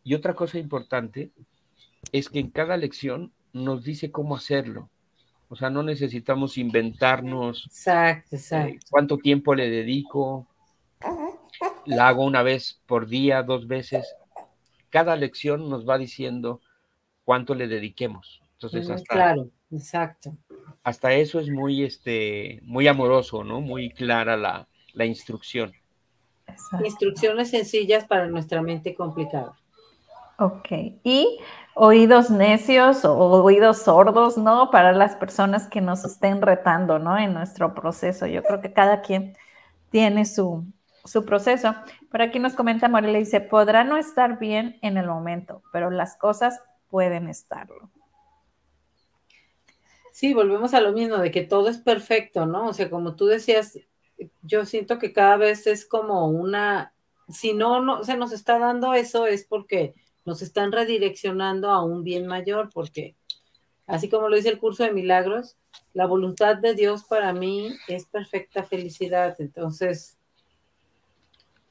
y 0.04 0.14
otra 0.14 0.34
cosa 0.34 0.58
importante 0.58 1.32
es 2.12 2.28
que 2.28 2.38
en 2.38 2.50
cada 2.50 2.76
lección 2.76 3.32
nos 3.52 3.84
dice 3.84 4.10
cómo 4.10 4.36
hacerlo. 4.36 4.88
O 5.48 5.56
sea, 5.56 5.70
no 5.70 5.82
necesitamos 5.82 6.58
inventarnos 6.58 7.68
eh, 7.86 8.78
cuánto 8.90 9.16
tiempo 9.18 9.54
le 9.54 9.70
dedico. 9.70 10.46
La 11.86 12.08
hago 12.08 12.24
una 12.24 12.42
vez 12.42 12.80
por 12.86 13.06
día, 13.06 13.42
dos 13.42 13.66
veces. 13.66 14.14
Cada 14.90 15.16
lección 15.16 15.68
nos 15.68 15.88
va 15.88 15.98
diciendo 15.98 16.60
cuánto 17.24 17.54
le 17.54 17.68
dediquemos. 17.68 18.42
Entonces, 18.52 18.90
hasta, 18.90 19.14
claro, 19.14 19.50
exacto. 19.70 20.36
hasta 20.82 21.12
eso 21.12 21.38
es 21.38 21.48
muy, 21.48 21.84
este, 21.84 22.60
muy 22.62 22.88
amoroso, 22.88 23.44
¿no? 23.44 23.60
Muy 23.60 23.90
clara 23.90 24.36
la, 24.36 24.66
la 24.94 25.04
instrucción. 25.04 25.72
Instrucciones 26.84 27.50
sencillas 27.50 28.04
para 28.04 28.26
nuestra 28.26 28.62
mente 28.62 28.94
complicada. 28.94 29.52
Ok, 30.38 30.68
y 31.04 31.38
oídos 31.74 32.30
necios 32.30 33.04
o 33.04 33.16
oídos 33.42 33.78
sordos, 33.82 34.38
¿no? 34.38 34.70
Para 34.70 34.92
las 34.92 35.16
personas 35.16 35.68
que 35.68 35.80
nos 35.80 36.04
estén 36.04 36.42
retando, 36.42 36.98
¿no? 36.98 37.18
En 37.18 37.34
nuestro 37.34 37.74
proceso. 37.74 38.26
Yo 38.26 38.42
creo 38.42 38.60
que 38.60 38.72
cada 38.72 39.02
quien 39.02 39.36
tiene 39.90 40.24
su, 40.24 40.64
su 41.08 41.24
proceso. 41.24 41.74
Por 42.10 42.22
aquí 42.22 42.38
nos 42.38 42.54
comenta 42.54 42.88
Morelia, 42.88 43.18
dice, 43.18 43.40
podrá 43.40 43.84
no 43.84 43.96
estar 43.96 44.38
bien 44.38 44.78
en 44.82 44.96
el 44.96 45.06
momento, 45.06 45.62
pero 45.72 45.90
las 45.90 46.16
cosas 46.16 46.60
pueden 46.88 47.28
estarlo. 47.28 47.90
Sí, 50.12 50.34
volvemos 50.34 50.74
a 50.74 50.80
lo 50.80 50.92
mismo, 50.92 51.18
de 51.18 51.30
que 51.30 51.42
todo 51.42 51.68
es 51.68 51.78
perfecto, 51.78 52.44
¿no? 52.44 52.66
O 52.66 52.72
sea, 52.72 52.90
como 52.90 53.14
tú 53.14 53.26
decías, 53.26 53.78
yo 54.42 54.64
siento 54.64 54.98
que 54.98 55.12
cada 55.12 55.36
vez 55.36 55.66
es 55.66 55.86
como 55.86 56.28
una, 56.28 56.92
si 57.28 57.52
no, 57.52 57.80
no 57.80 58.02
se 58.02 58.16
nos 58.16 58.32
está 58.32 58.58
dando 58.58 58.94
eso 58.94 59.26
es 59.26 59.44
porque 59.44 59.94
nos 60.24 60.42
están 60.42 60.72
redireccionando 60.72 61.70
a 61.70 61.84
un 61.84 62.02
bien 62.02 62.26
mayor, 62.26 62.68
porque 62.74 63.16
así 63.86 64.08
como 64.08 64.28
lo 64.28 64.36
dice 64.36 64.48
el 64.48 64.58
curso 64.58 64.82
de 64.82 64.92
milagros, 64.92 65.56
la 65.94 66.06
voluntad 66.06 66.56
de 66.56 66.74
Dios 66.74 67.04
para 67.04 67.32
mí 67.32 67.74
es 67.88 68.06
perfecta 68.06 68.62
felicidad. 68.62 69.36
Entonces, 69.38 70.17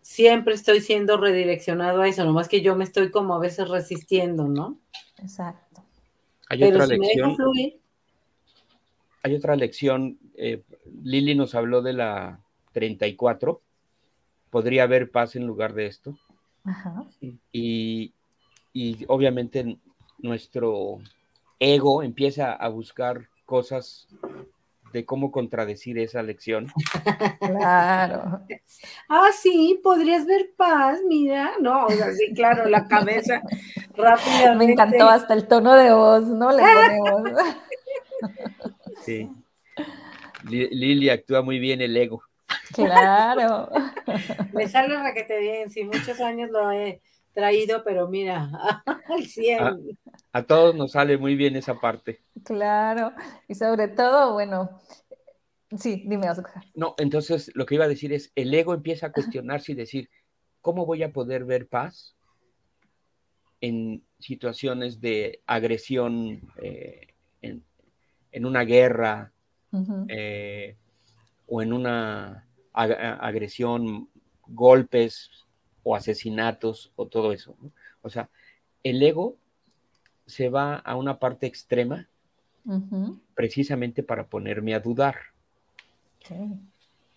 siempre 0.07 0.53
estoy 0.53 0.79
siendo 0.79 1.17
redireccionado 1.17 2.01
a 2.01 2.07
eso, 2.07 2.23
nomás 2.23 2.47
que 2.47 2.61
yo 2.61 2.77
me 2.77 2.85
estoy 2.85 3.11
como 3.11 3.35
a 3.35 3.39
veces 3.39 3.67
resistiendo, 3.67 4.47
¿no? 4.47 4.79
Exacto. 5.17 5.83
Hay 6.47 6.63
otra 6.63 6.87
lección. 6.87 7.35
hay 9.21 9.35
otra 9.35 9.57
lección. 9.57 10.17
Eh, 10.35 10.63
Lili 11.03 11.35
nos 11.35 11.55
habló 11.55 11.81
de 11.81 11.91
la 11.91 12.39
34. 12.71 13.61
Podría 14.49 14.83
haber 14.83 15.11
paz 15.11 15.35
en 15.35 15.45
lugar 15.45 15.73
de 15.73 15.87
esto. 15.87 16.17
Ajá. 16.63 17.03
Y, 17.51 18.13
y 18.71 19.05
obviamente 19.09 19.77
nuestro 20.19 20.99
ego 21.59 22.01
empieza 22.01 22.53
a 22.53 22.69
buscar 22.69 23.27
cosas 23.45 24.07
de 24.93 25.05
cómo 25.05 25.31
contradecir 25.31 25.97
esa 25.99 26.23
lección. 26.23 26.67
Claro. 27.39 28.41
ah, 29.09 29.29
sí, 29.37 29.79
podrías 29.83 30.25
ver 30.25 30.51
paz, 30.55 30.99
mira, 31.07 31.53
no, 31.59 31.85
o 31.85 31.89
sea, 31.89 32.11
sí, 32.13 32.33
claro, 32.33 32.65
la 32.69 32.87
cabeza 32.87 33.41
rápidamente. 33.95 34.65
Me 34.65 34.71
encantó 34.73 35.09
hasta 35.09 35.33
el 35.33 35.47
tono 35.47 35.73
de 35.73 35.93
voz, 35.93 36.23
¿no? 36.23 36.51
Le 36.51 36.63
ponemos. 36.73 37.31
sí. 39.03 39.29
Lili 40.43 41.09
actúa 41.09 41.41
muy 41.41 41.59
bien 41.59 41.81
el 41.81 41.95
ego. 41.97 42.23
Claro. 42.73 43.69
Me 44.53 44.67
sale 44.69 44.95
raquete 44.95 45.39
bien, 45.39 45.69
sí, 45.69 45.83
muchos 45.83 46.19
años 46.21 46.49
lo 46.51 46.71
he 46.71 47.01
traído, 47.37 47.83
pero 47.83 48.07
mira, 48.07 48.49
al 49.05 49.23
100. 49.23 49.95
A, 50.33 50.43
todos 50.43 50.73
nos 50.73 50.93
sale 50.93 51.19
muy 51.19 51.35
bien 51.35 51.55
esa 51.55 51.79
parte. 51.79 52.23
Claro, 52.43 53.11
y 53.47 53.53
sobre 53.53 53.89
todo, 53.89 54.33
bueno, 54.33 54.81
sí, 55.77 56.03
dime, 56.07 56.31
Oscar. 56.31 56.63
No, 56.73 56.95
entonces 56.97 57.51
lo 57.53 57.67
que 57.67 57.75
iba 57.75 57.85
a 57.85 57.89
decir 57.89 58.11
es, 58.11 58.31
el 58.33 58.51
ego 58.51 58.73
empieza 58.73 59.07
a 59.07 59.11
cuestionarse 59.11 59.73
y 59.73 59.75
decir, 59.75 60.09
¿cómo 60.61 60.87
voy 60.87 61.03
a 61.03 61.13
poder 61.13 61.45
ver 61.45 61.67
paz 61.67 62.15
en 63.61 64.03
situaciones 64.17 64.99
de 64.99 65.43
agresión, 65.45 66.41
eh, 66.59 67.13
en, 67.43 68.45
una 68.45 68.63
guerra 68.63 69.31
eh, 70.07 70.75
o 71.45 71.61
en 71.61 71.73
una 71.73 72.47
agresión, 72.73 74.09
golpes 74.47 75.46
o 75.87 75.95
asesinatos 75.95 76.91
o 76.97 77.05
todo 77.07 77.31
eso. 77.31 77.55
O 78.01 78.09
sea, 78.09 78.29
el 78.83 79.01
ego 79.01 79.37
se 80.25 80.49
va 80.49 80.75
a 80.75 80.97
una 80.97 81.17
parte 81.17 81.47
extrema 81.47 82.09
precisamente 83.33 84.03
para 84.03 84.25
ponerme 84.25 84.75
a 84.75 84.81
dudar. 84.81 85.15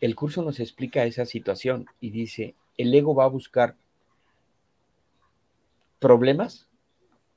El 0.01 0.15
curso 0.15 0.45
nos 0.45 0.61
explica 0.61 1.05
esa 1.05 1.27
situación 1.27 1.87
y 2.01 2.11
dice, 2.11 2.55
el 2.79 2.95
ego 2.95 3.13
va 3.13 3.25
a 3.25 3.29
buscar 3.29 3.75
problemas 5.99 6.69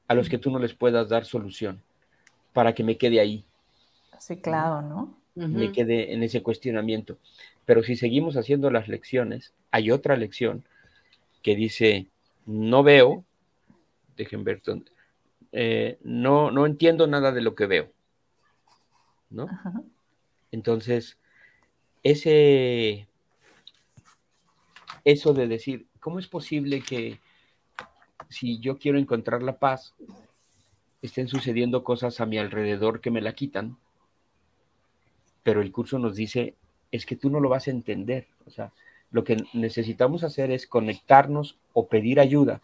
a 0.08 0.14
los 0.14 0.30
que 0.30 0.38
tú 0.38 0.52
no 0.52 0.60
les 0.60 0.76
puedas 0.76 1.10
dar 1.10 1.26
solución 1.26 1.82
para 2.54 2.76
que 2.76 2.84
me 2.84 2.98
quede 2.98 3.20
ahí. 3.20 3.44
Sí, 4.20 4.38
claro, 4.38 4.84
¿no? 4.84 5.18
Me 5.34 5.72
quede 5.72 6.14
en 6.14 6.22
ese 6.22 6.44
cuestionamiento. 6.44 7.18
Pero 7.66 7.82
si 7.82 7.96
seguimos 7.96 8.38
haciendo 8.38 8.70
las 8.70 8.88
lecciones, 8.88 9.52
hay 9.72 9.90
otra 9.90 10.16
lección 10.16 10.64
que 11.44 11.56
dice, 11.56 12.08
no 12.46 12.82
veo, 12.82 13.26
dejen 14.16 14.44
ver, 14.44 14.62
eh, 15.52 16.00
no, 16.02 16.50
no 16.50 16.66
entiendo 16.66 17.06
nada 17.06 17.32
de 17.32 17.41
lo 17.41 17.54
que 17.54 17.68
veo. 17.68 17.91
¿No? 19.30 19.48
Entonces, 20.52 21.18
ese, 22.02 23.08
eso 25.04 25.34
de 25.34 25.48
decir, 25.48 25.88
¿cómo 26.00 26.20
es 26.20 26.28
posible 26.28 26.82
que 26.82 27.20
si 28.30 28.60
yo 28.60 28.78
quiero 28.78 28.98
encontrar 28.98 29.44
la 29.44 29.58
paz, 29.60 29.96
estén 31.02 31.28
sucediendo 31.28 31.84
cosas 31.84 32.22
a 32.22 32.26
mi 32.26 32.38
alrededor 32.38 33.02
que 33.02 33.12
me 33.12 33.22
la 33.22 33.34
quitan? 33.34 33.78
Pero 35.44 35.62
el 35.62 35.72
curso 35.72 36.00
nos 36.00 36.16
dice, 36.16 36.56
es 36.91 37.06
que 37.06 37.16
tú 37.16 37.30
no 37.30 37.39
lo 37.39 37.50
vas 37.50 37.68
a 37.68 37.72
entender. 37.72 38.28
O 38.46 38.50
sea, 38.52 38.72
lo 39.14 39.24
que 39.24 39.38
necesitamos 39.53 40.24
hacer 40.24 40.49
es 40.51 40.66
conectarnos 40.66 41.57
o 41.72 41.88
pedir 41.88 42.20
ayuda 42.20 42.61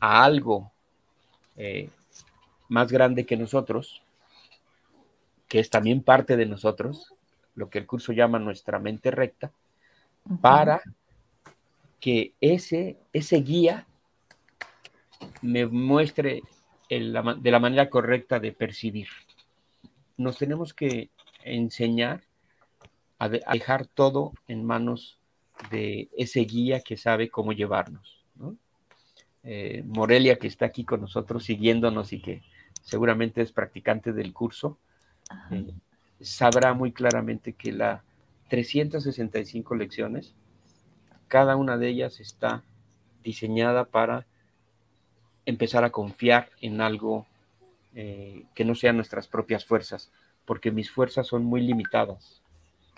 a 0.00 0.24
algo 0.24 0.72
eh, 1.56 1.88
más 2.68 2.90
grande 2.90 3.24
que 3.24 3.36
nosotros, 3.36 4.02
que 5.46 5.60
es 5.60 5.70
también 5.70 6.02
parte 6.02 6.36
de 6.36 6.44
nosotros, 6.44 7.14
lo 7.54 7.70
que 7.70 7.78
el 7.78 7.86
curso 7.86 8.12
llama 8.12 8.40
nuestra 8.40 8.80
mente 8.80 9.12
recta, 9.12 9.52
para 10.40 10.82
que 12.00 12.34
ese, 12.40 12.98
ese 13.12 13.36
guía 13.36 13.86
me 15.40 15.66
muestre 15.66 16.42
de 16.88 17.50
la 17.50 17.60
manera 17.60 17.88
correcta 17.88 18.40
de 18.40 18.50
percibir. 18.50 19.06
Nos 20.16 20.36
tenemos 20.36 20.74
que 20.74 21.10
enseñar 21.44 22.22
a, 23.20 23.28
dejar 23.28 23.86
todo 23.86 24.32
en 24.48 24.64
manos 24.64 25.19
de 25.70 26.08
ese 26.16 26.40
guía 26.40 26.80
que 26.80 26.96
sabe 26.96 27.28
cómo 27.28 27.52
llevarnos. 27.52 28.24
Eh, 29.42 29.82
Morelia, 29.86 30.36
que 30.36 30.46
está 30.46 30.66
aquí 30.66 30.84
con 30.84 31.00
nosotros 31.00 31.44
siguiéndonos 31.44 32.12
y 32.12 32.20
que 32.20 32.42
seguramente 32.82 33.40
es 33.40 33.52
practicante 33.52 34.12
del 34.12 34.32
curso, 34.32 34.78
eh, 35.50 35.72
sabrá 36.20 36.74
muy 36.74 36.92
claramente 36.92 37.54
que 37.54 37.72
las 37.72 38.02
365 38.48 39.74
lecciones, 39.74 40.34
cada 41.28 41.56
una 41.56 41.78
de 41.78 41.88
ellas 41.88 42.20
está 42.20 42.62
diseñada 43.22 43.84
para 43.84 44.26
empezar 45.46 45.84
a 45.84 45.90
confiar 45.90 46.50
en 46.60 46.80
algo 46.80 47.26
eh, 47.94 48.44
que 48.54 48.64
no 48.64 48.74
sean 48.74 48.96
nuestras 48.96 49.26
propias 49.26 49.64
fuerzas, 49.64 50.10
porque 50.44 50.70
mis 50.70 50.90
fuerzas 50.90 51.26
son 51.26 51.44
muy 51.44 51.60
limitadas. 51.60 52.42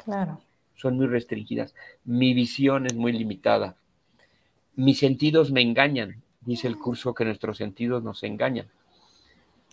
Claro. 0.04 0.40
Son 0.82 0.96
muy 0.96 1.06
restringidas. 1.06 1.76
Mi 2.04 2.34
visión 2.34 2.86
es 2.86 2.96
muy 2.96 3.12
limitada. 3.12 3.76
Mis 4.74 4.98
sentidos 4.98 5.52
me 5.52 5.62
engañan. 5.62 6.24
Dice 6.40 6.66
el 6.66 6.76
curso 6.76 7.14
que 7.14 7.24
nuestros 7.24 7.58
sentidos 7.58 8.02
nos 8.02 8.24
engañan. 8.24 8.66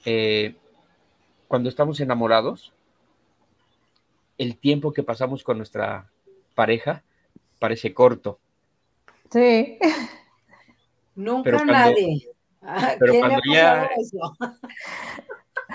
Eh, 0.05 0.55
cuando 1.47 1.67
estamos 1.67 1.99
enamorados, 1.99 2.73
el 4.37 4.57
tiempo 4.57 4.93
que 4.93 5.01
pasamos 5.01 5.43
con 5.43 5.57
nuestra 5.57 6.11
pareja 6.53 7.01
parece 7.57 7.91
corto. 7.91 8.39
Sí. 9.31 9.79
Nunca 11.15 11.65
nadie. 11.65 12.29
Pero 12.99 13.13
cuando 13.19 13.41
ya, 13.51 13.89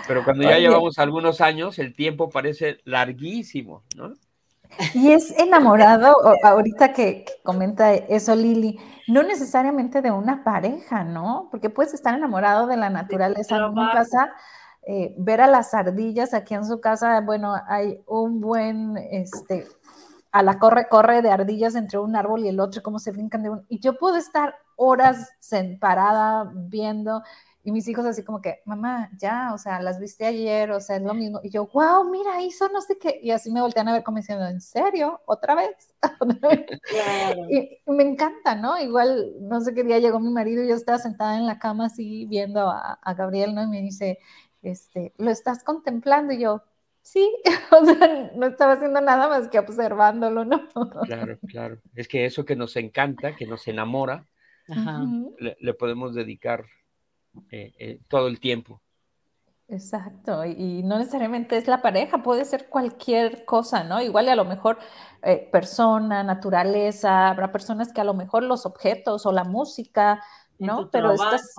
pero 0.06 0.22
cuando 0.22 0.44
ya 0.44 0.60
llevamos 0.60 0.96
algunos 1.00 1.40
años, 1.40 1.80
el 1.80 1.92
tiempo 1.92 2.30
parece 2.30 2.78
larguísimo, 2.84 3.82
¿no? 3.96 4.14
Y 4.94 5.12
es 5.12 5.30
enamorado, 5.38 6.14
ahorita 6.42 6.92
que, 6.92 7.24
comenta 7.42 7.94
eso 7.94 8.34
Lili, 8.34 8.78
no 9.08 9.22
necesariamente 9.22 10.02
de 10.02 10.10
una 10.10 10.44
pareja, 10.44 11.04
¿no? 11.04 11.48
Porque 11.50 11.70
puedes 11.70 11.94
estar 11.94 12.14
enamorado 12.14 12.66
de 12.66 12.76
la 12.76 12.90
naturaleza. 12.90 13.56
En 13.56 13.74
mi 13.74 13.90
casa, 13.92 14.32
eh, 14.86 15.14
ver 15.18 15.40
a 15.40 15.46
las 15.46 15.74
ardillas 15.74 16.34
aquí 16.34 16.54
en 16.54 16.64
su 16.64 16.80
casa, 16.80 17.20
bueno, 17.20 17.54
hay 17.68 18.02
un 18.06 18.40
buen, 18.40 18.96
este, 18.96 19.66
a 20.32 20.42
la 20.42 20.58
corre, 20.58 20.88
corre 20.88 21.22
de 21.22 21.30
ardillas 21.30 21.74
entre 21.74 21.98
un 21.98 22.16
árbol 22.16 22.44
y 22.44 22.48
el 22.48 22.60
otro, 22.60 22.82
cómo 22.82 22.98
se 22.98 23.12
brincan 23.12 23.42
de 23.42 23.50
un... 23.50 23.66
Y 23.68 23.80
yo 23.80 23.98
puedo 23.98 24.16
estar 24.16 24.56
horas 24.76 25.30
parada 25.80 26.50
viendo 26.52 27.22
Y 27.64 27.72
mis 27.72 27.88
hijos 27.88 28.04
así 28.04 28.22
como 28.22 28.40
que, 28.40 28.60
mamá, 28.66 29.10
ya, 29.16 29.52
o 29.54 29.58
sea, 29.58 29.80
las 29.80 29.98
viste 29.98 30.26
ayer, 30.26 30.70
o 30.70 30.80
sea, 30.80 30.96
es 30.96 31.02
lo 31.02 31.14
mismo. 31.14 31.40
Y 31.42 31.50
yo, 31.50 31.66
wow, 31.72 32.08
mira, 32.10 32.42
hizo 32.42 32.68
no 32.68 32.80
sé 32.80 32.98
qué. 32.98 33.18
Y 33.22 33.30
así 33.30 33.50
me 33.50 33.60
voltean 33.60 33.88
a 33.88 33.94
ver 33.94 34.04
como 34.04 34.18
diciendo, 34.18 34.46
¿en 34.46 34.60
serio? 34.60 35.20
¿Otra 35.26 35.54
vez? 35.54 35.94
y, 37.50 37.80
me 37.90 38.02
encanta, 38.02 38.54
¿no? 38.54 38.78
Igual, 38.78 39.34
no 39.40 39.60
sé 39.60 39.74
qué 39.74 39.82
día 39.82 39.98
llegó 39.98 40.20
mi 40.20 40.30
marido 40.30 40.62
y 40.62 40.68
yo 40.68 40.74
estaba 40.74 40.98
sentada 40.98 41.36
en 41.38 41.46
la 41.46 41.58
cama 41.58 41.86
así 41.86 42.26
viendo 42.26 42.68
a, 42.68 42.98
a 43.02 43.14
Gabriel, 43.14 43.54
¿no? 43.54 43.62
Y 43.62 43.68
me 43.68 43.80
dice, 43.80 44.18
este, 44.62 45.12
¿lo 45.18 45.30
estás 45.30 45.64
contemplando? 45.64 46.32
Y 46.32 46.40
yo, 46.40 46.62
sí, 47.04 47.30
o 47.70 47.84
sea, 47.84 48.32
no 48.34 48.46
estaba 48.46 48.72
haciendo 48.72 49.00
nada 49.00 49.28
más 49.28 49.48
que 49.48 49.60
observándolo, 49.60 50.44
¿no? 50.44 50.68
Claro, 51.04 51.38
claro. 51.46 51.78
Es 51.94 52.08
que 52.08 52.24
eso 52.24 52.44
que 52.44 52.56
nos 52.56 52.74
encanta, 52.76 53.36
que 53.36 53.46
nos 53.46 53.68
enamora, 53.68 54.26
le, 55.38 55.74
podemos 55.74 56.14
dedicar 56.14 56.64
eh, 57.50 57.72
eh, 57.78 58.00
todo 58.08 58.28
el 58.28 58.40
tiempo. 58.40 58.80
Exacto, 59.66 60.44
y, 60.44 60.82
no 60.82 60.98
necesariamente 60.98 61.56
es 61.56 61.66
la 61.66 61.80
pareja, 61.80 62.22
puede 62.22 62.44
ser 62.44 62.68
cualquier 62.68 63.46
cosa, 63.46 63.82
¿no? 63.82 64.00
Igual 64.02 64.26
y 64.26 64.28
a 64.28 64.36
lo 64.36 64.44
mejor 64.44 64.78
eh, 65.22 65.48
persona, 65.50 66.22
naturaleza, 66.22 67.30
habrá 67.30 67.50
personas 67.50 67.90
que 67.90 68.02
a 68.02 68.04
lo 68.04 68.12
mejor 68.12 68.42
los 68.42 68.66
objetos 68.66 69.24
o 69.24 69.32
la 69.32 69.44
música, 69.44 70.22
¿no? 70.58 70.90
Pero 70.90 71.12
estás... 71.12 71.54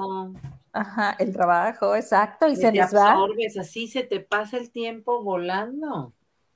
Ajá, 0.71 1.15
el 1.19 1.31
trabajo, 1.31 1.95
exacto, 1.95 2.49
y 2.49 2.57
se 2.57 2.71
les 2.71 2.93
va. 2.93 3.17
así 3.59 3.87
se 3.87 4.03
te 4.03 4.19
pasa 4.19 4.57
el 4.57 4.71
tiempo 4.71 5.23
volando. 5.23 6.13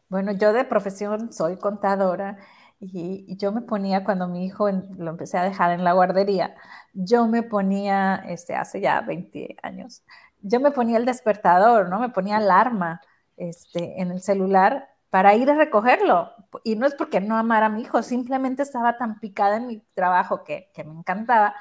Bueno, 0.09 0.33
yo 0.33 0.51
de 0.53 0.65
profesión 0.65 1.31
soy 1.31 1.57
contadora 1.57 2.37
y, 2.79 3.35
yo 3.37 3.51
me 3.51 3.61
ponía 3.61 4.03
cuando 4.03 4.27
mi 4.27 4.45
hijo 4.45 4.69
lo 4.71 5.11
empecé 5.11 5.37
a 5.37 5.43
dejar 5.43 5.71
en 5.71 5.83
la 5.83 5.93
guardería, 5.93 6.55
yo 6.93 7.27
me 7.27 7.43
ponía, 7.43 8.15
este, 8.27 8.55
hace 8.55 8.81
ya 8.81 9.01
20 9.01 9.57
años, 9.63 10.03
yo 10.41 10.59
me 10.59 10.71
ponía 10.71 10.97
el 10.97 11.05
despertador, 11.05 11.89
¿no? 11.89 11.99
Me 11.99 12.09
ponía 12.09 12.37
alarma 12.37 13.01
este, 13.35 14.01
en 14.01 14.11
el 14.11 14.21
celular 14.21 14.89
para 15.09 15.35
ir 15.35 15.49
a 15.49 15.55
recogerlo. 15.55 16.31
Y 16.63 16.75
no 16.75 16.85
es 16.85 16.95
porque 16.95 17.19
no 17.19 17.37
amara 17.37 17.65
a 17.65 17.69
mi 17.69 17.81
hijo, 17.81 18.01
simplemente 18.01 18.63
estaba 18.63 18.97
tan 18.97 19.19
picada 19.19 19.57
en 19.57 19.67
mi 19.67 19.79
trabajo 19.93 20.43
que, 20.43 20.69
que 20.73 20.83
me 20.83 20.93
encantaba 20.93 21.55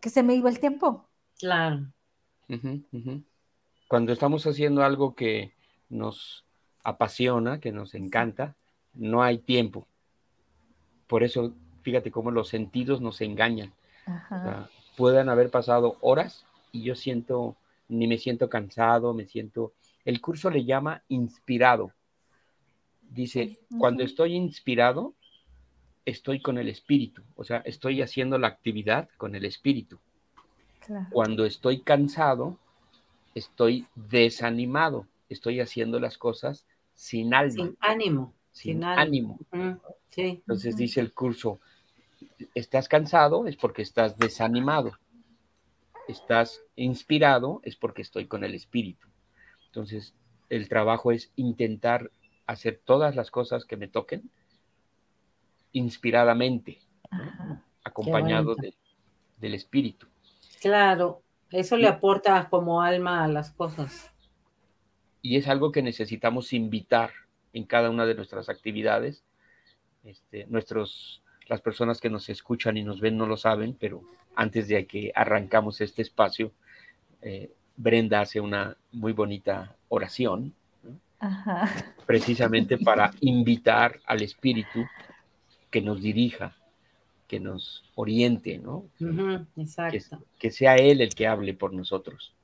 que 0.00 0.10
se 0.10 0.22
me 0.22 0.34
iba 0.34 0.50
el 0.50 0.60
tiempo. 0.60 1.08
Claro. 1.38 1.86
Cuando 3.88 4.12
estamos 4.12 4.46
haciendo 4.46 4.82
algo 4.82 5.14
que 5.14 5.52
nos 5.88 6.44
apasiona, 6.82 7.60
que 7.60 7.72
nos 7.72 7.94
encanta, 7.94 8.56
no 8.94 9.22
hay 9.22 9.38
tiempo. 9.38 9.86
Por 11.10 11.24
eso, 11.24 11.52
fíjate 11.82 12.12
cómo 12.12 12.30
los 12.30 12.48
sentidos 12.48 13.00
nos 13.00 13.20
engañan. 13.20 13.72
pueden 14.96 15.28
haber 15.28 15.50
pasado 15.50 15.96
horas 16.00 16.46
y 16.70 16.84
yo 16.84 16.94
siento, 16.94 17.56
ni 17.88 18.06
me 18.06 18.16
siento 18.16 18.48
cansado, 18.48 19.12
me 19.12 19.26
siento... 19.26 19.72
El 20.04 20.20
curso 20.20 20.50
le 20.50 20.64
llama 20.64 21.02
inspirado. 21.08 21.92
Dice, 23.02 23.58
cuando 23.76 24.04
estoy 24.04 24.34
inspirado, 24.34 25.14
estoy 26.04 26.40
con 26.40 26.58
el 26.58 26.68
espíritu, 26.68 27.22
o 27.34 27.42
sea, 27.42 27.58
estoy 27.64 28.02
haciendo 28.02 28.38
la 28.38 28.46
actividad 28.46 29.08
con 29.16 29.34
el 29.34 29.44
espíritu. 29.44 29.98
Cuando 31.10 31.44
estoy 31.44 31.80
cansado, 31.80 32.56
estoy 33.34 33.88
desanimado, 33.96 35.08
estoy 35.28 35.58
haciendo 35.58 35.98
las 35.98 36.16
cosas 36.18 36.66
sin 36.94 37.34
alma. 37.34 37.52
Sin 37.52 37.76
ánimo. 37.80 38.32
Sin, 38.52 38.84
ánimo. 38.84 39.38
Entonces 40.16 40.76
dice 40.76 41.00
el 41.00 41.12
curso, 41.12 41.60
estás 42.54 42.88
cansado 42.88 43.46
es 43.46 43.56
porque 43.56 43.82
estás 43.82 44.18
desanimado. 44.18 44.92
Estás 46.08 46.62
inspirado 46.76 47.60
es 47.64 47.76
porque 47.76 48.02
estoy 48.02 48.26
con 48.26 48.44
el 48.44 48.54
espíritu. 48.54 49.06
Entonces, 49.66 50.14
el 50.48 50.68
trabajo 50.68 51.12
es 51.12 51.30
intentar 51.36 52.10
hacer 52.46 52.80
todas 52.84 53.14
las 53.14 53.30
cosas 53.30 53.64
que 53.64 53.76
me 53.76 53.86
toquen 53.86 54.28
inspiradamente, 55.72 56.80
acompañado 57.84 58.56
del 59.36 59.54
espíritu. 59.54 60.08
Claro, 60.60 61.22
eso 61.50 61.76
le 61.76 61.86
aporta 61.86 62.48
como 62.50 62.82
alma 62.82 63.24
a 63.24 63.28
las 63.28 63.52
cosas. 63.52 64.12
Y 65.22 65.36
es 65.36 65.46
algo 65.46 65.70
que 65.70 65.82
necesitamos 65.82 66.52
invitar 66.52 67.10
en 67.52 67.64
cada 67.64 67.90
una 67.90 68.06
de 68.06 68.14
nuestras 68.14 68.48
actividades. 68.48 69.22
Este, 70.04 70.46
nuestros, 70.46 71.22
las 71.46 71.60
personas 71.60 72.00
que 72.00 72.10
nos 72.10 72.28
escuchan 72.28 72.76
y 72.76 72.84
nos 72.84 73.00
ven 73.00 73.16
no 73.16 73.26
lo 73.26 73.36
saben, 73.36 73.76
pero 73.78 74.02
antes 74.34 74.68
de 74.68 74.86
que 74.86 75.12
arrancamos 75.14 75.80
este 75.80 76.02
espacio, 76.02 76.52
eh, 77.22 77.52
Brenda 77.76 78.20
hace 78.20 78.40
una 78.40 78.76
muy 78.92 79.12
bonita 79.12 79.76
oración, 79.88 80.54
precisamente 82.06 82.78
para 82.78 83.12
invitar 83.20 84.00
al 84.06 84.22
Espíritu 84.22 84.86
que 85.70 85.80
nos 85.80 86.02
dirija, 86.02 86.56
que 87.26 87.40
nos 87.40 87.84
oriente, 87.94 88.58
¿no? 88.58 88.86
exacto. 89.56 90.22
Que, 90.38 90.50
sea 90.50 90.76
Él 90.76 91.00
el 91.00 91.14
que 91.14 91.26
hable 91.26 91.54
por 91.54 91.72
nosotros. 91.72 92.34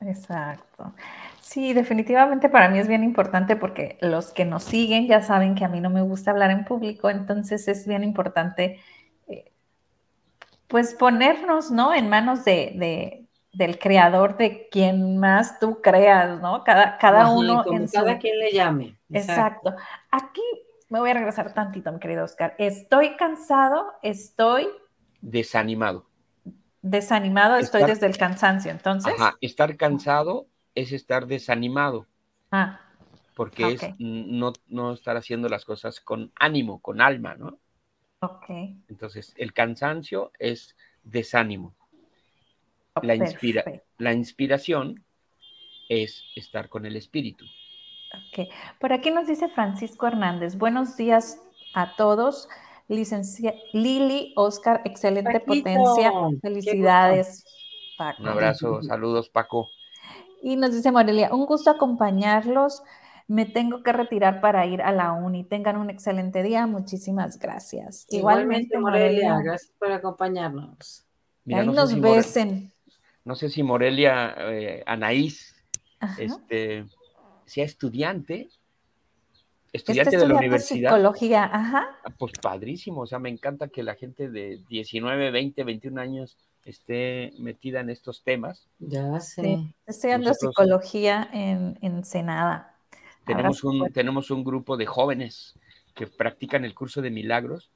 Exacto. 0.00 0.94
Sí, 1.40 1.72
definitivamente 1.72 2.48
para 2.48 2.68
mí 2.68 2.78
es 2.78 2.86
bien 2.86 3.02
importante 3.02 3.56
porque 3.56 3.98
los 4.00 4.32
que 4.32 4.44
nos 4.44 4.64
siguen 4.64 5.08
ya 5.08 5.22
saben 5.22 5.54
que 5.54 5.64
a 5.64 5.68
mí 5.68 5.80
no 5.80 5.90
me 5.90 6.02
gusta 6.02 6.30
hablar 6.30 6.50
en 6.50 6.64
público, 6.64 7.10
entonces 7.10 7.66
es 7.68 7.86
bien 7.86 8.04
importante 8.04 8.80
eh, 9.26 9.50
pues 10.68 10.94
ponernos, 10.94 11.70
¿no? 11.70 11.94
En 11.94 12.08
manos 12.08 12.44
de, 12.44 13.26
del 13.52 13.78
creador 13.78 14.36
de 14.36 14.68
quien 14.70 15.18
más 15.18 15.58
tú 15.58 15.80
creas, 15.82 16.40
¿no? 16.40 16.62
Cada, 16.62 16.96
cada 16.98 17.30
uno 17.30 17.64
en 17.72 17.88
cada 17.88 18.18
quien 18.18 18.38
le 18.38 18.52
llame. 18.52 18.96
Exacto. 19.10 19.74
Aquí 20.10 20.42
me 20.90 21.00
voy 21.00 21.10
a 21.10 21.14
regresar 21.14 21.52
tantito, 21.54 21.90
mi 21.90 21.98
querido 21.98 22.24
Oscar. 22.24 22.54
Estoy 22.58 23.16
cansado, 23.16 23.94
estoy... 24.02 24.68
Desanimado. 25.20 26.07
Desanimado, 26.82 27.56
estoy 27.56 27.84
desde 27.84 28.06
el 28.06 28.16
cansancio, 28.16 28.70
entonces. 28.70 29.14
Ajá, 29.18 29.36
estar 29.40 29.76
cansado 29.76 30.46
es 30.74 30.92
estar 30.92 31.26
desanimado. 31.26 32.06
Ah. 32.50 32.80
Porque 33.34 33.72
es 33.72 33.82
no, 33.98 34.52
no 34.68 34.92
estar 34.92 35.16
haciendo 35.16 35.48
las 35.48 35.64
cosas 35.64 36.00
con 36.00 36.32
ánimo, 36.36 36.80
con 36.80 37.00
alma, 37.00 37.34
¿no? 37.34 37.58
Ok. 38.20 38.50
Entonces, 38.88 39.34
el 39.36 39.52
cansancio 39.52 40.32
es 40.38 40.76
desánimo. 41.02 41.74
la, 43.02 43.14
inspira 43.14 43.64
la 43.98 44.12
inspiración 44.12 45.04
es 45.88 46.24
estar 46.34 46.68
con 46.68 46.86
el 46.86 46.96
espíritu. 46.96 47.44
Ok, 48.14 48.48
por 48.80 48.92
aquí 48.92 49.10
nos 49.10 49.26
dice 49.26 49.48
Francisco 49.48 50.06
Hernández, 50.06 50.56
buenos 50.56 50.96
días 50.96 51.40
a 51.74 51.94
todos. 51.96 52.48
Licencia 52.88 53.54
Lili, 53.72 54.32
Oscar, 54.36 54.80
excelente 54.84 55.40
potencia. 55.40 56.10
Felicidades, 56.40 57.44
Paco. 57.96 58.22
Un 58.22 58.28
abrazo, 58.28 58.82
saludos, 58.82 59.28
Paco. 59.28 59.68
Y 60.42 60.56
nos 60.56 60.72
dice 60.72 60.90
Morelia, 60.90 61.34
un 61.34 61.46
gusto 61.46 61.70
acompañarlos. 61.70 62.82
Me 63.26 63.44
tengo 63.44 63.82
que 63.82 63.92
retirar 63.92 64.40
para 64.40 64.64
ir 64.64 64.80
a 64.80 64.90
la 64.90 65.12
uni. 65.12 65.44
Tengan 65.44 65.76
un 65.76 65.90
excelente 65.90 66.42
día. 66.42 66.66
Muchísimas 66.66 67.38
gracias. 67.38 68.06
Igualmente, 68.08 68.78
Morelia, 68.78 69.38
gracias 69.42 69.72
por 69.78 69.92
acompañarnos. 69.92 71.04
Ahí 71.52 71.66
nos 71.66 71.98
besen. 72.00 72.72
no 73.24 73.34
sé 73.34 73.50
si 73.50 73.62
Morelia, 73.62 74.34
eh, 74.38 74.82
Anaís, 74.86 75.54
este 76.18 76.86
sea 77.44 77.64
estudiante, 77.64 78.48
estudiante 79.72 80.16
de 80.16 80.28
la 80.28 80.36
universidad. 80.36 80.90
Psicología, 80.90 81.44
ajá. 81.44 81.86
Ah, 82.04 82.10
pues 82.18 82.32
padrísimo, 82.40 83.02
o 83.02 83.06
sea, 83.06 83.18
me 83.18 83.28
encanta 83.28 83.68
que 83.68 83.82
la 83.82 83.94
gente 83.94 84.30
de 84.30 84.60
19, 84.68 85.30
20, 85.30 85.64
21 85.64 86.00
años 86.00 86.36
esté 86.64 87.32
metida 87.38 87.80
en 87.80 87.90
estos 87.90 88.22
temas. 88.22 88.68
Ya 88.78 89.18
sé. 89.20 89.72
estudiando 89.86 90.34
psicología 90.34 91.28
en, 91.32 91.78
en 91.80 92.04
Senada. 92.04 92.74
Tenemos 93.24 93.62
un, 93.64 93.92
tenemos 93.92 94.30
un 94.30 94.42
grupo 94.42 94.76
de 94.76 94.86
jóvenes 94.86 95.54
que 95.94 96.06
practican 96.06 96.64
el 96.64 96.74
curso 96.74 97.02
de 97.02 97.10
milagros, 97.10 97.70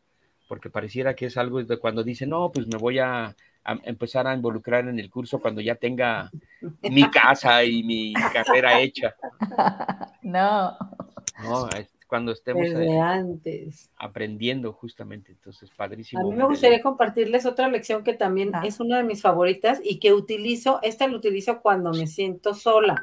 porque 0.48 0.70
pareciera 0.70 1.14
que 1.14 1.26
es 1.26 1.36
algo 1.36 1.62
de 1.62 1.76
cuando 1.76 2.04
dicen, 2.04 2.30
no, 2.30 2.50
pues 2.52 2.66
me 2.66 2.78
voy 2.78 2.98
a 2.98 3.34
empezar 3.64 4.26
a 4.26 4.34
involucrar 4.34 4.88
en 4.88 4.98
el 4.98 5.10
curso 5.10 5.40
cuando 5.40 5.60
ya 5.60 5.76
tenga 5.76 6.30
mi 6.82 7.08
casa 7.10 7.64
y 7.64 7.82
mi 7.82 8.12
carrera 8.32 8.80
hecha. 8.80 9.14
No. 10.22 10.78
No, 11.42 11.68
cuando 12.06 12.30
estemos 12.30 12.64
antes. 13.02 13.90
aprendiendo 13.96 14.72
justamente, 14.72 15.32
entonces 15.32 15.68
padrísimo. 15.76 16.20
A 16.20 16.30
mí 16.30 16.36
me 16.36 16.44
gustaría 16.44 16.80
compartirles 16.80 17.44
otra 17.44 17.68
lección 17.68 18.04
que 18.04 18.14
también 18.14 18.54
ah. 18.54 18.62
es 18.64 18.78
una 18.78 18.98
de 18.98 19.02
mis 19.02 19.20
favoritas 19.20 19.80
y 19.82 19.98
que 19.98 20.12
utilizo, 20.12 20.78
esta 20.82 21.08
la 21.08 21.16
utilizo 21.16 21.60
cuando 21.60 21.90
me 21.90 22.06
siento 22.06 22.54
sola. 22.54 23.02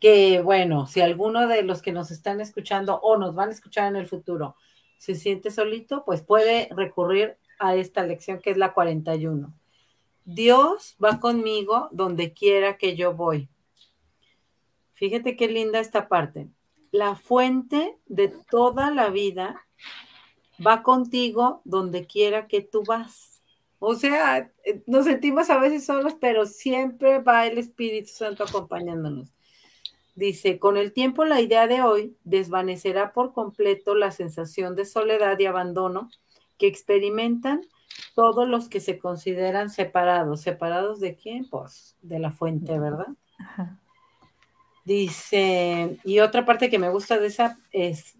Que 0.00 0.40
bueno, 0.40 0.86
si 0.86 1.00
alguno 1.00 1.46
de 1.46 1.62
los 1.62 1.82
que 1.82 1.92
nos 1.92 2.10
están 2.10 2.40
escuchando 2.40 2.98
o 3.00 3.18
nos 3.18 3.34
van 3.34 3.50
a 3.50 3.52
escuchar 3.52 3.88
en 3.88 3.96
el 3.96 4.06
futuro 4.06 4.56
se 4.96 5.14
siente 5.14 5.50
solito, 5.50 6.04
pues 6.04 6.22
puede 6.22 6.68
recurrir 6.70 7.36
a 7.58 7.74
esta 7.74 8.04
lección 8.04 8.38
que 8.40 8.52
es 8.52 8.56
la 8.56 8.72
41 8.72 9.52
Dios 10.24 10.96
va 11.02 11.20
conmigo 11.20 11.88
donde 11.92 12.32
quiera 12.32 12.76
que 12.76 12.96
yo 12.96 13.14
voy. 13.14 13.48
Fíjate 14.94 15.36
qué 15.36 15.48
linda 15.48 15.80
esta 15.80 16.08
parte. 16.08 16.48
La 16.90 17.16
fuente 17.16 17.96
de 18.06 18.28
toda 18.50 18.90
la 18.90 19.10
vida 19.10 19.66
va 20.64 20.82
contigo 20.82 21.60
donde 21.64 22.06
quiera 22.06 22.46
que 22.46 22.60
tú 22.60 22.84
vas. 22.86 23.42
O 23.78 23.96
sea, 23.96 24.52
eh, 24.64 24.82
nos 24.86 25.06
sentimos 25.06 25.50
a 25.50 25.58
veces 25.58 25.84
solos, 25.84 26.14
pero 26.20 26.46
siempre 26.46 27.18
va 27.18 27.46
el 27.46 27.58
Espíritu 27.58 28.10
Santo 28.12 28.44
acompañándonos. 28.44 29.32
Dice, 30.14 30.58
con 30.58 30.76
el 30.76 30.92
tiempo 30.92 31.24
la 31.24 31.40
idea 31.40 31.66
de 31.66 31.82
hoy 31.82 32.16
desvanecerá 32.22 33.12
por 33.12 33.32
completo 33.32 33.94
la 33.94 34.12
sensación 34.12 34.76
de 34.76 34.84
soledad 34.84 35.38
y 35.38 35.46
abandono 35.46 36.10
que 36.58 36.66
experimentan 36.66 37.62
todos 38.14 38.48
los 38.48 38.68
que 38.68 38.80
se 38.80 38.98
consideran 38.98 39.70
separados. 39.70 40.42
¿Separados 40.42 41.00
de 41.00 41.16
quién? 41.16 41.48
Pues 41.48 41.96
de 42.02 42.18
la 42.18 42.30
fuente, 42.30 42.78
¿verdad? 42.78 43.08
Dice, 44.84 45.98
y 46.04 46.18
otra 46.20 46.44
parte 46.44 46.68
que 46.68 46.78
me 46.78 46.90
gusta 46.90 47.18
de 47.18 47.28
esa 47.28 47.58
es, 47.70 48.16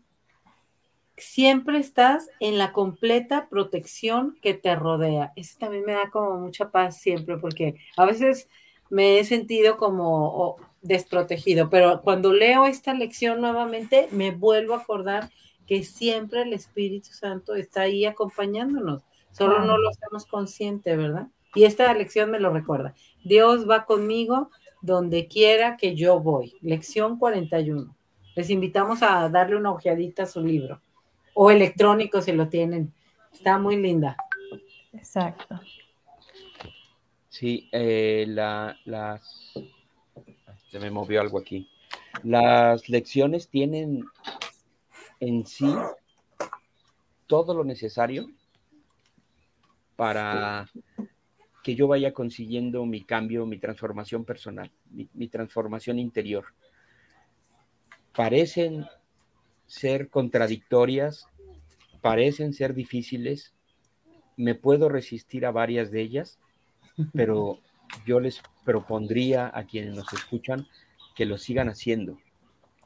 siempre 1.16 1.78
estás 1.78 2.28
en 2.40 2.58
la 2.58 2.72
completa 2.72 3.48
protección 3.48 4.38
que 4.40 4.54
te 4.54 4.74
rodea. 4.76 5.32
Eso 5.36 5.56
también 5.58 5.84
me 5.84 5.92
da 5.92 6.10
como 6.10 6.38
mucha 6.38 6.70
paz 6.70 6.98
siempre, 6.98 7.36
porque 7.36 7.76
a 7.96 8.04
veces 8.06 8.48
me 8.90 9.18
he 9.18 9.24
sentido 9.24 9.76
como 9.76 10.56
desprotegido, 10.82 11.70
pero 11.70 12.02
cuando 12.02 12.32
leo 12.32 12.66
esta 12.66 12.92
lección 12.92 13.40
nuevamente, 13.40 14.08
me 14.10 14.32
vuelvo 14.32 14.74
a 14.74 14.78
acordar 14.78 15.30
que 15.66 15.84
siempre 15.84 16.42
el 16.42 16.52
Espíritu 16.52 17.12
Santo 17.12 17.54
está 17.54 17.82
ahí 17.82 18.04
acompañándonos, 18.04 19.02
solo 19.32 19.64
no 19.64 19.76
lo 19.76 19.90
hacemos 19.90 20.26
consciente, 20.26 20.96
¿verdad? 20.96 21.28
Y 21.54 21.64
esta 21.64 21.92
lección 21.94 22.30
me 22.30 22.40
lo 22.40 22.52
recuerda. 22.52 22.94
Dios 23.24 23.68
va 23.68 23.84
conmigo 23.84 24.50
donde 24.80 25.28
quiera 25.28 25.76
que 25.76 25.94
yo 25.94 26.20
voy. 26.20 26.56
Lección 26.62 27.18
41. 27.18 27.94
Les 28.34 28.50
invitamos 28.50 29.02
a 29.02 29.28
darle 29.28 29.56
una 29.56 29.70
ojeadita 29.70 30.22
a 30.22 30.26
su 30.26 30.40
libro 30.40 30.80
o 31.34 31.50
electrónico 31.50 32.22
si 32.22 32.32
lo 32.32 32.48
tienen. 32.48 32.92
Está 33.32 33.58
muy 33.58 33.76
linda. 33.76 34.16
Exacto. 34.92 35.60
Sí, 37.28 37.68
eh, 37.72 38.24
la, 38.28 38.76
las... 38.84 39.54
Se 40.70 40.78
me 40.78 40.90
movió 40.90 41.20
algo 41.20 41.38
aquí. 41.38 41.68
Las 42.22 42.88
lecciones 42.88 43.48
tienen 43.48 44.04
en 45.20 45.46
sí 45.46 45.74
todo 47.26 47.54
lo 47.54 47.64
necesario 47.64 48.28
para 49.96 50.68
que 51.62 51.74
yo 51.74 51.86
vaya 51.86 52.12
consiguiendo 52.12 52.84
mi 52.86 53.02
cambio, 53.02 53.46
mi 53.46 53.58
transformación 53.58 54.24
personal, 54.24 54.70
mi, 54.90 55.28
transformación 55.28 55.98
interior. 55.98 56.46
Parecen 58.14 58.84
ser 59.66 60.08
contradictorias, 60.08 61.26
parecen 62.00 62.52
ser 62.52 62.74
difíciles, 62.74 63.54
me 64.36 64.54
puedo 64.54 64.88
resistir 64.88 65.46
a 65.46 65.52
varias 65.52 65.90
de 65.90 66.02
ellas, 66.02 66.38
pero 67.12 67.60
yo 68.04 68.18
les 68.18 68.42
propondría 68.64 69.50
a 69.54 69.64
quienes 69.64 69.94
nos 69.94 70.12
escuchan 70.12 70.66
que 71.14 71.26
lo 71.26 71.38
sigan 71.38 71.68
haciendo 71.68 72.18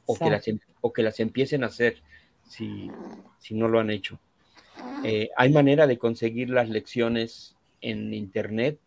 o, 0.05 0.17
que 0.17 0.29
las, 0.29 0.47
em, 0.47 0.59
o 0.81 0.93
que 0.93 1.01
las, 1.01 1.19
empiecen 1.19 1.63
a 1.63 1.67
hacer 1.67 1.97
si, 2.47 2.91
si 3.39 3.55
no 3.55 3.67
lo 3.67 3.79
han 3.79 3.89
hecho. 3.89 4.19
Eh, 5.03 5.29
hay 5.35 5.51
manera 5.51 5.87
de 5.87 5.97
conseguir 5.97 6.49
las 6.49 6.69
lecciones 6.69 7.55
en 7.81 8.13
internet. 8.13 8.79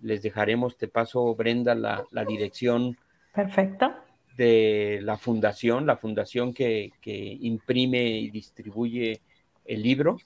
Les 0.00 0.22
dejaremos, 0.22 0.76
te 0.76 0.88
paso, 0.88 1.34
Brenda, 1.34 1.74
la, 1.74 2.24
dirección. 2.26 2.96
Perfecto. 3.34 3.94
De 4.36 5.00
la 5.02 5.16
fundación, 5.16 5.86
la 5.86 5.96
fundación 5.96 6.54
que, 6.54 6.92
imprime 7.40 8.18
y 8.18 8.30
distribuye 8.30 9.20
el 9.64 9.82
libro, 9.82 10.18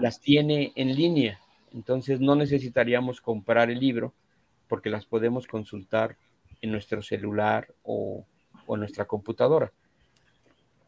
las 0.00 0.20
tiene 0.20 0.72
en 0.74 0.94
línea. 0.94 1.38
Entonces 1.74 2.20
no 2.20 2.34
necesitaríamos 2.34 3.20
comprar 3.20 3.70
el 3.70 3.78
libro 3.78 4.14
porque 4.68 4.90
las 4.90 5.06
podemos 5.06 5.46
consultar 5.46 6.16
en 6.60 6.70
nuestro 6.72 7.02
celular 7.02 7.68
o, 7.82 8.24
en 8.68 8.80
nuestra 8.80 9.04
computadora. 9.04 9.72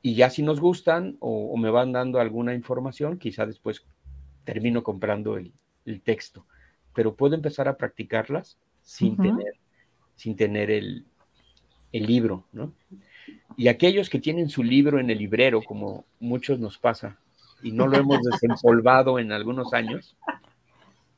Y 0.03 0.15
ya 0.15 0.31
si 0.31 0.43
nos 0.43 0.61
gustan 0.61 1.17
o, 1.21 1.57
me 1.57 1.71
van 1.71 1.93
dando 1.93 2.21
alguna 2.21 2.55
información, 2.55 3.19
quizá 3.19 3.47
después 3.47 3.85
termino 4.45 4.83
comprando 4.83 5.37
el, 5.37 5.53
el 5.85 6.01
texto, 6.01 6.47
pero 6.95 7.15
puedo 7.15 7.35
empezar 7.35 7.69
a 7.69 7.77
practicarlas 7.77 8.59
sin 8.83 9.17
tener, 9.17 9.55
sin 10.17 10.37
tener 10.37 10.71
el, 10.71 11.05
el 11.93 12.07
libro, 12.07 12.47
¿no? 12.53 12.73
Y 13.57 13.69
aquellos 13.69 14.09
que 14.09 14.19
tienen 14.19 14.49
su 14.49 14.63
libro 14.63 14.99
en 14.99 15.11
el 15.11 15.19
librero, 15.19 15.63
como 15.63 16.05
muchos 16.19 16.59
nos 16.59 16.79
pasa, 16.79 17.19
y 17.63 17.73
no 17.73 17.87
lo 17.87 17.99
hemos 17.99 18.21
desempolvado 18.23 19.19
en 19.19 19.33
algunos 19.33 19.75
años, 19.75 20.17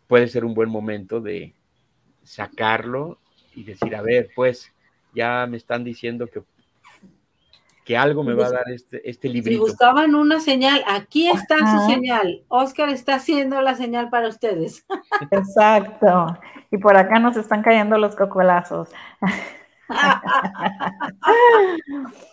puede 0.09 0.28
ser 0.28 0.45
un 0.45 0.55
buen 0.55 0.68
momento 0.68 1.20
de 1.20 1.55
sacarlo 2.24 3.18
y 3.55 3.64
decir, 3.64 3.95
a 3.95 4.03
ver, 4.03 4.30
pues 4.35 4.72
ya 5.14 5.47
me 5.49 5.57
están 5.57 5.85
diciendo 5.85 6.26
que 6.26 6.43
que 7.85 7.97
algo 7.97 8.22
me 8.22 8.35
va 8.35 8.47
a 8.47 8.51
dar 8.51 8.70
este, 8.70 9.09
este 9.09 9.28
librito. 9.28 9.64
Si 9.64 9.70
buscaban 9.70 10.14
una 10.14 10.41
señal, 10.41 10.85
aquí 10.87 11.28
está 11.28 11.59
su 11.59 11.91
señal. 11.91 12.45
Oscar 12.49 12.91
está 12.91 13.16
haciendo 13.16 13.61
la 13.61 13.74
señal 13.74 14.09
para 14.09 14.28
ustedes. 14.28 14.87
Exacto. 15.30 16.39
Y 16.70 16.78
por 16.78 16.97
acá 16.97 17.18
nos 17.18 17.37
están 17.37 17.62
cayendo 17.62 17.99
los 17.99 18.14
cocolazos. 18.14 18.89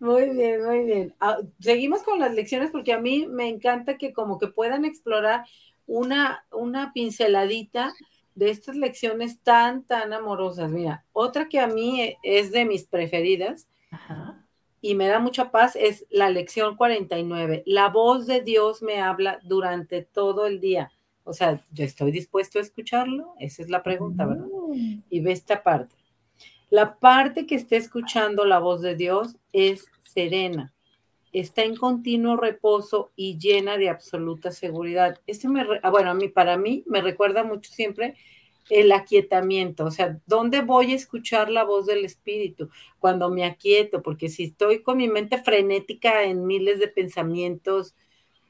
Muy 0.00 0.28
bien, 0.30 0.62
muy 0.62 0.84
bien. 0.84 1.14
Ah, 1.20 1.38
seguimos 1.58 2.02
con 2.02 2.18
las 2.18 2.34
lecciones 2.34 2.70
porque 2.70 2.92
a 2.92 3.00
mí 3.00 3.26
me 3.26 3.48
encanta 3.48 3.96
que 3.96 4.12
como 4.12 4.38
que 4.38 4.48
puedan 4.48 4.84
explorar 4.84 5.46
una, 5.86 6.44
una 6.52 6.92
pinceladita 6.92 7.94
de 8.34 8.50
estas 8.50 8.76
lecciones 8.76 9.40
tan, 9.40 9.84
tan 9.84 10.12
amorosas. 10.12 10.70
Mira, 10.70 11.06
otra 11.12 11.48
que 11.48 11.60
a 11.60 11.66
mí 11.66 12.14
es 12.22 12.52
de 12.52 12.66
mis 12.66 12.84
preferidas 12.84 13.68
y 14.80 14.94
me 14.94 15.08
da 15.08 15.18
mucha 15.18 15.50
paz 15.50 15.76
es 15.76 16.06
la 16.10 16.30
lección 16.30 16.76
49. 16.76 17.62
La 17.66 17.88
voz 17.88 18.26
de 18.26 18.42
Dios 18.42 18.82
me 18.82 19.00
habla 19.00 19.40
durante 19.42 20.02
todo 20.02 20.46
el 20.46 20.60
día. 20.60 20.92
O 21.24 21.32
sea, 21.32 21.60
yo 21.72 21.84
estoy 21.84 22.10
dispuesto 22.10 22.58
a 22.58 22.62
escucharlo. 22.62 23.34
Esa 23.38 23.62
es 23.62 23.70
la 23.70 23.82
pregunta, 23.82 24.24
¿verdad? 24.24 24.46
Mm. 24.46 25.02
Y 25.10 25.20
ve 25.20 25.32
esta 25.32 25.62
parte. 25.62 25.94
La 26.70 26.98
parte 26.98 27.46
que 27.46 27.54
esté 27.54 27.76
escuchando 27.76 28.44
la 28.44 28.58
voz 28.58 28.82
de 28.82 28.94
Dios 28.94 29.36
es 29.52 29.86
serena, 30.02 30.74
está 31.32 31.62
en 31.62 31.76
continuo 31.76 32.36
reposo 32.36 33.10
y 33.16 33.38
llena 33.38 33.78
de 33.78 33.88
absoluta 33.88 34.50
seguridad. 34.50 35.18
Esto 35.26 35.48
me, 35.48 35.64
ah, 35.82 35.90
bueno, 35.90 36.10
a 36.10 36.14
mí, 36.14 36.28
para 36.28 36.56
mí 36.58 36.84
me 36.86 37.00
recuerda 37.00 37.42
mucho 37.42 37.70
siempre 37.72 38.16
el 38.70 38.92
aquietamiento, 38.92 39.84
o 39.84 39.90
sea, 39.90 40.18
¿dónde 40.26 40.62
voy 40.62 40.92
a 40.92 40.96
escuchar 40.96 41.50
la 41.50 41.64
voz 41.64 41.86
del 41.86 42.04
Espíritu? 42.04 42.68
Cuando 42.98 43.30
me 43.30 43.44
aquieto, 43.44 44.02
porque 44.02 44.28
si 44.28 44.44
estoy 44.44 44.82
con 44.82 44.98
mi 44.98 45.08
mente 45.08 45.42
frenética 45.42 46.24
en 46.24 46.46
miles 46.46 46.78
de 46.78 46.88
pensamientos, 46.88 47.94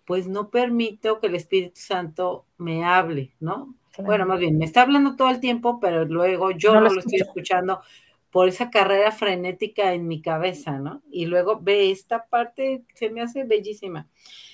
pues 0.04 0.26
no 0.26 0.50
permito 0.50 1.20
que 1.20 1.26
el 1.26 1.34
Espíritu 1.34 1.80
Santo 1.80 2.46
me 2.56 2.84
hable, 2.84 3.34
¿no? 3.40 3.74
Bueno, 3.98 4.26
más 4.26 4.38
bien, 4.38 4.58
me 4.58 4.64
está 4.64 4.82
hablando 4.82 5.16
todo 5.16 5.28
el 5.30 5.40
tiempo, 5.40 5.80
pero 5.80 6.04
luego 6.04 6.52
yo 6.52 6.74
no, 6.74 6.88
lo, 6.88 7.00
estoy 7.00 7.20
escuchando 7.20 7.80
por 8.30 8.48
esa 8.48 8.70
carrera 8.70 9.10
frenética 9.10 9.92
en 9.92 10.06
mi 10.06 10.22
cabeza, 10.22 10.78
¿no? 10.78 11.02
Y 11.10 11.26
luego 11.26 11.58
ve 11.60 11.90
esta 11.90 12.26
parte, 12.26 12.84
se 12.94 13.10
me 13.10 13.22
hace 13.22 13.44
bellísima. 13.44 14.08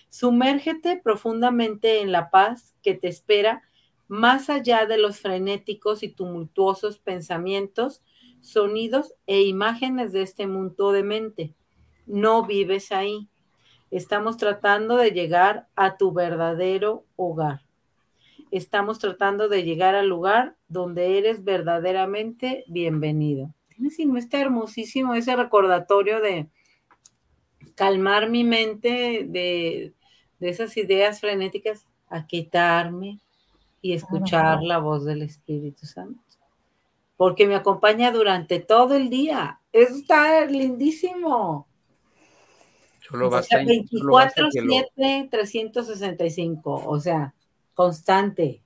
Sumérgete 0.08 1.00
profundamente 1.02 2.00
en 2.00 2.12
la 2.12 2.30
paz 2.30 2.74
que 2.82 2.94
te 2.94 3.08
espera 3.08 3.62
más 4.09 4.50
allá 4.50 4.86
de 4.86 4.98
los 4.98 5.20
frenéticos 5.20 6.02
y 6.02 6.09
tumultuosos 6.09 6.98
pensamientos, 6.98 8.02
sonidos 8.40 9.14
e 9.26 9.42
imágenes 9.42 10.12
de 10.12 10.22
este 10.22 10.46
mundo 10.46 10.92
de 10.92 11.02
mente. 11.02 11.55
No 12.07 12.44
vives 12.44 12.92
ahí. 12.92 13.28
Estamos 13.90 14.36
tratando 14.36 14.96
de 14.96 15.12
llegar 15.12 15.68
a 15.76 15.96
tu 15.96 16.12
verdadero 16.12 17.05
hogar. 17.16 17.62
Estamos 18.50 18.98
tratando 18.98 19.48
de 19.48 19.62
llegar 19.64 19.94
al 19.94 20.09
lugar 20.09 20.57
donde 20.68 21.18
eres 21.18 21.44
verdaderamente 21.44 22.64
bienvenido. 22.68 23.55
no 23.78 24.18
está 24.18 24.40
hermosísimo 24.40 25.14
ese 25.14 25.34
recordatorio 25.34 26.20
de 26.20 26.48
calmar 27.74 28.28
mi 28.28 28.44
mente 28.44 29.24
de 29.28 29.94
esas 30.40 30.76
ideas 30.76 31.20
frenéticas, 31.20 31.86
a 32.09 32.26
quitarme, 32.26 33.20
y 33.85 33.93
escuchar 33.93 34.62
la 34.62 34.78
voz 34.78 35.05
del 35.05 35.20
Espíritu 35.20 35.85
Santo. 35.85 36.18
Porque 37.18 37.47
me 37.47 37.55
acompaña 37.55 38.11
durante 38.12 38.59
todo 38.59 38.97
el 38.97 39.11
día. 39.11 39.61
Eso 39.74 39.97
está 39.97 40.47
lindísimo. 40.47 41.68
Solo 43.07 43.28
o 43.28 43.43
sea, 43.43 43.62
24, 43.62 44.49
7, 44.53 45.28
365. 45.30 46.82
O 46.87 46.99
sea, 46.99 47.35
constante. 47.74 48.62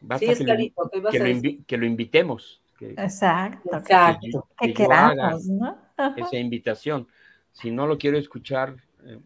Basta 0.00 0.34
que, 0.34 0.44
lo, 0.44 1.64
que, 1.66 1.76
lo 1.76 1.84
invitemos. 1.84 2.62
Exacto. 2.80 3.76
Exacto. 3.76 4.48
Que, 4.58 4.72
queramos, 4.72 5.44
¿no? 5.44 5.76
Esa 6.16 6.38
invitación. 6.38 7.06
Si 7.52 7.70
no 7.70 7.86
lo 7.86 7.98
quiero 7.98 8.16
escuchar, 8.16 8.76
eh, 9.04 9.20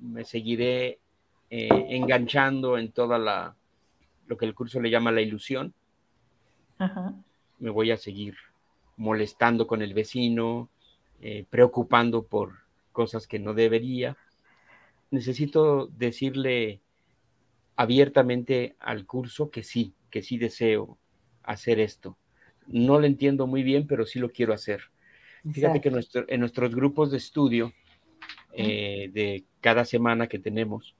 me 0.00 0.24
seguiré 0.24 0.98
eh, 1.50 1.68
enganchando 1.90 2.78
en 2.78 2.90
toda 2.92 3.18
la, 3.18 3.54
lo 4.30 4.36
que 4.36 4.46
el 4.46 4.54
curso 4.54 4.80
le 4.80 4.90
llama 4.90 5.10
la 5.10 5.22
ilusión. 5.22 5.74
Me 7.58 7.68
voy 7.68 7.90
a 7.90 7.96
seguir 7.96 8.36
molestando 8.96 9.66
con 9.66 9.82
el 9.82 9.92
vecino, 9.92 10.70
eh, 11.20 11.44
preocupando 11.50 12.22
por 12.22 12.60
cosas 12.92 13.26
que 13.26 13.40
no 13.40 13.54
debería. 13.54 14.16
Necesito 15.10 15.88
decirle 15.88 16.80
abiertamente 17.74 18.76
al 18.78 19.04
curso 19.04 19.50
que 19.50 19.64
sí, 19.64 19.94
que 20.10 20.22
sí 20.22 20.38
deseo 20.38 20.96
hacer 21.42 21.80
esto. 21.80 22.16
No 22.68 23.00
lo 23.00 23.06
entiendo 23.06 23.48
muy 23.48 23.64
bien, 23.64 23.88
pero 23.88 24.06
sí 24.06 24.20
lo 24.20 24.30
quiero 24.30 24.54
hacer. 24.54 24.82
Fíjate 25.52 25.80
que 25.80 25.88
en 25.88 26.40
nuestros 26.40 26.74
grupos 26.74 27.10
de 27.10 27.16
estudio 27.16 27.72
eh, 28.52 29.10
de 29.12 29.44
cada 29.60 29.84
semana 29.84 30.28
que 30.28 30.38
tenemos, 30.38 30.94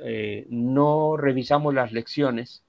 eh, 0.00 0.46
no 0.50 1.16
revisamos 1.16 1.74
las 1.74 1.92
lecciones 1.92 2.62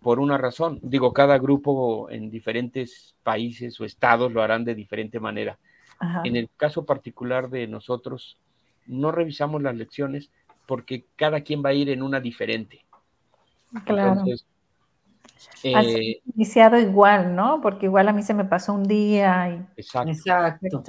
por 0.00 0.20
una 0.20 0.38
razón. 0.38 0.78
Digo, 0.82 1.12
cada 1.12 1.38
grupo 1.38 2.08
en 2.10 2.30
diferentes 2.30 3.14
países 3.22 3.80
o 3.80 3.84
estados 3.84 4.32
lo 4.32 4.42
harán 4.42 4.64
de 4.64 4.74
diferente 4.74 5.20
manera. 5.20 5.58
En 6.22 6.36
el 6.36 6.48
caso 6.56 6.84
particular 6.86 7.50
de 7.50 7.66
nosotros, 7.66 8.38
no 8.86 9.10
revisamos 9.10 9.62
las 9.62 9.74
lecciones 9.74 10.30
porque 10.66 11.04
cada 11.16 11.40
quien 11.40 11.64
va 11.64 11.70
a 11.70 11.74
ir 11.74 11.90
en 11.90 12.02
una 12.02 12.20
diferente. 12.20 12.84
Claro. 13.84 14.12
Entonces, 14.12 14.46
eh, 15.62 16.20
iniciado 16.34 16.78
igual, 16.78 17.34
¿no? 17.34 17.60
Porque 17.60 17.86
igual 17.86 18.08
a 18.08 18.12
mí 18.12 18.22
se 18.22 18.34
me 18.34 18.44
pasó 18.44 18.74
un 18.74 18.84
día. 18.84 19.50
Y... 19.50 19.80
Exacto. 19.80 20.82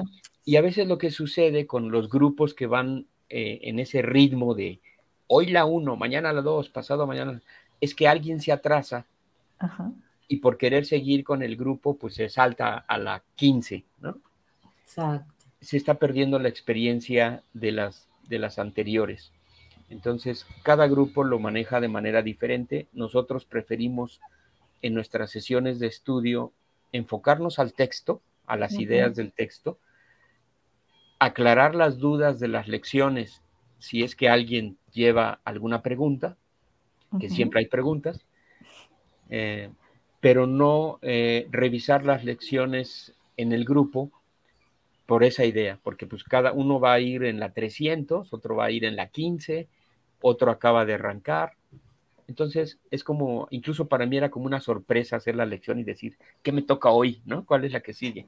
Y 0.46 0.56
a 0.56 0.62
veces 0.62 0.88
lo 0.88 0.98
que 0.98 1.12
sucede 1.12 1.68
con 1.68 1.92
los 1.92 2.10
grupos 2.10 2.54
que 2.54 2.68
van 2.68 3.08
eh, 3.30 3.60
en 3.64 3.80
ese 3.80 4.02
ritmo 4.02 4.56
de 4.56 4.82
hoy 5.30 5.48
la 5.48 5.66
uno, 5.66 5.96
mañana 5.96 6.34
la 6.34 6.42
dos, 6.42 6.70
pasado 6.70 7.08
mañana, 7.08 7.42
es 7.80 7.96
que 7.96 8.08
alguien 8.08 8.42
se 8.42 8.52
atrasa 8.52 9.06
y 10.28 10.38
por 10.38 10.58
querer 10.58 10.86
seguir 10.86 11.24
con 11.24 11.44
el 11.44 11.56
grupo, 11.56 11.98
pues 11.98 12.16
se 12.16 12.30
salta 12.30 12.78
a 12.78 12.98
la 12.98 13.24
15, 13.36 13.86
¿no? 14.00 14.18
Exacto. 14.82 15.32
Se 15.62 15.78
está 15.78 15.96
perdiendo 15.96 16.40
la 16.40 16.50
experiencia 16.50 17.44
de 17.54 17.72
las, 17.72 18.08
de 18.28 18.40
las 18.40 18.60
anteriores. 18.60 19.32
Entonces, 19.90 20.46
cada 20.64 20.88
grupo 20.88 21.24
lo 21.24 21.40
maneja 21.40 21.80
de 21.80 21.88
manera 21.88 22.22
diferente. 22.22 22.88
Nosotros 22.94 23.46
preferimos 23.46 24.22
en 24.82 24.94
nuestras 24.94 25.32
sesiones 25.32 25.80
de 25.80 25.88
estudio 25.88 26.54
enfocarnos 26.92 27.60
al 27.60 27.74
texto, 27.74 28.22
a 28.48 28.56
las 28.56 28.74
ideas 28.74 29.16
del 29.16 29.32
texto, 29.32 29.78
aclarar 31.20 31.76
las 31.76 32.00
dudas 32.00 32.40
de 32.40 32.48
las 32.48 32.68
lecciones 32.68 33.44
si 33.80 34.04
es 34.04 34.16
que 34.16 34.30
alguien 34.30 34.78
lleva 34.92 35.40
alguna 35.44 35.82
pregunta, 35.82 36.38
que 37.20 37.30
siempre 37.30 37.62
hay 37.62 37.66
preguntas, 37.66 38.24
eh, 39.30 39.70
pero 40.20 40.46
no 40.46 41.00
eh, 41.02 41.48
revisar 41.50 42.06
las 42.06 42.24
lecciones 42.24 43.14
en 43.38 43.52
el 43.52 43.66
grupo 43.66 44.12
por 45.06 45.24
esa 45.24 45.46
idea, 45.46 45.80
porque 45.82 46.06
pues 46.06 46.24
cada 46.24 46.52
uno 46.52 46.80
va 46.80 46.94
a 46.94 47.00
ir 47.00 47.24
en 47.24 47.40
la 47.40 47.52
300, 47.52 48.32
otro 48.32 48.58
va 48.58 48.66
a 48.66 48.72
ir 48.72 48.86
en 48.86 48.96
la 48.96 49.08
15, 49.08 49.68
otro 50.22 50.52
acaba 50.52 50.86
de 50.86 50.94
arrancar. 50.94 51.54
Entonces 52.28 52.78
es 52.92 53.04
como, 53.04 53.48
incluso 53.50 53.88
para 53.88 54.06
mí 54.06 54.18
era 54.18 54.30
como 54.30 54.46
una 54.46 54.62
sorpresa 54.62 55.16
hacer 55.16 55.36
la 55.36 55.48
lección 55.48 55.80
y 55.80 55.84
decir, 55.84 56.18
¿qué 56.44 56.52
me 56.52 56.62
toca 56.62 56.90
hoy? 56.90 57.22
¿No? 57.26 57.44
¿Cuál 57.44 57.66
es 57.66 57.72
la 57.72 57.80
que 57.80 57.94
sigue? 57.94 58.28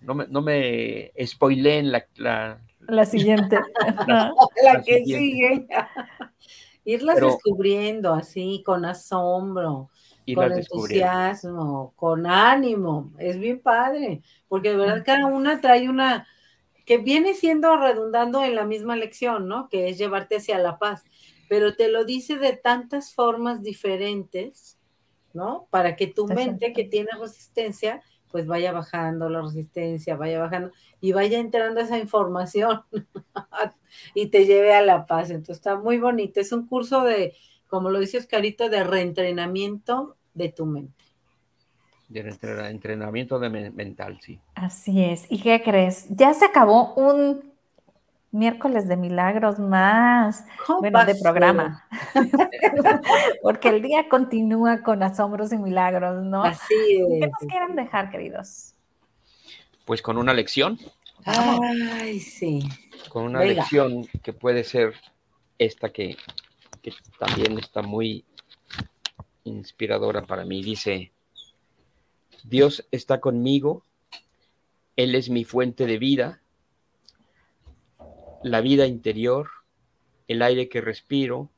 No 0.00 0.14
me, 0.16 0.26
no 0.26 0.42
me 0.42 1.12
spoileen 1.24 1.92
la, 1.92 2.04
la, 2.16 2.60
siguiente. 3.06 3.58
la, 4.06 4.82
que 4.84 5.04
sigue. 5.04 5.66
Irlas 6.84 7.20
descubriendo 7.20 8.12
así, 8.12 8.62
con 8.66 8.84
asombro, 8.84 9.88
con 10.34 10.52
entusiasmo, 10.52 11.92
con 11.94 12.26
ánimo. 12.26 13.12
Es 13.18 13.38
bien 13.38 13.60
padre, 13.60 14.22
porque 14.48 14.70
de 14.70 14.76
verdad 14.76 15.02
cada 15.06 15.26
una 15.26 15.60
trae 15.60 15.88
una 15.88 16.26
que 16.84 16.98
viene 16.98 17.34
siendo 17.34 17.76
redundando 17.76 18.42
en 18.42 18.56
la 18.56 18.64
misma 18.64 18.96
lección, 18.96 19.46
¿no? 19.46 19.68
Que 19.68 19.88
es 19.88 19.98
llevarte 19.98 20.36
hacia 20.36 20.58
la 20.58 20.78
paz, 20.78 21.04
pero 21.48 21.76
te 21.76 21.88
lo 21.88 22.04
dice 22.04 22.36
de 22.36 22.56
tantas 22.56 23.14
formas 23.14 23.62
diferentes, 23.62 24.76
¿no? 25.32 25.68
Para 25.70 25.94
que 25.94 26.08
tu 26.08 26.26
mente 26.26 26.72
que 26.72 26.84
tiene 26.84 27.10
resistencia, 27.20 28.02
pues 28.32 28.46
vaya 28.46 28.72
bajando 28.72 29.28
la 29.28 29.42
resistencia, 29.42 30.16
vaya 30.16 30.40
bajando 30.40 30.72
y 31.00 31.12
vaya 31.12 31.38
entrando 31.38 31.80
esa 31.80 31.98
información 31.98 32.82
y 34.14 34.26
te 34.26 34.46
lleve 34.46 34.74
a 34.74 34.82
la 34.82 35.06
paz. 35.06 35.30
Entonces 35.30 35.58
está 35.58 35.76
muy 35.76 35.98
bonito. 35.98 36.40
Es 36.40 36.50
un 36.50 36.66
curso 36.66 37.04
de, 37.04 37.34
como 37.68 37.90
lo 37.90 38.00
dice 38.00 38.18
Oscarito, 38.18 38.68
de 38.68 38.82
reentrenamiento 38.82 40.16
de 40.34 40.48
tu 40.48 40.66
mente 40.66 41.02
de 42.12 42.68
entrenamiento 42.68 43.38
de 43.38 43.48
mental, 43.48 44.18
sí. 44.20 44.38
Así 44.54 45.02
es. 45.02 45.26
¿Y 45.30 45.40
qué 45.40 45.62
crees? 45.62 46.06
Ya 46.10 46.34
se 46.34 46.44
acabó 46.44 46.94
un 46.94 47.51
miércoles 48.32 48.88
de 48.88 48.96
milagros 48.96 49.58
más, 49.58 50.44
bueno, 50.80 51.04
de 51.04 51.14
programa. 51.14 51.86
Porque 53.42 53.68
el 53.68 53.82
día 53.82 54.08
continúa 54.08 54.82
con 54.82 55.02
asombros 55.02 55.52
y 55.52 55.58
milagros, 55.58 56.24
¿no? 56.24 56.42
Así 56.42 56.74
es. 56.74 57.06
¿Qué 57.20 57.26
nos 57.26 57.50
quieren 57.50 57.76
dejar, 57.76 58.10
queridos? 58.10 58.74
Pues 59.84 60.00
con 60.00 60.16
una 60.16 60.32
lección. 60.32 60.78
Ay, 61.24 62.18
sí. 62.18 62.68
Con 63.10 63.24
una 63.24 63.44
lección 63.44 64.06
que 64.22 64.32
puede 64.32 64.64
ser 64.64 64.94
esta 65.58 65.90
que, 65.90 66.16
que 66.80 66.92
también 67.18 67.58
está 67.58 67.82
muy 67.82 68.24
inspiradora 69.44 70.22
para 70.22 70.44
mí. 70.44 70.62
Dice, 70.62 71.12
Dios 72.44 72.86
está 72.90 73.20
conmigo, 73.20 73.84
Él 74.96 75.14
es 75.14 75.28
mi 75.28 75.44
fuente 75.44 75.86
de 75.86 75.98
vida, 75.98 76.41
la 78.42 78.60
vida 78.60 78.86
interior, 78.86 79.50
el 80.28 80.42
aire 80.42 80.68
que 80.68 80.80
respiro, 80.80 81.50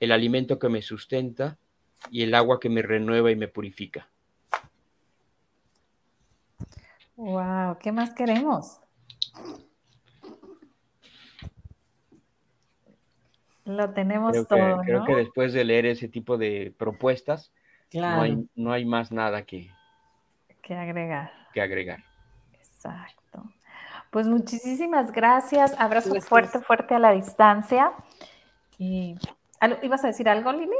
el 0.00 0.12
alimento 0.12 0.58
que 0.58 0.68
me 0.68 0.82
sustenta 0.82 1.58
y 2.10 2.22
el 2.22 2.34
agua 2.34 2.60
que 2.60 2.68
me 2.68 2.82
renueva 2.82 3.30
y 3.30 3.36
me 3.36 3.48
purifica. 3.48 4.08
Wow, 7.16 7.78
¿qué 7.80 7.92
más 7.92 8.12
queremos? 8.12 8.80
Lo 13.64 13.94
tenemos 13.94 14.46
todo. 14.46 14.80
Creo 14.84 15.04
que 15.04 15.14
después 15.14 15.52
de 15.52 15.64
leer 15.64 15.86
ese 15.86 16.08
tipo 16.08 16.36
de 16.36 16.74
propuestas, 16.76 17.52
no 17.92 18.72
hay 18.72 18.84
más 18.84 19.10
nada 19.12 19.46
que, 19.46 19.70
que 20.60 20.74
agregar. 20.74 21.32
Que 21.54 21.62
agregar. 21.62 22.04
Exacto. 22.52 23.23
Pues 24.14 24.28
muchísimas 24.28 25.10
gracias. 25.10 25.74
Abrazo 25.76 26.14
fuerte, 26.20 26.60
fuerte 26.60 26.94
a 26.94 27.00
la 27.00 27.10
distancia. 27.10 27.92
Y, 28.78 29.16
¿Ibas 29.82 30.04
a 30.04 30.06
decir 30.06 30.28
algo, 30.28 30.52
Lili? 30.52 30.70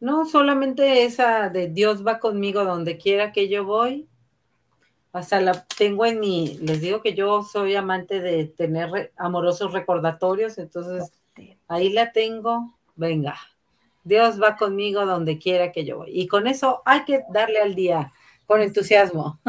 No, 0.00 0.24
solamente 0.24 1.04
esa 1.04 1.48
de 1.48 1.68
Dios 1.68 2.04
va 2.04 2.18
conmigo 2.18 2.64
donde 2.64 2.98
quiera 2.98 3.30
que 3.30 3.48
yo 3.48 3.64
voy. 3.64 4.08
Hasta 5.12 5.40
la 5.40 5.64
tengo 5.78 6.06
en 6.06 6.18
mi, 6.18 6.58
les 6.58 6.80
digo 6.80 7.02
que 7.02 7.14
yo 7.14 7.44
soy 7.44 7.76
amante 7.76 8.20
de 8.20 8.46
tener 8.46 9.12
amorosos 9.16 9.72
recordatorios, 9.72 10.58
entonces 10.58 11.12
ahí 11.68 11.90
la 11.90 12.10
tengo. 12.10 12.74
Venga, 12.96 13.36
Dios 14.02 14.42
va 14.42 14.56
conmigo 14.56 15.06
donde 15.06 15.38
quiera 15.38 15.70
que 15.70 15.84
yo 15.84 15.98
voy. 15.98 16.10
Y 16.12 16.26
con 16.26 16.48
eso 16.48 16.82
hay 16.84 17.04
que 17.04 17.22
darle 17.30 17.60
al 17.60 17.76
día 17.76 18.12
con 18.46 18.60
entusiasmo. 18.60 19.40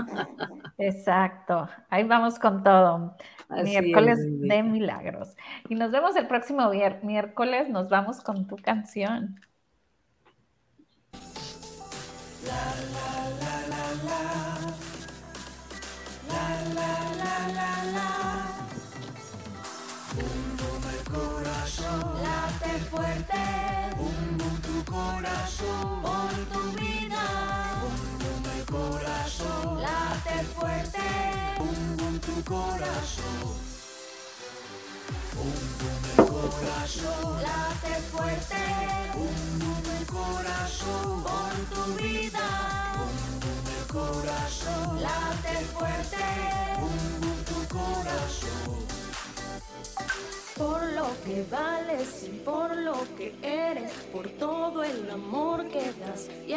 Exacto, 0.78 1.68
ahí 1.90 2.04
vamos 2.04 2.40
con 2.40 2.64
todo. 2.64 3.16
miércoles 3.64 4.20
de 4.22 4.64
milagros. 4.64 5.36
Y 5.70 5.76
nos 5.76 5.92
vemos 5.92 6.16
el 6.16 6.28
próximo 6.28 6.70
miércoles, 7.04 7.70
nos 7.70 7.90
vamos 7.90 8.22
con 8.22 8.48
tu 8.48 8.56
canción. 8.58 9.40
La, 12.46 12.52
la, 12.94 13.10
la, 13.42 13.56
la, 13.72 13.84
la. 14.04 14.22
La, 16.28 16.46
la, 16.76 16.92
la, 17.20 17.34
la, 17.58 17.72
la. 17.96 18.10
Un 20.16 20.58
el 20.94 21.02
corazón. 21.12 22.04
Late 22.24 22.74
fuerte. 22.90 23.44
Un 23.98 24.38
tu 24.62 24.92
corazón. 24.92 26.02
Por 26.04 26.34
tu 26.52 26.62
vida 26.80 26.95
fuerte. 30.44 31.00
Pum, 31.58 32.20
tu 32.20 32.44
corazón. 32.44 33.56
Pum, 35.34 35.54
pum, 35.80 36.02
el 36.18 36.26
corazón. 36.32 37.42
Late 37.42 37.94
fuerte. 38.12 38.62
Pum, 39.14 39.36
pum, 39.60 39.78
tu 39.84 40.14
corazón, 40.14 41.24
por 41.24 41.54
tu 41.74 41.82
vida. 42.04 42.48
Bum, 42.98 43.16
bum, 43.42 43.66
el 43.80 43.86
corazón, 43.88 45.02
late 45.02 45.56
fuerte. 45.74 46.26
Bum, 46.80 47.00
bum, 47.22 47.40
tu 47.44 47.60
corazón. 47.76 48.86
Por 50.58 50.82
lo 50.94 51.08
que 51.26 51.46
vales 51.52 52.24
y 52.24 52.30
por 52.40 52.76
lo 52.78 52.96
que 53.18 53.36
eres, 53.42 53.92
por 54.14 54.30
todo 54.30 54.84
el 54.84 55.10
amor 55.10 55.68
que 55.68 55.92
das 56.00 56.30
y 56.48 56.52
el 56.52 56.54